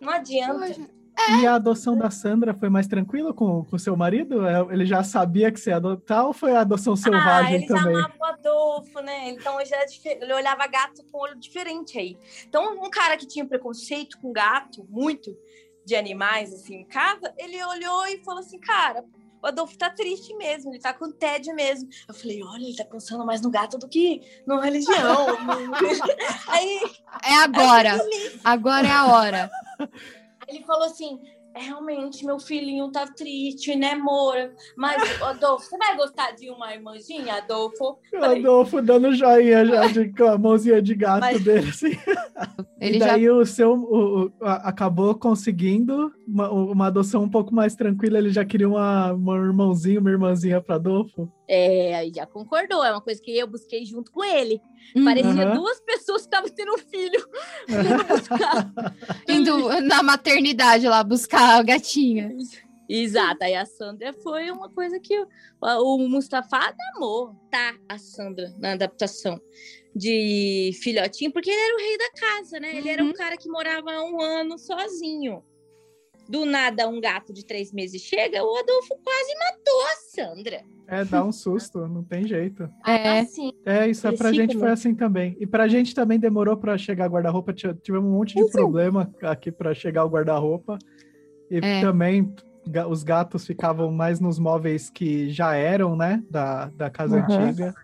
Não 0.00 0.12
adianta. 0.12 0.66
Poxa, 0.66 1.01
E 1.40 1.46
a 1.46 1.54
adoção 1.54 1.96
da 1.96 2.10
Sandra 2.10 2.54
foi 2.54 2.68
mais 2.68 2.86
tranquila 2.86 3.32
com 3.32 3.66
o 3.70 3.78
seu 3.78 3.96
marido? 3.96 4.46
É, 4.46 4.60
Ele 4.72 4.84
já 4.86 5.04
sabia 5.04 5.52
que 5.52 5.60
você 5.60 5.70
ia 5.70 5.76
adotar 5.76 6.26
ou 6.26 6.32
foi 6.32 6.56
a 6.56 6.60
adoção 6.60 6.94
ah, 6.94 6.96
selvagem 6.96 7.54
ele 7.54 7.66
já 7.66 7.74
também? 7.76 7.96
amava 7.96 8.14
o 8.18 8.24
Adolfo, 8.24 9.00
né? 9.00 9.30
Então 9.30 9.60
ele, 9.60 9.68
já 9.68 9.76
é 9.76 9.86
ele 10.04 10.32
olhava 10.32 10.66
gato 10.66 11.04
com 11.10 11.18
olho 11.18 11.38
diferente 11.38 11.98
aí. 11.98 12.16
Então, 12.48 12.74
um 12.82 12.90
cara 12.90 13.16
que 13.16 13.26
tinha 13.26 13.44
preconceito 13.44 14.18
com 14.20 14.32
gato, 14.32 14.86
muito 14.88 15.36
de 15.84 15.94
animais, 15.94 16.52
assim, 16.52 16.76
em 16.76 16.84
casa, 16.84 17.32
ele 17.36 17.62
olhou 17.64 18.06
e 18.06 18.22
falou 18.24 18.40
assim, 18.40 18.58
cara. 18.58 19.04
O 19.42 19.46
Adolfo 19.48 19.76
tá 19.76 19.90
triste 19.90 20.32
mesmo, 20.36 20.70
ele 20.70 20.78
tá 20.78 20.94
com 20.94 21.10
tédio 21.10 21.52
mesmo. 21.52 21.88
Eu 22.06 22.14
falei, 22.14 22.40
olha, 22.44 22.62
ele 22.62 22.76
tá 22.76 22.84
pensando 22.84 23.26
mais 23.26 23.40
no 23.40 23.50
gato 23.50 23.76
do 23.76 23.88
que 23.88 24.20
na 24.46 24.60
religião. 24.60 25.26
aí 26.46 26.80
É 27.24 27.34
agora. 27.42 27.98
Agora 28.44 28.86
é 28.86 28.92
a 28.92 29.06
hora. 29.06 29.50
Ele 30.48 30.62
falou 30.64 30.84
assim: 30.84 31.18
é, 31.54 31.60
realmente, 31.60 32.24
meu 32.24 32.38
filhinho 32.38 32.90
tá 32.90 33.06
triste, 33.06 33.76
né, 33.76 33.94
Moura? 33.94 34.54
Mas, 34.76 35.20
Adolfo, 35.22 35.66
você 35.66 35.76
vai 35.76 35.96
gostar 35.96 36.30
de 36.32 36.50
uma 36.50 36.72
irmãzinha, 36.72 37.34
Adolfo? 37.34 37.98
O 38.14 38.24
Adolfo 38.24 38.80
dando 38.80 39.12
joinha 39.14 39.64
já 39.66 39.86
de, 39.86 40.08
com 40.16 40.24
a 40.24 40.38
mãozinha 40.38 40.80
de 40.80 40.94
gato 40.94 41.20
Mas- 41.20 41.42
dele, 41.44 41.68
assim. 41.68 41.92
Ele 42.80 42.96
e 42.96 42.98
já 42.98 43.06
daí 43.08 43.30
o 43.30 43.44
seu 43.46 43.74
o- 43.74 44.24
o- 44.26 44.32
acabou 44.40 45.14
conseguindo 45.14 46.10
uma, 46.26 46.50
uma 46.50 46.86
adoção 46.86 47.22
um 47.22 47.28
pouco 47.28 47.54
mais 47.54 47.74
tranquila. 47.76 48.18
Ele 48.18 48.30
já 48.30 48.44
queria 48.44 48.68
uma, 48.68 49.12
uma 49.12 49.36
irmãozinha, 49.36 50.00
uma 50.00 50.10
irmãzinha 50.10 50.60
para 50.60 50.76
Adolfo. 50.76 51.30
É, 51.54 51.94
aí 51.96 52.10
já 52.14 52.24
concordou. 52.26 52.82
É 52.82 52.90
uma 52.90 53.00
coisa 53.02 53.20
que 53.20 53.36
eu 53.36 53.46
busquei 53.46 53.84
junto 53.84 54.10
com 54.10 54.24
ele. 54.24 54.58
Hum, 54.96 55.04
Parecia 55.04 55.50
duas 55.54 55.78
pessoas 55.80 56.22
que 56.22 56.28
estavam 56.28 56.48
tendo 56.48 56.72
um 56.72 56.78
filho. 56.78 57.28
indo 59.28 59.80
na 59.82 60.02
maternidade 60.02 60.86
lá 60.88 61.02
buscar 61.04 61.58
a 61.58 61.62
gatinha. 61.62 62.34
Exato. 62.88 63.44
Aí 63.44 63.54
a 63.54 63.64
Sandra 63.66 64.12
foi 64.12 64.50
uma 64.50 64.68
coisa 64.70 64.98
que 64.98 65.18
o, 65.18 65.26
o 65.60 66.08
Mustafa 66.08 66.74
amou, 66.94 67.34
tá? 67.50 67.74
A 67.88 67.98
Sandra, 67.98 68.52
na 68.58 68.72
adaptação 68.72 69.40
de 69.94 70.70
filhotinho, 70.82 71.32
porque 71.32 71.50
ele 71.50 71.60
era 71.60 71.74
o 71.74 71.78
rei 71.78 71.98
da 71.98 72.10
casa, 72.12 72.60
né? 72.60 72.76
Ele 72.76 72.88
era 72.88 73.02
um 73.02 73.08
Uhum. 73.08 73.12
cara 73.12 73.36
que 73.36 73.48
morava 73.48 73.90
um 74.02 74.20
ano 74.20 74.58
sozinho. 74.58 75.42
Do 76.32 76.46
nada, 76.46 76.88
um 76.88 76.98
gato 76.98 77.30
de 77.30 77.44
três 77.44 77.70
meses 77.70 78.00
chega, 78.00 78.42
o 78.42 78.56
Adolfo 78.56 78.96
quase 79.04 79.34
matou 79.38 79.82
a 79.82 79.96
Sandra. 80.34 80.62
É, 80.88 81.04
dá 81.04 81.22
um 81.22 81.30
susto, 81.30 81.86
não 81.86 82.02
tem 82.02 82.26
jeito. 82.26 82.66
É. 82.86 83.20
Assim, 83.20 83.52
É, 83.66 83.86
isso 83.86 84.06
é 84.08 84.12
pra 84.16 84.32
gente 84.32 84.58
foi 84.58 84.70
assim 84.70 84.94
também. 84.94 85.36
E 85.38 85.46
pra 85.46 85.68
gente 85.68 85.94
também 85.94 86.18
demorou 86.18 86.56
pra 86.56 86.78
chegar 86.78 87.10
guarda-roupa. 87.10 87.52
Ti- 87.52 87.74
Tivemos 87.82 88.08
um 88.08 88.14
monte 88.14 88.34
de 88.34 88.42
Uhum. 88.44 88.48
problema 88.50 89.12
aqui 89.22 89.52
pra 89.52 89.74
chegar 89.74 90.06
o 90.06 90.08
guarda-roupa. 90.08 90.78
E 91.50 91.58
É. 91.58 91.82
também 91.82 92.34
os 92.88 93.02
gatos 93.02 93.46
ficavam 93.46 93.92
mais 93.92 94.18
nos 94.18 94.38
móveis 94.38 94.88
que 94.88 95.28
já 95.28 95.54
eram, 95.54 95.94
né? 95.94 96.22
Da, 96.30 96.66
da 96.70 96.88
casa 96.88 97.16
Uhum. 97.18 97.24
antiga. 97.42 97.74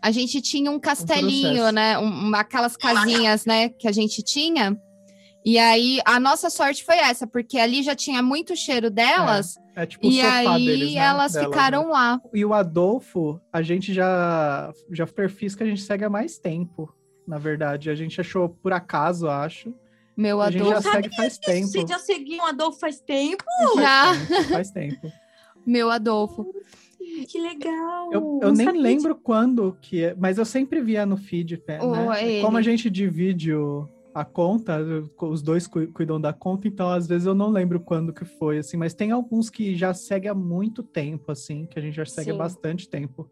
A 0.00 0.12
gente 0.12 0.40
tinha 0.40 0.70
um 0.70 0.78
castelinho, 0.78 1.54
processo. 1.56 1.74
né? 1.74 1.98
Um- 1.98 2.34
aquelas 2.36 2.76
casinhas, 2.76 3.44
né? 3.46 3.68
Que 3.68 3.88
a 3.88 3.92
gente 3.92 4.22
tinha. 4.22 4.78
E 5.44 5.58
aí, 5.58 6.00
a 6.06 6.18
nossa 6.18 6.48
sorte 6.48 6.82
foi 6.84 6.96
essa, 6.96 7.26
porque 7.26 7.58
ali 7.58 7.82
já 7.82 7.94
tinha 7.94 8.22
muito 8.22 8.56
cheiro 8.56 8.90
delas. 8.90 9.56
É 9.76 9.84
tipo 9.84 10.06
o 10.06 10.10
e 10.10 10.16
sofá 10.22 10.54
aí, 10.54 10.64
deles, 10.64 10.94
né? 10.94 11.00
elas 11.00 11.32
Delas, 11.32 11.48
ficaram 11.48 11.82
né? 11.84 11.90
lá. 11.92 12.20
E 12.32 12.44
o 12.44 12.54
Adolfo, 12.54 13.38
a 13.52 13.60
gente 13.60 13.92
já, 13.92 14.72
já 14.90 15.06
perfis 15.06 15.54
que 15.54 15.62
a 15.62 15.66
gente 15.66 15.82
segue 15.82 16.04
há 16.04 16.08
mais 16.08 16.38
tempo, 16.38 16.90
na 17.28 17.36
verdade. 17.38 17.90
A 17.90 17.94
gente 17.94 18.18
achou 18.20 18.48
por 18.48 18.72
acaso, 18.72 19.28
acho. 19.28 19.74
Meu 20.16 20.40
A 20.40 20.50
gente 20.50 20.62
Adolfo. 20.62 20.82
já 20.82 20.92
segue 20.92 21.14
faz 21.16 21.36
tempo. 21.38 21.66
Vocês 21.66 21.90
já 21.90 21.98
seguiam 21.98 22.44
o 22.46 22.48
Adolfo 22.48 22.78
faz 22.78 23.00
tempo? 23.00 23.44
Faz 23.74 23.80
Já. 23.80 24.12
tempo, 24.28 24.48
Faz 24.50 24.70
tempo. 24.70 25.12
Meu 25.66 25.90
Adolfo. 25.90 26.46
Que 27.28 27.38
legal! 27.40 28.12
Eu, 28.12 28.38
eu 28.42 28.48
Não 28.48 28.52
nem 28.52 28.70
lembro 28.72 29.14
quando 29.14 29.76
que 29.80 30.04
é, 30.04 30.14
mas 30.18 30.38
eu 30.38 30.44
sempre 30.44 30.80
via 30.80 31.04
no 31.04 31.16
feed, 31.16 31.62
né? 31.68 31.78
Oh, 31.82 32.12
é 32.12 32.40
Como 32.40 32.56
a 32.56 32.62
gente 32.62 32.88
divide 32.88 33.52
o- 33.54 33.88
a 34.14 34.24
conta, 34.24 34.78
os 35.20 35.42
dois 35.42 35.66
cu- 35.66 35.88
cuidam 35.92 36.20
da 36.20 36.32
conta, 36.32 36.68
então 36.68 36.88
às 36.88 37.06
vezes 37.06 37.26
eu 37.26 37.34
não 37.34 37.50
lembro 37.50 37.80
quando 37.80 38.12
que 38.12 38.24
foi, 38.24 38.58
assim, 38.58 38.76
mas 38.76 38.94
tem 38.94 39.10
alguns 39.10 39.50
que 39.50 39.74
já 39.74 39.92
segue 39.92 40.28
há 40.28 40.34
muito 40.34 40.82
tempo, 40.84 41.32
assim, 41.32 41.66
que 41.66 41.78
a 41.78 41.82
gente 41.82 41.94
já 41.96 42.06
segue 42.06 42.30
há 42.30 42.34
Sim. 42.34 42.38
bastante 42.38 42.88
tempo. 42.88 43.28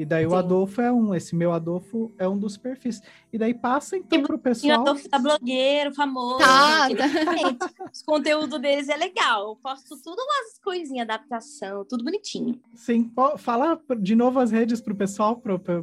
E 0.00 0.04
daí 0.06 0.24
o 0.26 0.30
Sim. 0.30 0.36
Adolfo 0.36 0.80
é 0.80 0.90
um, 0.90 1.14
esse 1.14 1.36
meu 1.36 1.52
Adolfo 1.52 2.10
é 2.16 2.26
um 2.26 2.38
dos 2.38 2.56
perfis. 2.56 3.02
E 3.30 3.36
daí 3.36 3.52
passa 3.52 3.98
então 3.98 4.22
pro 4.22 4.32
E 4.32 4.36
o 4.36 4.38
pessoal. 4.38 4.80
Adolfo 4.80 5.06
tá 5.10 5.18
blogueiro, 5.18 5.94
famoso. 5.94 6.38
Tá, 6.38 6.88
gente, 6.88 7.02
exatamente. 7.04 7.58
Os 7.92 8.02
conteúdos 8.02 8.58
deles 8.62 8.88
é 8.88 8.96
legal. 8.96 9.48
Eu 9.50 9.56
posto 9.56 10.00
tudo 10.02 10.18
umas 10.18 10.58
coisinhas, 10.64 11.02
adaptação, 11.06 11.84
tudo 11.84 12.02
bonitinho. 12.02 12.58
Sim, 12.74 13.12
fala 13.36 13.78
de 13.98 14.16
novo 14.16 14.40
as 14.40 14.50
redes 14.50 14.80
pro 14.80 14.94
pessoal, 14.96 15.38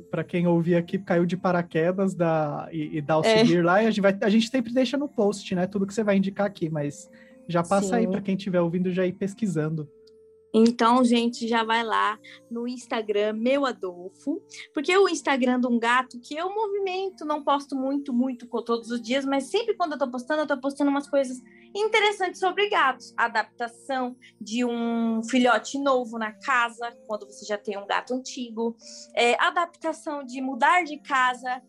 para 0.09 0.23
quem 0.23 0.47
ouvir 0.47 0.77
aqui, 0.77 0.97
caiu 0.97 1.27
de 1.27 1.37
paraquedas 1.37 2.15
da, 2.15 2.67
e, 2.71 2.97
e 2.97 3.01
dá 3.01 3.19
o 3.19 3.23
É. 3.23 3.37
seguir 3.37 3.63
lá. 3.63 3.83
E 3.83 3.85
a 3.85 3.91
gente, 3.91 4.01
vai, 4.01 4.17
a 4.19 4.29
gente 4.29 4.49
sempre 4.49 4.73
deixa 4.73 4.97
no 4.97 5.07
post, 5.07 5.53
né? 5.53 5.67
Tudo 5.67 5.85
que 5.85 5.93
você 5.93 6.03
vai 6.03 6.17
indicar 6.17 6.47
aqui, 6.47 6.71
mas 6.71 7.07
já 7.47 7.61
passa 7.61 7.97
aí 7.97 8.05
Sim. 8.05 8.11
para 8.11 8.21
quem 8.21 8.35
estiver 8.35 8.61
ouvindo 8.61 8.91
já 8.91 9.05
ir 9.05 9.13
pesquisando. 9.13 9.87
Então, 10.59 11.03
gente, 11.03 11.47
já 11.47 11.63
vai 11.63 11.83
lá 11.83 12.17
no 12.49 12.67
Instagram, 12.67 13.33
meu 13.33 13.63
Adolfo, 13.63 14.41
porque 14.73 14.97
o 14.97 15.07
Instagram 15.07 15.59
de 15.59 15.67
um 15.67 15.77
gato, 15.77 16.19
que 16.19 16.35
eu 16.35 16.51
movimento, 16.51 17.23
não 17.25 17.43
posto 17.43 17.75
muito, 17.75 18.11
muito 18.11 18.47
todos 18.63 18.89
os 18.89 18.99
dias, 18.99 19.23
mas 19.23 19.51
sempre 19.51 19.75
quando 19.75 19.91
eu 19.91 19.99
tô 19.99 20.09
postando, 20.09 20.41
eu 20.41 20.47
tô 20.47 20.59
postando 20.59 20.89
umas 20.89 21.07
coisas 21.07 21.37
interessantes 21.75 22.39
sobre 22.39 22.69
gatos. 22.69 23.13
Adaptação 23.15 24.15
de 24.41 24.65
um 24.65 25.21
filhote 25.29 25.77
novo 25.77 26.17
na 26.17 26.31
casa, 26.31 26.91
quando 27.05 27.27
você 27.27 27.45
já 27.45 27.57
tem 27.57 27.77
um 27.77 27.85
gato 27.85 28.15
antigo, 28.15 28.75
é, 29.15 29.35
adaptação 29.39 30.23
de 30.23 30.41
mudar 30.41 30.83
de 30.83 30.97
casa, 30.97 31.61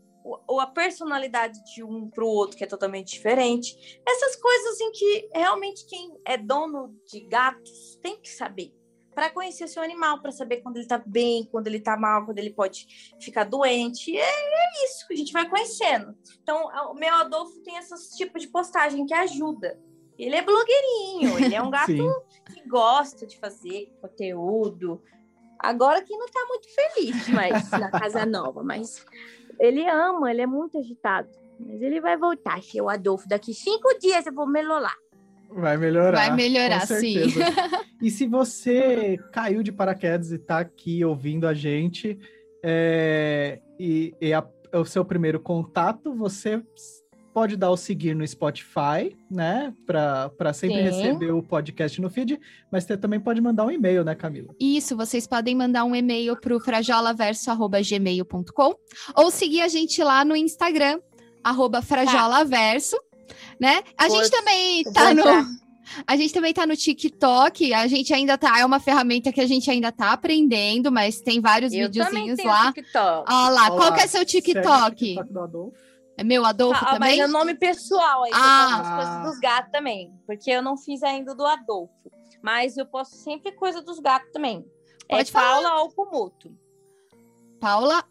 ou- 0.47 0.61
a 0.61 0.67
personalidade 0.67 1.63
de 1.75 1.85
um 1.85 2.09
para 2.09 2.25
o 2.25 2.29
outro, 2.29 2.57
que 2.57 2.65
é 2.65 2.67
totalmente 2.67 3.13
diferente. 3.13 4.01
Essas 4.07 4.35
coisas 4.37 4.67
assim 4.73 4.91
que 4.93 5.29
realmente 5.35 5.85
quem 5.87 6.19
é 6.25 6.39
dono 6.39 6.95
de 7.07 7.21
gatos 7.21 7.99
tem 8.03 8.19
que 8.19 8.31
saber. 8.31 8.78
Para 9.19 9.31
conhecer 9.31 9.67
seu 9.67 9.83
animal, 9.83 10.21
para 10.21 10.31
saber 10.31 10.59
quando 10.59 10.77
ele 10.77 10.87
tá 10.87 11.03
bem, 11.05 11.45
quando 11.51 11.67
ele 11.67 11.81
tá 11.81 11.97
mal, 11.97 12.25
quando 12.25 12.39
ele 12.39 12.51
pode 12.51 12.87
ficar 13.21 13.43
doente. 13.43 14.17
É, 14.17 14.21
é 14.21 14.85
isso 14.85 15.09
que 15.09 15.15
a 15.15 15.17
gente 15.17 15.33
vai 15.33 15.49
conhecendo. 15.49 16.17
Então, 16.41 16.69
o 16.93 16.95
meu 16.95 17.13
Adolfo 17.13 17.59
tem 17.65 17.77
esse 17.79 18.17
tipo 18.17 18.39
de 18.39 18.47
postagem 18.47 19.05
que 19.07 19.13
ajuda. 19.13 19.77
Ele 20.17 20.37
é 20.37 20.41
blogueirinho, 20.41 21.37
ele 21.37 21.53
é 21.53 21.61
um 21.61 21.67
gato 21.69 22.23
que 22.55 22.69
gosta 22.69 23.27
de 23.27 23.37
fazer 23.41 23.93
conteúdo. 24.01 25.03
Agora 25.59 26.01
que 26.01 26.17
não 26.17 26.27
tá 26.29 26.47
muito 26.49 26.69
feliz 26.73 27.29
mas 27.31 27.73
na 27.73 27.91
casa 27.91 28.25
nova, 28.25 28.63
mas 28.63 29.05
ele 29.59 29.85
ama, 29.89 30.31
ele 30.31 30.43
é 30.43 30.47
muito 30.47 30.79
agitado. 30.79 31.29
Mas 31.59 31.83
ele 31.83 32.01
vai 32.01 32.17
voltar, 32.17 32.63
seu 32.63 32.89
Adolfo. 32.89 33.29
Daqui 33.29 33.53
cinco 33.53 33.99
dias 33.99 34.27
eu 34.27 34.33
vou 34.33 34.47
melolar. 34.47 34.97
Vai 35.51 35.77
melhorar. 35.77 36.19
Vai 36.19 36.37
melhorar, 36.37 36.87
com 36.87 36.95
sim. 36.95 37.17
e 38.03 38.11
se 38.11 38.27
você 38.27 39.19
caiu 39.33 39.63
de 39.63 39.73
paraquedas 39.73 40.31
e 40.31 40.39
tá 40.39 40.59
aqui 40.61 41.05
ouvindo 41.05 41.49
a 41.49 41.55
gente, 41.55 42.19
é, 42.63 43.59
e, 43.79 44.15
e 44.21 44.33
a- 44.33 44.47
é 44.71 44.79
o 44.79 44.85
seu 44.85 45.05
primeiro 45.05 45.41
contato, 45.41 46.15
você 46.15 46.63
pode 47.33 47.57
dar 47.57 47.71
o 47.71 47.77
seguir 47.77 48.15
no 48.17 48.27
Spotify, 48.27 49.17
né? 49.31 49.73
Para 49.87 50.53
sempre 50.53 50.79
Sim. 50.79 50.83
receber 50.83 51.31
o 51.31 51.43
podcast 51.43 52.01
no 52.01 52.11
feed, 52.11 52.39
mas 52.71 52.85
você 52.85 52.97
também 52.97 53.21
pode 53.21 53.41
mandar 53.41 53.65
um 53.65 53.71
e-mail, 53.71 54.03
né, 54.05 54.15
Camila? 54.15 54.53
Isso, 54.59 54.97
vocês 54.97 55.27
podem 55.27 55.55
mandar 55.55 55.85
um 55.85 55.95
e-mail 55.95 56.37
para 56.41 56.59
frajolaverso.gmail.com 56.59 58.75
ou 59.15 59.31
seguir 59.31 59.61
a 59.61 59.69
gente 59.69 60.03
lá 60.03 60.25
no 60.25 60.35
Instagram, 60.35 61.01
arroba 61.45 61.81
frajolaverso, 61.81 62.97
né? 63.61 63.83
A 63.97 64.09
gente 64.09 64.31
também 64.31 64.85
tá 64.85 65.15
no... 65.15 65.25
A 66.07 66.17
gente 66.17 66.35
também 66.35 66.53
tá 66.53 66.67
no 66.67 66.77
TikTok, 66.77 67.73
a 67.73 67.87
gente 67.87 68.13
ainda 68.13 68.37
tá, 68.37 68.59
é 68.59 68.65
uma 68.65 68.79
ferramenta 68.79 69.33
que 69.33 69.41
a 69.41 69.47
gente 69.47 69.71
ainda 69.71 69.91
tá 69.91 70.13
aprendendo, 70.13 70.93
mas 70.93 71.21
tem 71.23 71.41
vários 71.41 71.73
Eu 71.73 71.87
videozinhos 71.87 72.39
lá. 72.45 72.73
TikTok. 72.73 73.33
Olha 73.33 73.51
lá, 73.51 73.67
qual 73.69 73.81
Olá, 73.89 73.93
que 73.93 74.01
é 74.03 74.07
seu 74.07 74.21
Segue 74.21 74.25
o 74.25 74.43
TikTok? 74.43 74.97
TikTok 74.97 75.33
do 75.33 75.41
Adolfo. 75.41 75.77
É 76.19 76.23
meu 76.25 76.45
Adolfo 76.45 76.85
Ah, 76.85 76.95
também? 76.95 77.19
Mas 77.19 77.31
é 77.31 77.33
nome 77.33 77.55
pessoal 77.55 78.25
aí, 78.25 78.31
Ah. 78.35 78.81
as 78.81 79.05
coisas 79.07 79.31
dos 79.31 79.41
gatos 79.41 79.73
também. 79.73 80.13
Porque 80.27 80.51
eu 80.51 80.61
não 80.61 80.77
fiz 80.77 81.03
ainda 81.03 81.35
do 81.35 81.47
Adolfo. 81.47 81.93
Mas 82.43 82.77
eu 82.77 82.85
posto 82.85 83.17
sempre 83.17 83.53
coisa 83.53 83.81
dos 83.81 83.99
gatos 83.99 84.31
também. 84.31 84.67
Pode 85.09 85.31
é 85.31 85.33
falar. 85.33 85.63
Paula 85.63 85.83
Okumoto. 85.85 86.53
Paula 87.61 88.05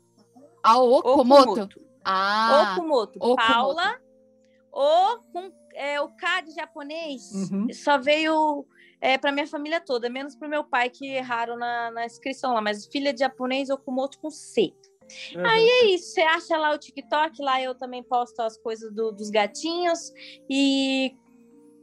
Aokomoto. 0.64 1.80
Ah, 2.04 2.74
Okumoto. 2.74 3.20
Paula 3.36 4.00
ou 4.78 5.24
com 5.34 5.52
é, 5.74 6.00
o 6.00 6.10
K 6.10 6.42
de 6.42 6.52
japonês 6.52 7.32
uhum. 7.34 7.68
só 7.74 7.98
veio 7.98 8.64
é, 9.02 9.18
para 9.18 9.32
minha 9.32 9.48
família 9.48 9.82
toda, 9.82 10.08
menos 10.08 10.36
para 10.36 10.48
meu 10.48 10.64
pai 10.64 10.92
que 10.92 11.08
erraram 11.08 11.58
na, 11.58 11.90
na 11.90 12.06
inscrição 12.06 12.54
lá, 12.54 12.62
mas 12.62 12.86
filha 12.86 13.12
de 13.12 13.22
japonês 13.22 13.72
Okumoto 13.72 14.20
com 14.20 14.30
C. 14.30 14.72
Uhum. 15.36 15.44
Aí 15.44 15.68
é 15.68 15.86
isso, 15.88 16.14
você 16.14 16.22
acha 16.22 16.56
lá 16.58 16.76
o 16.76 16.78
TikTok, 16.78 17.42
lá 17.42 17.60
eu 17.60 17.74
também 17.74 18.04
posto 18.04 18.40
as 18.40 18.56
coisas 18.56 18.94
do, 18.94 19.12
dos 19.12 19.32
gatinhos 19.32 20.14
e 20.48 21.16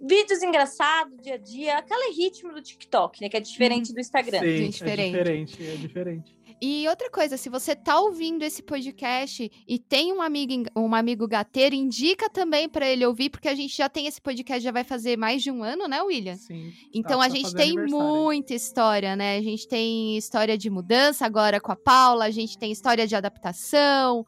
vídeos 0.01 0.41
engraçados, 0.45 1.19
dia 1.21 1.35
a 1.35 1.39
dia, 1.39 1.79
aquele 1.79 2.13
ritmo 2.13 2.53
do 2.53 2.63
TikTok, 2.63 3.21
né? 3.23 3.29
Que 3.29 3.39
é 3.39 3.41
diferente 3.41 3.93
do 3.93 3.99
Instagram. 3.99 4.39
Sim, 4.39 4.47
é 4.47 4.69
diferente. 4.69 5.17
É 5.17 5.23
diferente, 5.23 5.67
é 5.67 5.77
diferente. 5.77 6.37
E 6.67 6.89
outra 6.89 7.11
coisa, 7.11 7.37
se 7.37 7.51
você 7.51 7.77
tá 7.77 8.01
ouvindo 8.01 8.43
esse 8.43 8.63
podcast 8.63 9.53
e 9.69 9.79
tem 9.79 10.15
um 10.15 10.23
amigo, 10.23 10.65
um 10.75 10.95
amigo 10.95 11.29
gateiro, 11.29 11.75
indica 11.75 12.31
também 12.31 12.71
para 12.71 12.89
ele 12.89 13.05
ouvir, 13.05 13.29
porque 13.29 13.49
a 13.49 13.55
gente 13.55 13.77
já 13.77 13.87
tem 13.87 14.07
esse 14.07 14.19
podcast, 14.19 14.65
já 14.65 14.73
vai 14.73 14.83
fazer 14.83 15.19
mais 15.19 15.43
de 15.43 15.51
um 15.51 15.63
ano, 15.63 15.87
né, 15.87 16.01
William? 16.01 16.37
Sim. 16.37 16.73
Então 16.91 17.19
tá, 17.19 17.27
a 17.27 17.29
gente 17.29 17.55
tem 17.55 17.77
muita 17.77 18.55
história, 18.55 19.15
né? 19.15 19.37
A 19.37 19.43
gente 19.43 19.69
tem 19.69 20.17
história 20.17 20.57
de 20.57 20.71
mudança 20.71 21.27
agora 21.27 21.61
com 21.61 21.71
a 21.71 21.77
Paula, 21.77 22.25
a 22.25 22.31
gente 22.31 22.57
tem 22.57 22.73
história 22.73 23.07
de 23.07 23.15
adaptação, 23.15 24.27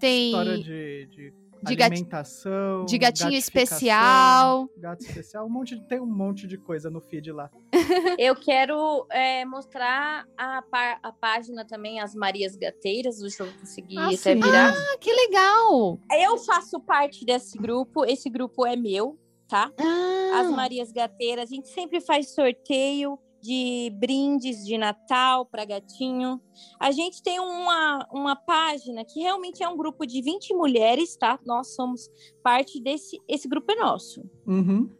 tem. 0.00 0.30
História 0.30 0.58
de, 0.58 1.06
de 1.06 1.45
de 1.74 1.82
alimentação, 1.82 2.84
de 2.84 2.98
gatinho 2.98 3.32
especial. 3.32 4.68
Gato 4.76 5.00
especial, 5.02 5.46
um 5.46 5.50
monte, 5.50 5.80
tem 5.88 6.00
um 6.00 6.06
monte 6.06 6.46
de 6.46 6.56
coisa 6.58 6.88
no 6.90 7.00
feed 7.00 7.32
lá. 7.32 7.50
Eu 8.18 8.36
quero 8.36 9.06
é, 9.10 9.44
mostrar 9.44 10.24
a, 10.36 10.62
a 11.02 11.12
página 11.12 11.64
também, 11.64 12.00
as 12.00 12.14
Marias 12.14 12.56
Gateiras, 12.56 13.18
deixa 13.18 13.42
eu 13.42 13.52
conseguir 13.58 13.98
ah, 13.98 14.10
até 14.10 14.34
virar. 14.34 14.72
Ah, 14.72 14.98
que 14.98 15.12
legal! 15.12 16.00
Eu 16.12 16.38
faço 16.38 16.80
parte 16.80 17.24
desse 17.24 17.58
grupo, 17.58 18.04
esse 18.04 18.30
grupo 18.30 18.66
é 18.66 18.76
meu, 18.76 19.18
tá? 19.48 19.70
Ah. 19.78 20.40
As 20.40 20.50
Marias 20.50 20.92
Gateiras, 20.92 21.50
a 21.50 21.54
gente 21.54 21.68
sempre 21.68 22.00
faz 22.00 22.34
sorteio 22.34 23.18
de 23.46 23.90
brindes 23.96 24.66
de 24.66 24.76
Natal 24.76 25.46
para 25.46 25.64
gatinho. 25.64 26.40
A 26.80 26.90
gente 26.90 27.22
tem 27.22 27.38
uma, 27.38 28.06
uma 28.12 28.34
página 28.34 29.04
que 29.04 29.20
realmente 29.20 29.62
é 29.62 29.68
um 29.68 29.76
grupo 29.76 30.04
de 30.04 30.20
20 30.20 30.52
mulheres, 30.54 31.16
tá? 31.16 31.38
Nós 31.46 31.74
somos 31.74 32.10
parte 32.42 32.80
desse. 32.80 33.20
Esse 33.28 33.48
grupo 33.48 33.70
é 33.70 33.76
nosso. 33.76 34.28
Uhum. 34.46 34.90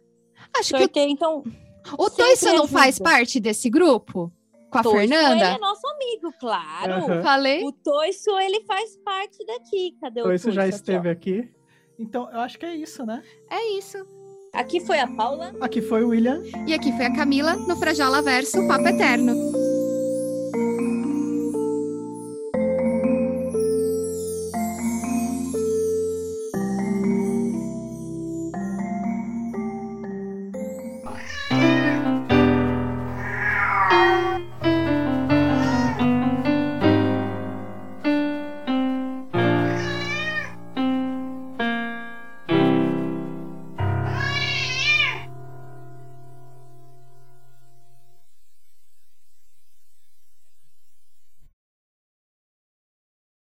Acho 0.57 0.69
Sorteio, 0.69 0.89
que. 0.89 0.99
Então. 1.01 1.43
O 1.97 2.09
Toisso 2.09 2.45
não 2.45 2.63
ajuda. 2.63 2.67
faz 2.67 2.99
parte 2.99 3.39
desse 3.39 3.69
grupo? 3.69 4.31
Com 4.69 4.77
a 4.77 4.83
Toisso, 4.83 4.97
Fernanda? 4.97 5.45
Ele 5.45 5.55
é 5.55 5.57
nosso 5.57 5.87
amigo, 5.87 6.33
claro. 6.39 6.93
Uhum. 6.93 7.23
Falei. 7.23 7.63
O 7.63 7.71
Toisso, 7.71 8.37
ele 8.39 8.63
faz 8.65 8.97
parte 8.97 9.45
daqui. 9.45 9.95
Cadê 9.99 10.21
o 10.21 10.25
Toisso? 10.25 10.51
já 10.51 10.67
esteve 10.67 11.09
aqui, 11.09 11.39
aqui. 11.39 11.51
Então, 11.99 12.29
eu 12.31 12.39
acho 12.39 12.59
que 12.59 12.65
é 12.65 12.75
isso, 12.75 13.05
né? 13.05 13.23
É 13.49 13.77
isso. 13.77 14.05
Aqui 14.57 14.79
foi 14.79 14.99
a 14.99 15.05
Paula. 15.05 15.53
Aqui 15.61 15.83
foi 15.83 16.03
o 16.03 16.09
William. 16.09 16.41
E 16.65 16.73
aqui 16.73 16.91
foi 16.93 17.05
a 17.05 17.13
Camila 17.13 17.53
no 17.53 17.75
Frajola 17.75 18.23
Verso 18.23 18.67
Papo 18.67 18.87
Eterno. 18.87 19.35